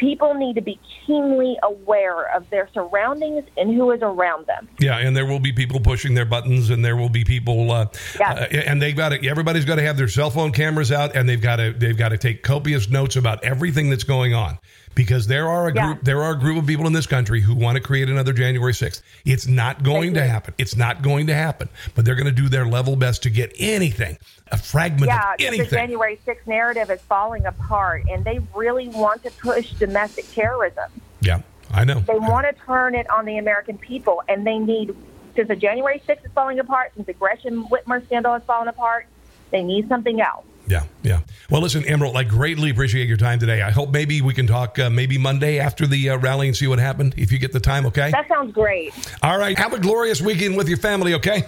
people 0.00 0.34
need 0.34 0.54
to 0.54 0.62
be 0.62 0.80
keenly 1.06 1.58
aware 1.62 2.34
of 2.34 2.48
their 2.50 2.68
surroundings 2.72 3.44
and 3.56 3.74
who 3.74 3.90
is 3.90 4.00
around 4.02 4.46
them. 4.46 4.68
Yeah, 4.78 4.98
and 4.98 5.14
there 5.14 5.26
will 5.26 5.40
be 5.40 5.52
people 5.52 5.78
pushing 5.78 6.14
their 6.14 6.24
buttons, 6.24 6.70
and 6.70 6.84
there 6.84 6.96
will 6.96 7.08
be 7.10 7.22
people, 7.22 7.70
uh, 7.70 7.86
yeah. 8.18 8.32
uh, 8.32 8.46
and 8.66 8.80
they've 8.80 8.96
got 8.96 9.10
to. 9.10 9.28
Everybody's 9.28 9.66
got 9.66 9.76
to 9.76 9.82
have 9.82 9.96
their 9.96 10.08
cell 10.08 10.30
phone 10.30 10.52
cameras 10.52 10.90
out, 10.90 11.14
and 11.14 11.28
they've 11.28 11.40
got 11.40 11.56
to. 11.56 11.72
They've 11.72 11.96
got 11.96 12.10
to 12.10 12.18
take 12.18 12.42
copious 12.42 12.88
notes 12.88 13.16
about 13.16 13.44
everything 13.44 13.90
that's 13.90 14.04
going 14.04 14.32
on 14.32 14.58
because 14.94 15.26
there 15.26 15.48
are 15.48 15.68
a 15.68 15.72
group 15.72 16.02
there 16.02 16.22
are 16.22 16.32
a 16.32 16.38
group 16.38 16.58
of 16.58 16.66
people 16.66 16.86
in 16.86 16.92
this 16.92 17.06
country 17.06 17.40
who 17.40 17.54
want 17.54 17.76
to 17.76 17.82
create 17.82 18.08
another 18.08 18.32
January 18.32 18.72
6th. 18.72 19.02
It's 19.24 19.46
not 19.46 19.82
going 19.82 20.14
to 20.14 20.26
happen. 20.26 20.54
It's 20.58 20.76
not 20.76 21.02
going 21.02 21.26
to 21.28 21.34
happen. 21.34 21.68
But 21.94 22.04
they're 22.04 22.14
going 22.14 22.26
to 22.26 22.32
do 22.32 22.48
their 22.48 22.66
level 22.66 22.96
best 22.96 23.22
to 23.24 23.30
get 23.30 23.52
anything, 23.58 24.18
a 24.50 24.56
fragment 24.56 25.06
yeah, 25.06 25.32
of 25.32 25.38
the. 25.38 25.66
January 25.66 26.18
6th 26.26 26.46
narrative 26.46 26.90
is 26.90 27.00
falling 27.02 27.46
apart, 27.46 28.04
and 28.10 28.24
they 28.24 28.40
really 28.54 28.88
want 28.88 29.22
to 29.22 29.30
push 29.30 29.72
domestic 29.74 30.30
terrorism. 30.32 30.90
yeah, 31.20 31.42
I 31.72 31.84
know. 31.84 32.00
They 32.00 32.18
want 32.18 32.46
to 32.46 32.64
turn 32.64 32.94
it 32.94 33.08
on 33.10 33.24
the 33.24 33.38
American 33.38 33.78
people, 33.78 34.22
and 34.28 34.46
they 34.46 34.58
need, 34.58 34.94
since 35.36 35.48
the 35.48 35.56
January 35.56 36.02
6th 36.06 36.24
is 36.24 36.32
falling 36.32 36.58
apart, 36.58 36.92
since 36.94 37.06
the 37.06 37.12
Gretchen 37.12 37.64
Whitmer 37.68 38.04
scandal 38.06 38.34
is 38.34 38.42
falling 38.44 38.68
apart, 38.68 39.06
they 39.50 39.62
need 39.62 39.88
something 39.88 40.20
else. 40.20 40.44
Yeah, 40.70 40.84
yeah. 41.02 41.20
Well, 41.50 41.60
listen, 41.60 41.84
Emerald, 41.84 42.16
I 42.16 42.22
greatly 42.22 42.70
appreciate 42.70 43.08
your 43.08 43.16
time 43.16 43.40
today. 43.40 43.60
I 43.60 43.72
hope 43.72 43.90
maybe 43.90 44.22
we 44.22 44.32
can 44.32 44.46
talk 44.46 44.78
uh, 44.78 44.88
maybe 44.88 45.18
Monday 45.18 45.58
after 45.58 45.84
the 45.84 46.10
uh, 46.10 46.18
rally 46.18 46.46
and 46.46 46.56
see 46.56 46.68
what 46.68 46.78
happened 46.78 47.14
if 47.16 47.32
you 47.32 47.38
get 47.38 47.52
the 47.52 47.58
time, 47.58 47.86
okay? 47.86 48.12
That 48.12 48.28
sounds 48.28 48.52
great. 48.52 48.94
All 49.20 49.36
right. 49.36 49.58
Have 49.58 49.72
a 49.72 49.80
glorious 49.80 50.20
weekend 50.20 50.56
with 50.56 50.68
your 50.68 50.78
family, 50.78 51.14
okay? 51.14 51.42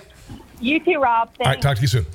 You 0.60 0.80
too, 0.80 0.98
Rob. 0.98 1.30
All 1.40 1.46
right, 1.46 1.62
talk 1.62 1.76
to 1.76 1.82
you 1.82 1.88
soon. 1.88 2.06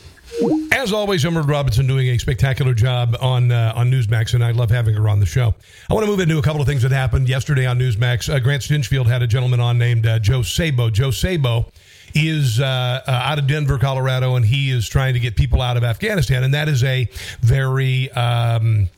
As 0.74 0.92
always, 0.92 1.26
Emerald 1.26 1.50
Robinson 1.50 1.88
doing 1.88 2.10
a 2.10 2.18
spectacular 2.18 2.74
job 2.74 3.16
on 3.22 3.52
uh, 3.52 3.72
on 3.76 3.90
Newsmax, 3.90 4.34
and 4.34 4.44
I 4.44 4.52
love 4.52 4.70
having 4.70 4.94
her 4.96 5.08
on 5.08 5.20
the 5.22 5.26
show. 5.26 5.56
I 5.90 5.94
want 5.94 6.06
to 6.06 6.12
move 6.12 6.20
into 6.20 6.38
a 6.38 6.42
couple 6.42 6.60
of 6.60 6.68
things 6.68 6.82
that 6.82 6.92
happened 6.92 7.30
yesterday 7.30 7.66
on 7.66 7.80
Newsmax. 7.80 8.34
Uh, 8.34 8.40
Grant 8.40 8.62
Stinchfield 8.62 9.06
had 9.06 9.22
a 9.22 9.28
gentleman 9.28 9.62
on 9.62 9.78
named 9.78 10.06
uh, 10.06 10.20
Joe 10.20 10.42
Saboe. 10.42 10.92
Joe 10.92 11.10
Saboe 11.10 11.72
is 12.14 12.60
uh, 12.60 13.02
uh, 13.08 13.12
out 13.12 13.40
of 13.40 13.48
Denver, 13.48 13.78
Colorado, 13.78 14.36
and 14.36 14.46
he 14.46 14.72
is 14.72 14.88
trying 14.88 15.14
to 15.14 15.20
get 15.20 15.36
people 15.36 15.62
out 15.62 15.78
of 15.78 15.84
Afghanistan, 15.84 16.44
and 16.44 16.54
that 16.54 16.68
is 16.70 16.84
a 16.84 17.10
very 17.42 18.12
um, 18.12 18.90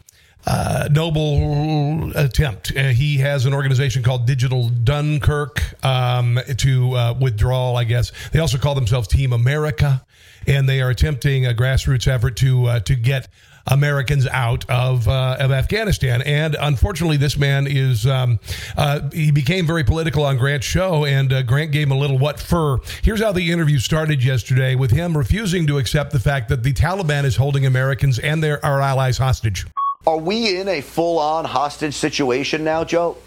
uh, 0.46 0.88
noble 0.92 2.12
attempt. 2.16 2.72
Uh, 2.76 2.90
he 2.90 3.18
has 3.18 3.46
an 3.46 3.54
organization 3.54 4.04
called 4.04 4.26
Digital 4.26 4.70
Dunkirk 4.70 5.84
um, 5.86 6.40
to 6.58 6.96
uh, 6.96 7.14
withdrawal, 7.20 7.78
I 7.78 7.84
guess. 7.84 8.12
They 8.32 8.40
also 8.40 8.58
call 8.58 8.76
themselves 8.76 9.08
Team 9.08 9.34
America, 9.34 10.06
and 10.48 10.68
they 10.68 10.82
are 10.82 10.90
attempting 10.90 11.46
a 11.46 11.54
grassroots 11.54 12.08
effort 12.08 12.36
to 12.38 12.66
uh, 12.66 12.80
to 12.82 12.96
get 12.96 13.28
Americans 13.70 14.28
out 14.28 14.70
of 14.70 15.08
uh, 15.08 15.38
of 15.40 15.52
Afghanistan. 15.52 16.22
And 16.24 16.56
unfortunately, 16.60 17.18
this 17.18 17.38
man 17.38 17.68
is 17.68 18.06
um, 18.06 18.40
uh, 18.78 19.10
he 19.12 19.32
became 19.32 19.66
very 19.66 19.84
political 19.84 20.24
on 20.24 20.38
Grant's 20.38 20.66
show, 20.66 21.06
and 21.06 21.32
uh, 21.32 21.42
Grant 21.44 21.72
gave 21.72 21.88
him 21.88 21.92
a 21.92 21.98
little 21.98 22.18
what 22.18 22.40
for. 22.40 22.82
Here's 23.04 23.22
how 23.22 23.32
the 23.32 23.52
interview 23.52 23.80
started 23.80 24.24
yesterday 24.24 24.76
with 24.76 24.92
him 24.92 25.18
refusing 25.18 25.68
to 25.68 25.78
accept 25.78 26.12
the 26.12 26.20
fact 26.20 26.50
that 26.50 26.64
the 26.64 26.74
Taliban 26.74 27.24
is 27.24 27.36
holding 27.36 27.66
Americans 27.66 28.20
and 28.20 28.44
their 28.44 28.64
our 28.66 28.82
allies 28.82 29.18
hostage. 29.18 29.66
Are 30.08 30.18
we 30.18 30.60
in 30.60 30.68
a 30.68 30.82
full-on 30.82 31.46
hostage 31.46 31.94
situation 31.94 32.64
now, 32.64 32.84
Joe? 32.84 33.18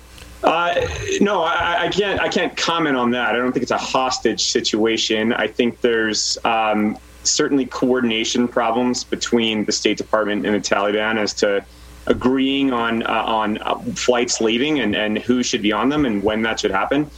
Uh, 0.42 0.74
no, 1.20 1.42
I, 1.42 1.84
I, 1.84 1.88
can't. 1.88 2.20
I 2.20 2.28
can't 2.28 2.56
comment 2.56 2.96
on 2.96 3.12
that. 3.12 3.34
I 3.34 3.38
don't 3.38 3.52
think 3.52 3.62
it's 3.62 3.70
a 3.70 3.78
hostage 3.78 4.42
situation. 4.42 5.32
I 5.32 5.46
think 5.46 5.80
there's 5.80 6.36
um, 6.44 6.98
certainly 7.24 7.66
coordination 7.66 8.48
problems 8.48 9.04
between 9.04 9.64
the 9.64 9.72
State 9.72 9.98
Department 9.98 10.46
and 10.46 10.54
the 10.54 10.60
Taliban 10.60 11.18
as 11.18 11.32
to 11.34 11.64
agreeing 12.06 12.72
on 12.72 13.02
uh, 13.04 13.24
on 13.26 13.58
uh, 13.58 13.78
flights 13.94 14.40
leaving 14.40 14.80
and, 14.80 14.94
and 14.94 15.18
who 15.18 15.42
should 15.42 15.62
be 15.62 15.72
on 15.72 15.88
them 15.88 16.04
and 16.04 16.22
when 16.22 16.42
that 16.42 16.60
should 16.60 16.70
happen. 16.70 17.10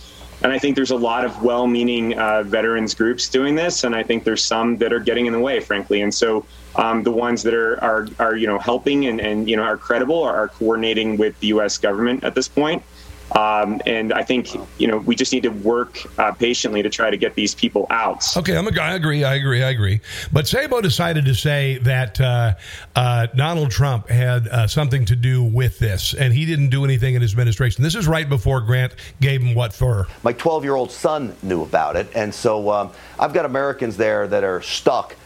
And 0.42 0.52
I 0.52 0.58
think 0.58 0.76
there's 0.76 0.90
a 0.90 0.96
lot 0.96 1.24
of 1.24 1.42
well-meaning 1.42 2.18
uh, 2.18 2.42
veterans 2.42 2.92
groups 2.94 3.30
doing 3.30 3.54
this, 3.54 3.84
and 3.84 3.94
I 3.94 4.02
think 4.02 4.24
there's 4.24 4.44
some 4.44 4.76
that 4.78 4.92
are 4.92 4.98
getting 4.98 5.24
in 5.24 5.32
the 5.32 5.38
way, 5.38 5.60
frankly. 5.60 6.02
And 6.02 6.12
so 6.12 6.44
um, 6.76 7.02
the 7.02 7.12
ones 7.12 7.42
that 7.44 7.54
are, 7.54 7.82
are, 7.82 8.08
are 8.18 8.36
you 8.36 8.46
know 8.46 8.58
helping 8.58 9.06
and, 9.06 9.20
and 9.20 9.48
you 9.48 9.56
know 9.56 9.62
are 9.62 9.76
credible 9.76 10.22
are, 10.22 10.36
are 10.36 10.48
coordinating 10.48 11.16
with 11.16 11.38
the 11.40 11.48
U.S. 11.48 11.78
government 11.78 12.24
at 12.24 12.34
this 12.34 12.48
point. 12.48 12.82
Um, 13.32 13.80
and 13.86 14.12
I 14.12 14.22
think 14.22 14.54
you 14.78 14.86
know 14.86 14.98
we 14.98 15.16
just 15.16 15.32
need 15.32 15.42
to 15.42 15.48
work 15.48 15.98
uh, 16.18 16.32
patiently 16.32 16.82
to 16.82 16.90
try 16.90 17.10
to 17.10 17.16
get 17.16 17.34
these 17.34 17.54
people 17.54 17.86
out. 17.90 18.36
Okay, 18.36 18.56
I'm 18.56 18.66
a, 18.66 18.80
I 18.80 18.94
agree. 18.94 19.24
I 19.24 19.34
agree. 19.34 19.62
I 19.62 19.70
agree. 19.70 20.00
But 20.32 20.46
Saboe 20.46 20.82
decided 20.82 21.24
to 21.24 21.34
say 21.34 21.78
that 21.78 22.20
uh, 22.20 22.54
uh, 22.94 23.26
Donald 23.34 23.70
Trump 23.70 24.08
had 24.08 24.46
uh, 24.48 24.66
something 24.66 25.04
to 25.06 25.16
do 25.16 25.42
with 25.42 25.78
this, 25.78 26.14
and 26.14 26.32
he 26.32 26.44
didn't 26.46 26.68
do 26.68 26.84
anything 26.84 27.14
in 27.14 27.22
his 27.22 27.32
administration. 27.32 27.82
This 27.82 27.94
is 27.94 28.06
right 28.06 28.28
before 28.28 28.60
Grant 28.60 28.94
gave 29.20 29.42
him 29.42 29.54
what 29.54 29.72
for. 29.72 30.06
My 30.22 30.32
12 30.32 30.64
year 30.64 30.74
old 30.74 30.92
son 30.92 31.34
knew 31.42 31.62
about 31.62 31.96
it, 31.96 32.08
and 32.14 32.32
so 32.32 32.70
um, 32.70 32.92
I've 33.18 33.32
got 33.32 33.46
Americans 33.46 33.96
there 33.96 34.28
that 34.28 34.44
are 34.44 34.62
stuck 34.62 35.16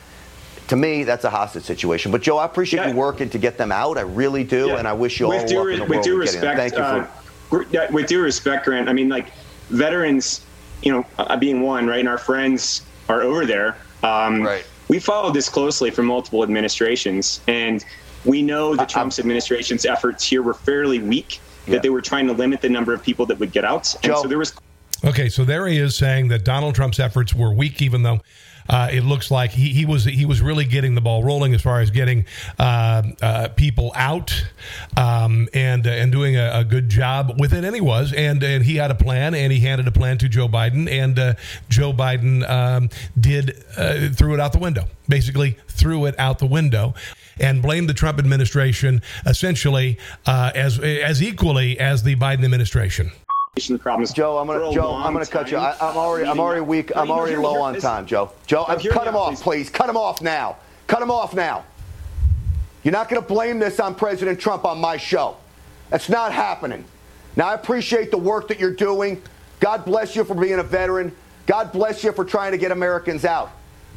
to 0.69 0.77
me, 0.77 1.05
that's 1.05 1.25
a 1.25 1.31
hostage 1.31 1.65
situation. 1.65 2.13
But 2.13 2.21
Joe, 2.21 2.37
I 2.37 2.45
appreciate 2.45 2.81
yeah. 2.81 2.91
you 2.91 2.97
working 2.97 3.31
to 3.31 3.39
get 3.39 3.57
them 3.57 3.73
out. 3.73 3.97
I 3.97 4.03
really 4.03 4.45
do, 4.45 4.69
yeah. 4.69 4.77
and 4.77 4.87
I 4.87 4.93
wish 4.93 5.19
you 5.19 5.29
with 5.29 5.41
all 5.41 5.47
due, 5.47 5.59
luck 5.59 5.69
in 5.69 5.79
the 5.79 5.85
with 5.85 5.91
world. 5.91 6.05
Due 6.05 6.19
respect, 6.19 6.59
Thank 6.59 6.73
you 6.75 6.79
for 6.79 7.09
with 7.51 8.07
due 8.07 8.21
respect, 8.23 8.65
Grant, 8.65 8.89
I 8.89 8.93
mean, 8.93 9.09
like 9.09 9.33
veterans, 9.71 10.45
you 10.83 10.93
know, 10.93 11.05
uh, 11.19 11.37
being 11.37 11.61
one, 11.63 11.87
right, 11.87 12.01
and 12.01 12.09
our 12.09 12.19
friends 12.19 12.83
are 13.09 13.23
over 13.23 13.47
there. 13.47 13.77
Um, 14.03 14.43
right. 14.43 14.65
We 14.89 14.99
followed 14.99 15.35
this 15.35 15.49
closely 15.49 15.91
from 15.91 16.07
multiple 16.07 16.43
administrations, 16.43 17.41
and 17.47 17.85
we 18.25 18.43
know 18.43 18.75
the 18.75 18.87
Trump's 18.87 19.19
administration's 19.19 19.85
efforts 19.85 20.25
here 20.27 20.43
were 20.43 20.55
fairly 20.55 20.99
weak. 21.01 21.41
That 21.67 21.75
Yeah. 21.75 21.79
they 21.81 21.91
were 21.91 22.01
trying 22.01 22.27
to 22.29 22.33
limit 22.33 22.63
the 22.63 22.71
number 22.71 22.95
of 22.95 23.03
people 23.03 23.27
that 23.27 23.39
would 23.39 23.53
get 23.53 23.65
out, 23.65 23.93
and 24.03 24.05
Joe. 24.15 24.23
so 24.23 24.29
there 24.29 24.39
was 24.39 24.55
Okay, 25.05 25.29
so 25.29 25.45
there 25.45 25.67
he 25.67 25.79
is 25.79 25.95
saying 25.95 26.29
that 26.29 26.45
Donald 26.45 26.75
Trump's 26.75 26.99
efforts 26.99 27.33
were 27.33 27.53
weak, 27.53 27.81
even 27.83 28.03
though 28.03 28.21
uh, 28.69 28.89
it 28.93 29.03
looks 29.03 29.31
like 29.31 29.53
he, 29.53 29.69
he 29.69 29.85
was 29.85 30.05
he 30.05 30.27
was 30.27 30.41
really 30.41 30.65
getting 30.65 30.95
the 30.95 31.01
ball 31.01 31.23
rolling 31.23 31.55
as 31.55 31.63
far 31.63 31.81
as 31.81 31.91
getting 31.91 32.27
uh, 32.59 33.03
uh, 33.23 33.49
people 33.49 33.93
out 33.95 34.45
um, 34.97 35.49
and 35.55 35.87
uh, 35.87 35.91
and 35.91 36.11
doing 36.11 36.37
a, 36.37 36.51
a 36.53 36.65
good 36.65 36.89
job 36.89 37.41
with 37.41 37.55
it. 37.55 37.65
And 37.65 37.75
he 37.75 37.81
was, 37.81 38.13
and 38.13 38.43
and 38.43 38.65
he 38.65 38.77
had 38.77 38.91
a 38.91 38.95
plan, 38.95 39.35
and 39.35 39.53
he 39.53 39.61
handed 39.61 39.87
a 39.87 39.93
plan 39.93 40.19
to 40.19 40.29
Joe 40.29 40.49
Biden, 40.49 40.91
and 40.91 41.19
uh, 41.19 41.35
Joe 41.69 41.93
Biden 41.93 42.49
um, 42.49 42.91
did 43.19 43.65
uh, 43.77 44.09
threw 44.11 44.35
it 44.35 44.41
out 44.41 44.53
the 44.53 44.59
window. 44.59 44.85
Basically, 45.09 45.57
threw 45.69 46.07
it 46.07 46.19
out 46.19 46.39
the 46.39 46.47
window. 46.47 46.95
And 47.41 47.63
blamed 47.63 47.89
the 47.89 47.95
Trump 47.95 48.19
administration 48.19 49.01
essentially 49.25 49.97
uh, 50.27 50.51
as 50.57 50.81
as 50.81 51.23
equally 51.23 51.79
as 51.79 52.03
the 52.03 52.17
Biden 52.17 52.45
administration. 52.45 53.13
Problems. 53.79 54.13
Joe, 54.13 54.39
I'm 54.39 54.47
gonna 54.47 54.73
Joe, 54.73 54.95
I'm 54.95 55.13
gonna 55.13 55.27
cut 55.27 55.51
you. 55.51 55.57
I, 55.57 55.77
I'm 55.81 55.97
already 55.97 56.29
I'm 56.29 56.41
already 56.41 56.61
weak. 56.61 56.93
I'm 56.97 57.11
already 57.11 57.37
low 57.37 57.61
on 57.61 57.79
time, 57.81 58.07
Joe. 58.07 58.33
Joe, 58.47 58.65
hear 58.81 58.93
cut 58.93 59.07
him 59.07 59.17
off, 59.17 59.41
please. 59.43 59.71
Cut 59.71 59.89
him 59.89 59.97
off 59.97 60.23
now. 60.23 60.57
Cut 60.87 61.03
him 61.03 61.11
off 61.11 61.35
now. 61.35 61.65
You're 62.83 62.93
not 62.93 63.09
gonna 63.09 63.23
blame 63.23 63.59
this 63.59 63.81
on 63.81 63.95
President 63.95 64.39
Trump 64.41 64.65
on 64.65 64.81
my 64.81 64.97
show. 64.97 65.37
That's 65.91 66.09
not 66.09 66.33
happening. 66.33 66.85
Now 67.37 67.49
I 67.49 67.55
appreciate 67.55 68.11
the 68.11 68.19
work 68.19 68.49
that 68.49 68.59
you're 68.59 68.75
doing. 68.75 69.23
God 69.61 69.85
bless 69.85 70.15
you 70.15 70.25
for 70.25 70.35
being 70.35 70.59
a 70.59 70.63
veteran. 70.63 71.15
God 71.47 71.73
bless 71.73 72.05
you 72.05 72.13
for 72.13 72.25
trying 72.25 72.53
to 72.53 72.59
get 72.59 72.73
Americans 72.73 73.25
out. 73.25 73.51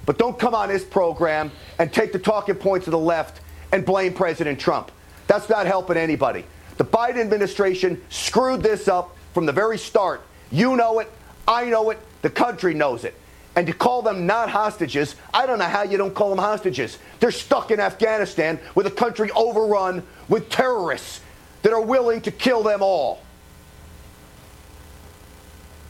But 0.06 0.18
don't 0.18 0.40
come 0.40 0.56
on 0.56 0.70
this 0.70 0.84
program 0.84 1.52
and 1.80 1.92
take 1.94 2.12
the 2.12 2.20
talking 2.20 2.56
points 2.56 2.88
of 2.88 2.92
the 2.92 3.00
left 3.00 3.42
and 3.72 3.86
blame 3.86 4.14
President 4.14 4.60
Trump. 4.60 4.92
That's 5.28 5.50
not 5.50 5.66
helping 5.66 5.98
anybody. 5.98 6.46
The 6.78 6.86
Biden 6.86 7.18
administration 7.20 8.02
screwed 8.10 8.64
this 8.64 8.88
up 8.88 9.16
from 9.34 9.46
the 9.46 9.52
very 9.52 9.78
start. 9.78 10.22
You 10.52 10.76
know 10.76 11.00
it. 11.00 11.12
I 11.48 11.66
know 11.66 11.90
it. 11.90 12.00
The 12.22 12.30
country 12.30 12.74
knows 12.74 13.04
it. 13.04 13.16
And 13.56 13.68
to 13.68 13.74
call 13.74 14.02
them 14.02 14.26
not 14.26 14.50
hostages, 14.50 15.16
I 15.34 15.46
don't 15.46 15.60
know 15.60 15.66
how 15.66 15.84
you 15.84 15.98
don't 15.98 16.14
call 16.14 16.30
them 16.30 16.38
hostages. 16.38 16.98
They're 17.20 17.32
stuck 17.32 17.72
in 17.72 17.80
Afghanistan 17.80 18.60
with 18.76 18.88
a 18.88 18.92
country 18.92 19.30
overrun 19.32 20.04
with 20.30 20.50
terrorists 20.50 21.20
that 21.64 21.74
are 21.74 21.82
willing 21.82 22.22
to 22.22 22.32
kill 22.32 22.64
them 22.64 22.82
all. 22.82 23.22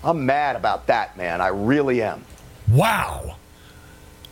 I'm 0.03 0.25
mad 0.25 0.55
about 0.55 0.87
that, 0.87 1.15
man. 1.15 1.41
I 1.41 1.49
really 1.49 2.01
am. 2.01 2.25
Wow. 2.67 3.35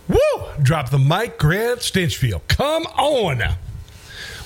Woo! 0.08 0.18
Drop 0.64 0.90
the 0.90 0.98
mic, 0.98 1.38
Grant 1.38 1.82
Stinchfield. 1.82 2.42
Come 2.48 2.88
on. 2.88 3.44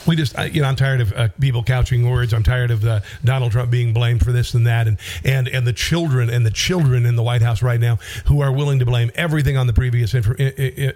We 0.06 0.16
just, 0.16 0.38
I- 0.38 0.46
you 0.46 0.62
know, 0.62 0.68
I'm 0.68 0.76
tired 0.76 1.02
of 1.02 1.14
uh, 1.14 1.28
people 1.40 1.64
couching 1.64 2.10
words. 2.10 2.34
I'm 2.34 2.44
tired 2.44 2.72
of 2.72 2.82
the 2.82 3.04
Donald 3.24 3.52
Trump 3.52 3.72
being 3.72 3.94
blamed 3.94 4.24
for 4.24 4.32
this 4.32 4.54
and 4.54 4.68
that, 4.68 4.88
and 4.88 4.98
and 5.24 5.48
and 5.48 5.66
the 5.66 5.74
children 5.74 6.30
and 6.30 6.46
the 6.46 6.52
children 6.52 7.06
in 7.06 7.16
the 7.16 7.24
White 7.24 7.42
House 7.42 7.62
right 7.62 7.80
now 7.80 8.00
who 8.26 8.42
are 8.42 8.52
willing 8.52 8.80
to 8.80 8.86
blame 8.86 9.12
everything 9.16 9.58
on 9.58 9.68
the 9.68 9.74
previous 9.74 10.14
inf- 10.14 10.40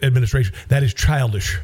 administration. 0.03 0.53
That 0.70 0.84
is 0.84 0.93
childish. 0.93 1.58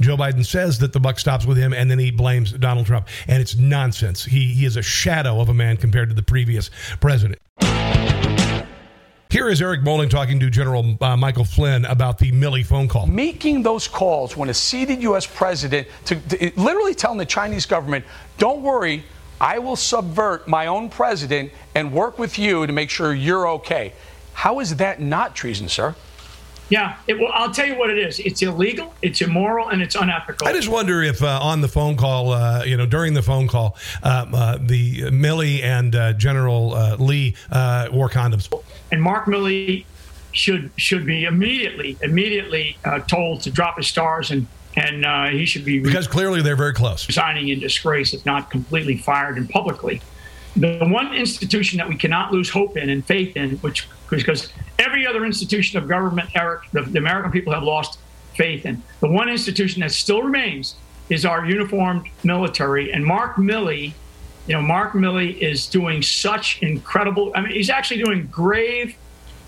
Joe 0.00 0.18
Biden 0.18 0.44
says 0.44 0.80
that 0.80 0.92
the 0.92 1.00
buck 1.00 1.18
stops 1.18 1.46
with 1.46 1.56
him, 1.56 1.72
and 1.72 1.90
then 1.90 1.98
he 1.98 2.10
blames 2.10 2.52
Donald 2.52 2.84
Trump, 2.84 3.08
and 3.26 3.40
it's 3.40 3.56
nonsense. 3.56 4.22
He 4.24 4.48
he 4.52 4.66
is 4.66 4.76
a 4.76 4.82
shadow 4.82 5.40
of 5.40 5.48
a 5.48 5.54
man 5.54 5.78
compared 5.78 6.10
to 6.10 6.14
the 6.14 6.22
previous 6.22 6.70
president. 7.00 7.38
Here 9.32 9.48
is 9.48 9.62
Eric 9.62 9.82
Bolling 9.82 10.10
talking 10.10 10.38
to 10.40 10.50
General 10.50 10.94
uh, 11.00 11.16
Michael 11.16 11.46
Flynn 11.46 11.86
about 11.86 12.18
the 12.18 12.30
Milley 12.32 12.62
phone 12.66 12.86
call. 12.86 13.06
making 13.06 13.62
those 13.62 13.88
calls 13.88 14.36
when 14.36 14.50
a 14.50 14.54
seated 14.54 15.02
U.S. 15.04 15.26
president, 15.26 15.88
to, 16.04 16.16
to- 16.16 16.52
literally 16.60 16.92
telling 16.92 17.16
the 17.16 17.24
Chinese 17.24 17.64
government, 17.64 18.04
don't 18.36 18.60
worry, 18.60 19.04
I 19.40 19.58
will 19.58 19.74
subvert 19.74 20.46
my 20.48 20.66
own 20.66 20.90
president 20.90 21.50
and 21.74 21.94
work 21.94 22.18
with 22.18 22.38
you 22.38 22.66
to 22.66 22.74
make 22.74 22.90
sure 22.90 23.14
you're 23.14 23.48
okay. 23.52 23.94
How 24.34 24.60
is 24.60 24.76
that 24.76 25.00
not 25.00 25.34
treason, 25.34 25.66
sir? 25.66 25.94
Yeah, 26.72 26.96
it, 27.06 27.18
well, 27.20 27.28
I'll 27.34 27.52
tell 27.52 27.66
you 27.66 27.76
what 27.76 27.90
it 27.90 27.98
is. 27.98 28.18
It's 28.18 28.40
illegal, 28.40 28.94
it's 29.02 29.20
immoral, 29.20 29.68
and 29.68 29.82
it's 29.82 29.94
unethical. 29.94 30.48
I 30.48 30.54
just 30.54 30.70
wonder 30.70 31.02
if 31.02 31.22
uh, 31.22 31.38
on 31.42 31.60
the 31.60 31.68
phone 31.68 31.98
call, 31.98 32.32
uh, 32.32 32.64
you 32.64 32.78
know, 32.78 32.86
during 32.86 33.12
the 33.12 33.20
phone 33.20 33.46
call, 33.46 33.76
um, 34.02 34.34
uh, 34.34 34.56
the 34.58 35.02
Milley 35.10 35.62
and 35.62 35.94
uh, 35.94 36.14
General 36.14 36.72
uh, 36.72 36.96
Lee 36.96 37.36
uh, 37.50 37.88
wore 37.92 38.08
condoms. 38.08 38.50
and 38.90 39.02
Mark 39.02 39.26
Milley 39.26 39.84
should 40.32 40.70
should 40.78 41.04
be 41.04 41.24
immediately 41.24 41.98
immediately 42.00 42.78
uh, 42.86 43.00
told 43.00 43.42
to 43.42 43.50
drop 43.50 43.76
his 43.76 43.86
stars 43.86 44.30
and 44.30 44.46
and 44.74 45.04
uh, 45.04 45.26
he 45.26 45.44
should 45.44 45.66
be 45.66 45.78
Because 45.78 46.08
clearly 46.08 46.40
they're 46.40 46.56
very 46.56 46.72
close. 46.72 47.06
resigning 47.06 47.48
in 47.48 47.60
disgrace, 47.60 48.14
if 48.14 48.24
not 48.24 48.48
completely 48.48 48.96
fired 48.96 49.36
and 49.36 49.46
publicly. 49.50 50.00
The 50.56 50.86
one 50.86 51.14
institution 51.14 51.78
that 51.78 51.88
we 51.88 51.96
cannot 51.96 52.32
lose 52.32 52.50
hope 52.50 52.76
in 52.76 52.90
and 52.90 53.04
faith 53.04 53.36
in, 53.36 53.56
which 53.58 53.88
because 54.10 54.52
every 54.78 55.06
other 55.06 55.24
institution 55.24 55.78
of 55.78 55.88
government, 55.88 56.28
Eric, 56.34 56.70
the, 56.72 56.82
the 56.82 56.98
American 56.98 57.30
people 57.30 57.52
have 57.52 57.62
lost 57.62 57.98
faith 58.34 58.66
in. 58.66 58.82
The 59.00 59.08
one 59.08 59.28
institution 59.28 59.80
that 59.80 59.92
still 59.92 60.22
remains 60.22 60.76
is 61.08 61.24
our 61.24 61.44
uniformed 61.46 62.06
military. 62.24 62.92
And 62.92 63.04
Mark 63.04 63.36
Milley, 63.36 63.92
you 64.46 64.54
know, 64.54 64.62
Mark 64.62 64.92
Milley 64.92 65.38
is 65.38 65.66
doing 65.66 66.02
such 66.02 66.62
incredible. 66.62 67.32
I 67.34 67.42
mean, 67.42 67.52
he's 67.52 67.70
actually 67.70 68.02
doing 68.02 68.26
grave, 68.26 68.96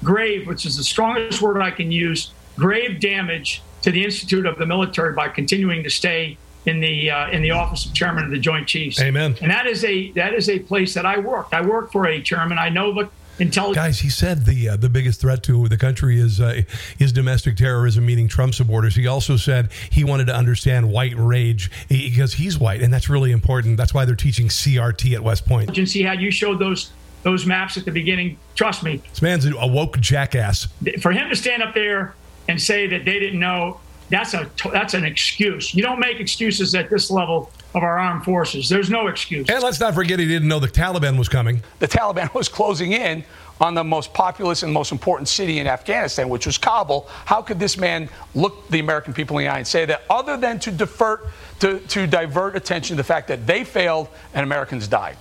grave, 0.02 0.46
which 0.46 0.66
is 0.66 0.76
the 0.76 0.84
strongest 0.84 1.42
word 1.42 1.60
I 1.60 1.70
can 1.70 1.90
use, 1.90 2.32
grave 2.56 3.00
damage 3.00 3.62
to 3.82 3.90
the 3.90 4.04
Institute 4.04 4.46
of 4.46 4.56
the 4.58 4.66
Military 4.66 5.12
by 5.12 5.28
continuing 5.28 5.82
to 5.82 5.90
stay 5.90 6.38
in 6.66 6.80
the 6.80 7.10
uh, 7.10 7.30
in 7.30 7.42
the 7.42 7.50
office 7.50 7.86
of 7.86 7.94
chairman 7.94 8.24
of 8.24 8.30
the 8.30 8.38
Joint 8.38 8.66
Chiefs. 8.66 9.00
Amen. 9.00 9.36
And 9.40 9.50
that 9.50 9.66
is 9.66 9.84
a 9.84 10.10
that 10.12 10.34
is 10.34 10.48
a 10.48 10.58
place 10.58 10.94
that 10.94 11.06
I 11.06 11.18
worked. 11.18 11.54
I 11.54 11.60
work 11.60 11.92
for 11.92 12.06
a 12.06 12.22
chairman. 12.22 12.58
I 12.58 12.68
know 12.68 12.92
the 12.94 13.08
intelligence. 13.38 13.76
Guys, 13.76 13.98
he 14.00 14.08
said 14.08 14.46
the 14.46 14.70
uh, 14.70 14.76
the 14.76 14.88
biggest 14.88 15.20
threat 15.20 15.42
to 15.44 15.68
the 15.68 15.76
country 15.76 16.18
is 16.20 16.40
uh, 16.40 16.62
is 16.98 17.12
domestic 17.12 17.56
terrorism, 17.56 18.06
meaning 18.06 18.28
Trump 18.28 18.54
supporters. 18.54 18.94
He 18.94 19.06
also 19.06 19.36
said 19.36 19.70
he 19.90 20.04
wanted 20.04 20.26
to 20.28 20.34
understand 20.34 20.90
white 20.90 21.14
rage 21.16 21.70
because 21.88 22.34
he's 22.34 22.58
white, 22.58 22.80
and 22.82 22.92
that's 22.92 23.08
really 23.08 23.32
important. 23.32 23.76
That's 23.76 23.92
why 23.92 24.04
they're 24.04 24.14
teaching 24.14 24.48
CRT 24.48 25.14
at 25.14 25.22
West 25.22 25.46
Point. 25.46 25.70
Agency 25.70 26.02
had 26.02 26.20
you 26.20 26.30
showed 26.30 26.58
those 26.58 26.92
those 27.22 27.46
maps 27.46 27.76
at 27.76 27.84
the 27.84 27.90
beginning. 27.90 28.38
Trust 28.54 28.82
me, 28.82 29.02
This 29.10 29.22
man's 29.22 29.46
a 29.46 29.66
woke 29.66 29.98
jackass. 29.98 30.68
for 31.00 31.10
him 31.10 31.28
to 31.30 31.36
stand 31.36 31.62
up 31.62 31.74
there 31.74 32.14
and 32.48 32.60
say 32.60 32.86
that 32.86 33.04
they 33.06 33.18
didn't 33.18 33.40
know 33.40 33.80
that's 34.10 34.34
a 34.34 34.50
that's 34.72 34.94
an 34.94 35.04
excuse. 35.04 35.74
You 35.74 35.82
don't 35.82 35.98
make 35.98 36.20
excuses 36.20 36.74
at 36.74 36.90
this 36.90 37.10
level 37.10 37.50
of 37.74 37.82
our 37.82 37.98
armed 37.98 38.24
forces. 38.24 38.68
There's 38.68 38.90
no 38.90 39.08
excuse. 39.08 39.48
And 39.48 39.62
let's 39.62 39.80
not 39.80 39.94
forget 39.94 40.18
he 40.18 40.26
didn't 40.26 40.48
know 40.48 40.60
the 40.60 40.68
Taliban 40.68 41.18
was 41.18 41.28
coming. 41.28 41.62
The 41.78 41.88
Taliban 41.88 42.32
was 42.34 42.48
closing 42.48 42.92
in 42.92 43.24
on 43.60 43.74
the 43.74 43.84
most 43.84 44.12
populous 44.12 44.62
and 44.62 44.72
most 44.72 44.92
important 44.92 45.28
city 45.28 45.58
in 45.58 45.66
Afghanistan, 45.66 46.28
which 46.28 46.46
was 46.46 46.58
Kabul. 46.58 47.08
How 47.24 47.40
could 47.40 47.58
this 47.58 47.76
man 47.76 48.08
look 48.34 48.68
the 48.68 48.80
American 48.80 49.14
people 49.14 49.38
in 49.38 49.44
the 49.44 49.50
eye 49.50 49.58
and 49.58 49.66
say 49.66 49.84
that 49.86 50.02
other 50.10 50.36
than 50.36 50.58
to 50.60 50.70
defer 50.70 51.20
to, 51.60 51.78
to 51.78 52.06
divert 52.06 52.56
attention 52.56 52.96
to 52.96 53.02
the 53.02 53.06
fact 53.06 53.28
that 53.28 53.46
they 53.46 53.64
failed 53.64 54.08
and 54.34 54.44
Americans 54.44 54.88
died? 54.88 55.16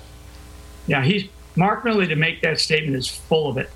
Yeah, 0.88 1.04
he's 1.04 1.30
Mark 1.56 1.84
Milley 1.84 2.08
to 2.08 2.16
make 2.16 2.42
that 2.42 2.60
statement 2.60 2.98
is 2.98 3.08
full 3.08 3.50
of 3.50 3.58
it. 3.58 3.70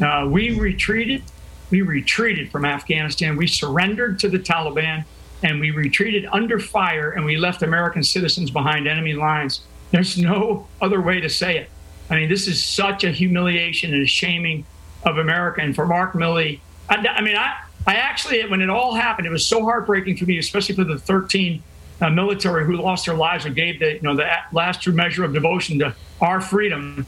Uh, 0.00 0.26
we 0.28 0.58
retreated. 0.58 1.22
We 1.72 1.80
retreated 1.80 2.52
from 2.52 2.66
Afghanistan. 2.66 3.34
We 3.34 3.46
surrendered 3.46 4.18
to 4.18 4.28
the 4.28 4.38
Taliban 4.38 5.06
and 5.42 5.58
we 5.58 5.70
retreated 5.70 6.28
under 6.30 6.60
fire 6.60 7.12
and 7.12 7.24
we 7.24 7.38
left 7.38 7.62
American 7.62 8.02
citizens 8.02 8.50
behind 8.50 8.86
enemy 8.86 9.14
lines. 9.14 9.62
There's 9.90 10.18
no 10.18 10.68
other 10.82 11.00
way 11.00 11.20
to 11.20 11.30
say 11.30 11.56
it. 11.56 11.70
I 12.10 12.16
mean, 12.16 12.28
this 12.28 12.46
is 12.46 12.62
such 12.62 13.04
a 13.04 13.10
humiliation 13.10 13.94
and 13.94 14.02
a 14.02 14.06
shaming 14.06 14.66
of 15.04 15.16
America. 15.16 15.62
And 15.62 15.74
for 15.74 15.86
Mark 15.86 16.12
Milley, 16.12 16.60
I, 16.90 16.96
I 16.96 17.22
mean, 17.22 17.36
I, 17.36 17.54
I 17.86 17.94
actually, 17.94 18.46
when 18.50 18.60
it 18.60 18.68
all 18.68 18.94
happened, 18.94 19.26
it 19.26 19.30
was 19.30 19.46
so 19.46 19.64
heartbreaking 19.64 20.18
for 20.18 20.26
me, 20.26 20.36
especially 20.36 20.74
for 20.74 20.84
the 20.84 20.98
13 20.98 21.62
uh, 22.02 22.10
military 22.10 22.66
who 22.66 22.76
lost 22.76 23.06
their 23.06 23.14
lives 23.14 23.46
and 23.46 23.56
gave 23.56 23.80
the, 23.80 23.94
you 23.94 24.02
know, 24.02 24.14
the 24.14 24.28
last 24.52 24.82
true 24.82 24.92
measure 24.92 25.24
of 25.24 25.32
devotion 25.32 25.78
to 25.78 25.94
our 26.20 26.42
freedom. 26.42 27.06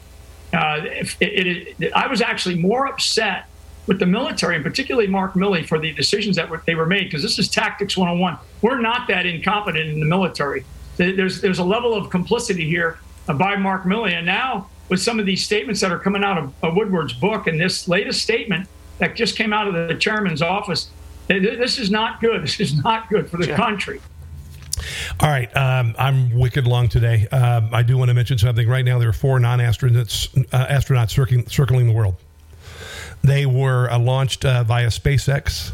Uh, 0.55 0.81
it, 0.85 1.17
it, 1.21 1.77
it, 1.81 1.93
I 1.93 2.07
was 2.07 2.23
actually 2.23 2.57
more 2.57 2.87
upset 2.87 3.45
with 3.87 3.99
the 3.99 4.07
military, 4.07 4.55
and 4.55 4.65
particularly 4.65 5.07
Mark 5.07 5.35
Milley, 5.35 5.67
for 5.67 5.79
the 5.79 5.93
decisions 5.93 6.37
that 6.37 6.49
were, 6.49 6.63
they 6.67 6.75
were 6.75 6.87
made, 6.87 7.05
because 7.05 7.23
this 7.23 7.39
is 7.39 7.49
tactics 7.49 7.97
101. 7.97 8.39
We're 8.63 8.81
not 8.81 9.07
that 9.09 9.27
incompetent 9.27 9.89
in 9.91 10.01
the 10.01 10.07
military. 10.07 10.65
There's 10.97 11.41
there's 11.41 11.59
a 11.59 11.65
level 11.65 11.95
of 11.95 12.09
complicity 12.11 12.65
here 12.67 12.99
by 13.27 13.57
Mark 13.57 13.85
Milley, 13.85 14.13
and 14.13 14.25
now 14.25 14.69
with 14.89 15.01
some 15.01 15.19
of 15.19 15.27
these 15.27 15.45
statements 15.45 15.81
that 15.81 15.91
are 15.91 15.99
coming 15.99 16.23
out 16.23 16.39
of, 16.39 16.53
of 16.63 16.77
Woodward's 16.77 17.13
book 17.13 17.47
and 17.47 17.61
this 17.61 17.89
latest 17.89 18.23
statement 18.23 18.69
that 18.99 19.17
just 19.17 19.37
came 19.37 19.53
out 19.53 19.67
of 19.67 19.89
the 19.89 19.95
chairman's 19.95 20.43
office, 20.43 20.91
this 21.29 21.79
is 21.79 21.91
not 21.91 22.21
good. 22.21 22.43
This 22.43 22.61
is 22.61 22.83
not 22.83 23.09
good 23.09 23.29
for 23.29 23.39
the 23.39 23.49
yeah. 23.49 23.57
country. 23.57 24.01
All 25.21 25.29
right, 25.29 25.55
um, 25.57 25.95
I'm 25.99 26.31
wicked 26.33 26.67
long 26.67 26.89
today. 26.89 27.27
Um, 27.29 27.71
I 27.73 27.83
do 27.83 27.97
want 27.97 28.09
to 28.09 28.15
mention 28.15 28.39
something. 28.39 28.69
Right 28.69 28.85
now, 28.85 28.99
there 28.99 29.09
are 29.09 29.15
four 29.15 29.39
non-astronauts 29.39 30.47
uh, 30.53 30.67
astronauts 30.67 31.11
circling, 31.11 31.47
circling 31.49 31.87
the 31.87 31.93
world. 31.93 32.17
They 33.25 33.47
were 33.47 33.91
uh, 33.91 33.99
launched 33.99 34.45
uh, 34.45 34.65
via 34.65 34.89
SpaceX. 34.89 35.73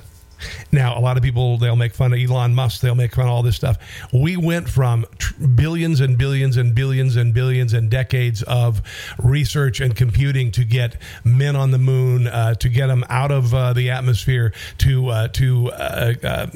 Now, 0.72 0.96
a 0.96 1.00
lot 1.00 1.16
of 1.16 1.22
people 1.22 1.58
they'll 1.58 1.76
make 1.76 1.94
fun 1.94 2.12
of 2.12 2.18
Elon 2.18 2.54
Musk. 2.54 2.80
They'll 2.80 2.94
make 2.94 3.14
fun 3.14 3.26
of 3.26 3.32
all 3.32 3.42
this 3.42 3.56
stuff. 3.56 3.76
We 4.12 4.36
went 4.36 4.68
from 4.68 5.04
tr- 5.18 5.34
billions 5.56 6.00
and 6.00 6.16
billions 6.16 6.56
and 6.56 6.74
billions 6.74 7.16
and 7.16 7.34
billions 7.34 7.74
and 7.74 7.90
decades 7.90 8.42
of 8.44 8.80
research 9.18 9.80
and 9.80 9.94
computing 9.94 10.50
to 10.52 10.64
get 10.64 10.96
men 11.24 11.56
on 11.56 11.72
the 11.72 11.78
moon, 11.78 12.26
uh, 12.26 12.54
to 12.54 12.68
get 12.68 12.86
them 12.86 13.04
out 13.10 13.30
of 13.30 13.52
uh, 13.52 13.72
the 13.72 13.90
atmosphere, 13.90 14.54
to 14.78 15.08
uh, 15.08 15.28
to 15.28 15.70
uh, 15.72 16.14
uh, 16.22 16.46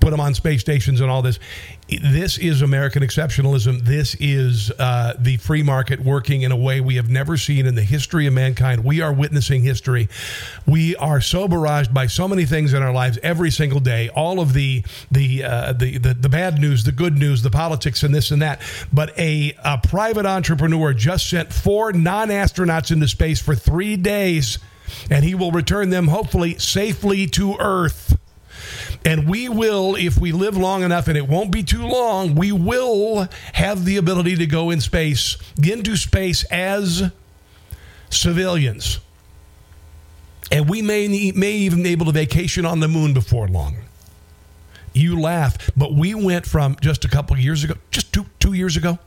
put 0.00 0.10
them 0.10 0.20
on 0.20 0.34
space 0.34 0.60
stations 0.60 1.00
and 1.00 1.10
all 1.10 1.22
this 1.22 1.38
this 1.88 2.36
is 2.36 2.60
American 2.60 3.02
exceptionalism. 3.02 3.82
This 3.82 4.14
is 4.20 4.70
uh, 4.78 5.14
the 5.18 5.38
free 5.38 5.62
market 5.62 6.00
working 6.00 6.42
in 6.42 6.52
a 6.52 6.56
way 6.56 6.82
we 6.82 6.96
have 6.96 7.08
never 7.08 7.38
seen 7.38 7.64
in 7.64 7.74
the 7.76 7.82
history 7.82 8.26
of 8.26 8.34
mankind. 8.34 8.84
We 8.84 9.00
are 9.00 9.12
witnessing 9.12 9.62
history. 9.62 10.08
We 10.66 10.96
are 10.96 11.22
so 11.22 11.48
barraged 11.48 11.94
by 11.94 12.06
so 12.06 12.28
many 12.28 12.44
things 12.44 12.74
in 12.74 12.82
our 12.82 12.92
lives 12.92 13.18
every 13.22 13.50
single 13.50 13.80
day. 13.80 14.10
All 14.10 14.38
of 14.38 14.52
the 14.52 14.84
the 15.10 15.44
uh, 15.44 15.72
the, 15.72 15.96
the, 15.96 16.12
the 16.12 16.28
bad 16.28 16.60
news, 16.60 16.84
the 16.84 16.92
good 16.92 17.16
news, 17.16 17.42
the 17.42 17.50
politics, 17.50 18.02
and 18.02 18.14
this 18.14 18.30
and 18.30 18.42
that. 18.42 18.60
But 18.92 19.18
a, 19.18 19.56
a 19.64 19.78
private 19.78 20.26
entrepreneur 20.26 20.92
just 20.92 21.30
sent 21.30 21.52
four 21.52 21.92
non-astronauts 21.92 22.90
into 22.90 23.08
space 23.08 23.40
for 23.40 23.54
three 23.54 23.96
days, 23.96 24.58
and 25.10 25.24
he 25.24 25.34
will 25.34 25.52
return 25.52 25.88
them 25.88 26.08
hopefully 26.08 26.58
safely 26.58 27.26
to 27.28 27.56
Earth. 27.58 28.18
And 29.04 29.28
we 29.28 29.48
will, 29.48 29.94
if 29.96 30.18
we 30.18 30.32
live 30.32 30.56
long 30.56 30.82
enough, 30.82 31.08
and 31.08 31.16
it 31.16 31.28
won't 31.28 31.50
be 31.50 31.62
too 31.62 31.86
long, 31.86 32.34
we 32.34 32.52
will 32.52 33.28
have 33.52 33.84
the 33.84 33.96
ability 33.96 34.36
to 34.36 34.46
go 34.46 34.70
in 34.70 34.80
space, 34.80 35.36
into 35.62 35.96
space 35.96 36.44
as 36.44 37.10
civilians. 38.10 39.00
And 40.50 40.68
we 40.68 40.82
may, 40.82 41.32
may 41.32 41.52
even 41.52 41.82
be 41.82 41.90
able 41.90 42.06
to 42.06 42.12
vacation 42.12 42.64
on 42.64 42.80
the 42.80 42.88
moon 42.88 43.12
before 43.12 43.48
long. 43.48 43.76
You 44.94 45.20
laugh, 45.20 45.70
but 45.76 45.92
we 45.92 46.14
went 46.14 46.46
from 46.46 46.76
just 46.80 47.04
a 47.04 47.08
couple 47.08 47.38
years 47.38 47.64
ago, 47.64 47.74
just 47.90 48.12
two, 48.12 48.26
two 48.40 48.54
years 48.54 48.76
ago, 48.76 48.98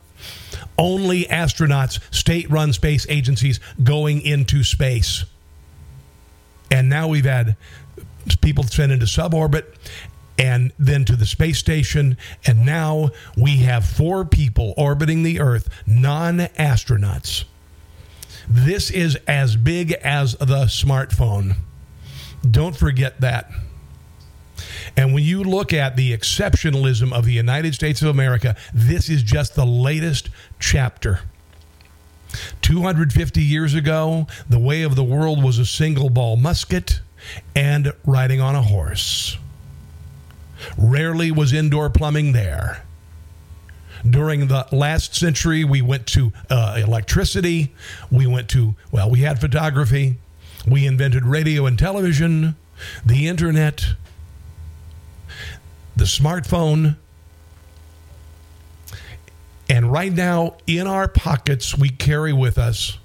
only 0.78 1.24
astronauts, 1.24 1.98
state 2.14 2.48
run 2.50 2.72
space 2.72 3.06
agencies 3.08 3.60
going 3.82 4.22
into 4.22 4.62
space. 4.62 5.24
And 6.70 6.88
now 6.88 7.08
we've 7.08 7.24
had 7.24 7.56
people 8.40 8.64
sent 8.64 8.92
into 8.92 9.06
suborbit 9.06 9.64
and 10.38 10.72
then 10.78 11.04
to 11.04 11.16
the 11.16 11.26
space 11.26 11.58
station. 11.58 12.16
And 12.46 12.64
now 12.64 13.10
we 13.36 13.58
have 13.58 13.84
four 13.86 14.24
people 14.24 14.74
orbiting 14.76 15.22
the 15.22 15.40
Earth, 15.40 15.68
non 15.86 16.38
astronauts. 16.38 17.44
This 18.48 18.90
is 18.90 19.16
as 19.26 19.56
big 19.56 19.92
as 19.92 20.32
the 20.32 20.66
smartphone. 20.66 21.56
Don't 22.48 22.76
forget 22.76 23.20
that. 23.20 23.50
And 24.96 25.14
when 25.14 25.24
you 25.24 25.42
look 25.42 25.72
at 25.72 25.96
the 25.96 26.16
exceptionalism 26.16 27.12
of 27.12 27.24
the 27.24 27.32
United 27.32 27.74
States 27.74 28.02
of 28.02 28.08
America, 28.08 28.56
this 28.74 29.08
is 29.08 29.22
just 29.22 29.54
the 29.54 29.64
latest 29.64 30.28
chapter. 30.58 31.20
250 32.62 33.42
years 33.42 33.74
ago, 33.74 34.26
the 34.48 34.58
way 34.58 34.82
of 34.82 34.96
the 34.96 35.04
world 35.04 35.42
was 35.42 35.58
a 35.58 35.66
single 35.66 36.10
ball 36.10 36.36
musket 36.36 37.00
and 37.54 37.92
riding 38.04 38.40
on 38.40 38.54
a 38.54 38.62
horse. 38.62 39.36
Rarely 40.76 41.30
was 41.30 41.52
indoor 41.52 41.90
plumbing 41.90 42.32
there. 42.32 42.84
During 44.08 44.48
the 44.48 44.66
last 44.72 45.14
century, 45.14 45.64
we 45.64 45.80
went 45.80 46.06
to 46.08 46.32
uh, 46.50 46.80
electricity. 46.82 47.72
We 48.10 48.26
went 48.26 48.48
to, 48.50 48.74
well, 48.90 49.10
we 49.10 49.20
had 49.20 49.40
photography. 49.40 50.16
We 50.66 50.86
invented 50.86 51.24
radio 51.24 51.66
and 51.66 51.78
television, 51.78 52.56
the 53.04 53.28
internet, 53.28 53.84
the 55.96 56.04
smartphone. 56.04 56.96
And 59.68 59.90
right 59.92 60.12
now, 60.12 60.56
in 60.66 60.86
our 60.86 61.08
pockets, 61.08 61.76
we 61.76 61.88
carry 61.88 62.32
with 62.32 62.58
us 62.58 62.98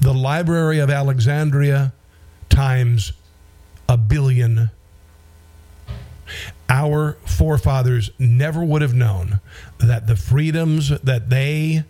the 0.00 0.14
Library 0.14 0.78
of 0.78 0.90
Alexandria 0.90 1.92
times 2.48 3.12
a 3.88 3.96
billion. 3.96 4.70
Our 6.68 7.16
forefathers 7.24 8.10
never 8.18 8.62
would 8.62 8.82
have 8.82 8.94
known 8.94 9.40
that 9.78 10.06
the 10.06 10.16
freedoms 10.16 10.90
that 11.00 11.30
they 11.30 11.84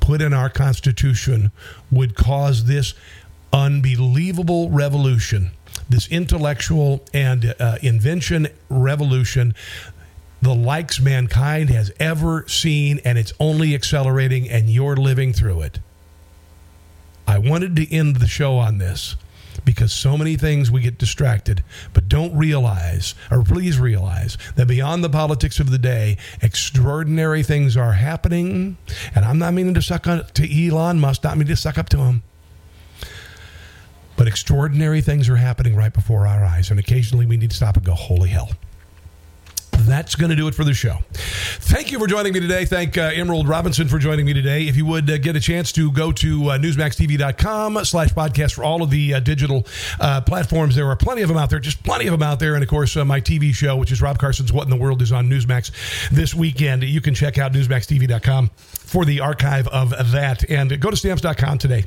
put 0.00 0.20
in 0.20 0.32
our 0.32 0.50
Constitution 0.50 1.50
would 1.90 2.14
cause 2.14 2.66
this 2.66 2.94
unbelievable 3.52 4.70
revolution, 4.70 5.50
this 5.88 6.08
intellectual 6.08 7.04
and 7.12 7.54
uh, 7.58 7.78
invention 7.82 8.48
revolution 8.68 9.54
the 10.44 10.54
likes 10.54 11.00
mankind 11.00 11.70
has 11.70 11.90
ever 11.98 12.46
seen, 12.46 13.00
and 13.02 13.16
it's 13.16 13.32
only 13.40 13.74
accelerating, 13.74 14.48
and 14.48 14.68
you're 14.68 14.94
living 14.94 15.32
through 15.32 15.62
it. 15.62 15.78
I 17.26 17.38
wanted 17.38 17.74
to 17.76 17.90
end 17.90 18.16
the 18.16 18.26
show 18.26 18.58
on 18.58 18.76
this 18.76 19.16
because 19.64 19.92
so 19.92 20.16
many 20.16 20.36
things 20.36 20.70
we 20.70 20.80
get 20.80 20.98
distracted, 20.98 21.64
but 21.92 22.08
don't 22.08 22.36
realize, 22.36 23.14
or 23.30 23.42
please 23.42 23.78
realize, 23.78 24.36
that 24.56 24.66
beyond 24.66 25.02
the 25.02 25.10
politics 25.10 25.58
of 25.60 25.70
the 25.70 25.78
day, 25.78 26.16
extraordinary 26.42 27.42
things 27.42 27.76
are 27.76 27.92
happening. 27.92 28.76
And 29.14 29.24
I'm 29.24 29.38
not 29.38 29.54
meaning 29.54 29.74
to 29.74 29.82
suck 29.82 30.06
up 30.06 30.32
to 30.34 30.66
Elon 30.66 31.00
Musk, 31.00 31.24
not 31.24 31.36
meaning 31.36 31.54
to 31.54 31.60
suck 31.60 31.78
up 31.78 31.88
to 31.90 31.98
him. 31.98 32.22
But 34.16 34.28
extraordinary 34.28 35.00
things 35.00 35.28
are 35.28 35.36
happening 35.36 35.74
right 35.74 35.92
before 35.92 36.26
our 36.26 36.44
eyes, 36.44 36.70
and 36.70 36.78
occasionally 36.78 37.26
we 37.26 37.36
need 37.36 37.50
to 37.50 37.56
stop 37.56 37.76
and 37.76 37.84
go, 37.84 37.94
holy 37.94 38.28
hell 38.28 38.50
that's 39.86 40.14
going 40.14 40.30
to 40.30 40.36
do 40.36 40.48
it 40.48 40.54
for 40.54 40.64
the 40.64 40.74
show. 40.74 40.98
Thank 41.12 41.92
you 41.92 41.98
for 41.98 42.06
joining 42.06 42.32
me 42.32 42.40
today. 42.40 42.64
Thank 42.64 42.98
uh, 42.98 43.10
Emerald 43.14 43.48
Robinson 43.48 43.88
for 43.88 43.98
joining 43.98 44.26
me 44.26 44.34
today. 44.34 44.66
If 44.66 44.76
you 44.76 44.86
would 44.86 45.08
uh, 45.10 45.18
get 45.18 45.36
a 45.36 45.40
chance 45.40 45.72
to 45.72 45.90
go 45.92 46.12
to 46.12 46.50
uh, 46.50 46.58
newsmaxtv.com 46.58 47.84
slash 47.84 48.10
podcast 48.10 48.54
for 48.54 48.64
all 48.64 48.82
of 48.82 48.90
the 48.90 49.14
uh, 49.14 49.20
digital 49.20 49.66
uh, 50.00 50.20
platforms, 50.20 50.74
there 50.74 50.88
are 50.88 50.96
plenty 50.96 51.22
of 51.22 51.28
them 51.28 51.38
out 51.38 51.50
there, 51.50 51.60
just 51.60 51.82
plenty 51.82 52.06
of 52.06 52.12
them 52.12 52.22
out 52.22 52.38
there. 52.38 52.54
And 52.54 52.62
of 52.62 52.68
course, 52.68 52.96
uh, 52.96 53.04
my 53.04 53.20
TV 53.20 53.52
show, 53.52 53.76
which 53.76 53.92
is 53.92 54.02
Rob 54.02 54.18
Carson's 54.18 54.52
What 54.52 54.64
in 54.64 54.70
the 54.70 54.76
World 54.76 55.02
is 55.02 55.12
on 55.12 55.28
Newsmax 55.28 56.10
this 56.10 56.34
weekend. 56.34 56.82
You 56.82 57.00
can 57.00 57.14
check 57.14 57.38
out 57.38 57.52
newsmaxtv.com 57.52 58.50
for 58.56 59.04
the 59.04 59.20
archive 59.20 59.68
of 59.68 60.12
that. 60.12 60.48
And 60.50 60.80
go 60.80 60.90
to 60.90 60.96
stamps.com 60.96 61.58
today 61.58 61.84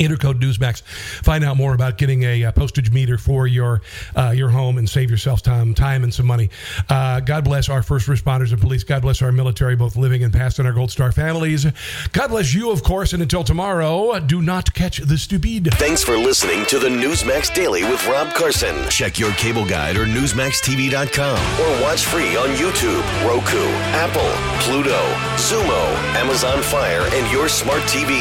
Enter 0.00 0.16
code 0.16 0.40
Newsmax. 0.40 0.82
Find 0.82 1.44
out 1.44 1.56
more 1.56 1.74
about 1.74 1.98
getting 1.98 2.22
a, 2.22 2.42
a 2.42 2.52
postage 2.52 2.90
meter 2.90 3.18
for 3.18 3.46
your 3.46 3.82
uh, 4.16 4.32
your 4.34 4.48
home 4.48 4.78
and 4.78 4.88
save 4.88 5.10
yourself 5.10 5.42
time, 5.42 5.74
time 5.74 6.04
and 6.04 6.12
some 6.12 6.26
money. 6.26 6.50
Uh, 6.88 7.20
God 7.20 7.44
bless 7.44 7.68
our 7.68 7.82
first 7.82 8.06
responders 8.06 8.52
and 8.52 8.60
police. 8.60 8.84
God 8.84 9.02
bless 9.02 9.22
our 9.22 9.32
military, 9.32 9.76
both 9.76 9.96
living 9.96 10.22
and 10.24 10.32
past, 10.32 10.58
and 10.58 10.68
our 10.68 10.74
Gold 10.74 10.90
Star 10.90 11.12
families. 11.12 11.66
God 12.12 12.28
bless 12.28 12.54
you, 12.54 12.70
of 12.70 12.82
course. 12.82 13.12
And 13.12 13.22
until 13.22 13.44
tomorrow, 13.44 14.18
do 14.20 14.42
not 14.42 14.72
catch 14.74 14.98
the 14.98 15.18
stupid. 15.18 15.38
Thanks 15.74 16.02
for 16.02 16.16
listening 16.16 16.66
to 16.66 16.78
the 16.78 16.88
Newsmax 16.88 17.54
Daily 17.54 17.84
with 17.84 18.04
Rob 18.06 18.34
Carson. 18.34 18.88
Check 18.88 19.18
your 19.18 19.32
cable 19.32 19.64
guide 19.66 19.96
or 19.96 20.04
NewsmaxTV.com 20.04 21.38
or 21.60 21.82
watch 21.82 22.04
free 22.04 22.36
on 22.36 22.48
YouTube, 22.56 23.02
Roku, 23.26 23.64
Apple, 23.94 24.30
Pluto, 24.62 25.00
Xumo, 25.36 25.94
Amazon 26.16 26.62
Fire, 26.62 27.06
and 27.12 27.30
your 27.32 27.48
smart 27.48 27.82
TV. 27.82 28.18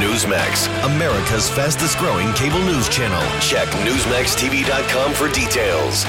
Newsmax, 0.00 0.68
America's 1.14 1.48
fastest 1.48 1.96
growing 1.98 2.32
cable 2.32 2.58
news 2.58 2.88
channel. 2.88 3.22
Check 3.40 3.68
NewsmaxTV.com 3.68 5.12
for 5.12 5.28
details. 5.32 6.04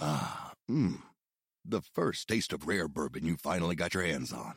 Ah, 0.00 0.52
mmm. 0.68 1.00
The 1.64 1.80
first 1.80 2.26
taste 2.26 2.52
of 2.52 2.66
rare 2.66 2.88
bourbon 2.88 3.24
you 3.24 3.36
finally 3.36 3.76
got 3.76 3.94
your 3.94 4.02
hands 4.02 4.32
on. 4.32 4.54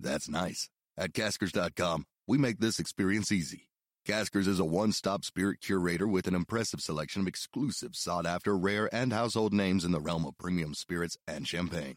That's 0.00 0.26
nice. 0.26 0.70
At 0.96 1.12
Caskers.com, 1.12 2.06
we 2.26 2.38
make 2.38 2.58
this 2.58 2.80
experience 2.80 3.30
easy. 3.30 3.68
Caskers 4.08 4.48
is 4.48 4.58
a 4.58 4.64
one 4.64 4.92
stop 4.92 5.22
spirit 5.22 5.60
curator 5.60 6.08
with 6.08 6.26
an 6.26 6.34
impressive 6.34 6.80
selection 6.80 7.20
of 7.20 7.28
exclusive, 7.28 7.94
sought 7.94 8.24
after, 8.24 8.56
rare, 8.56 8.88
and 8.90 9.12
household 9.12 9.52
names 9.52 9.84
in 9.84 9.92
the 9.92 10.00
realm 10.00 10.24
of 10.24 10.38
premium 10.38 10.72
spirits 10.72 11.18
and 11.28 11.46
champagne. 11.46 11.96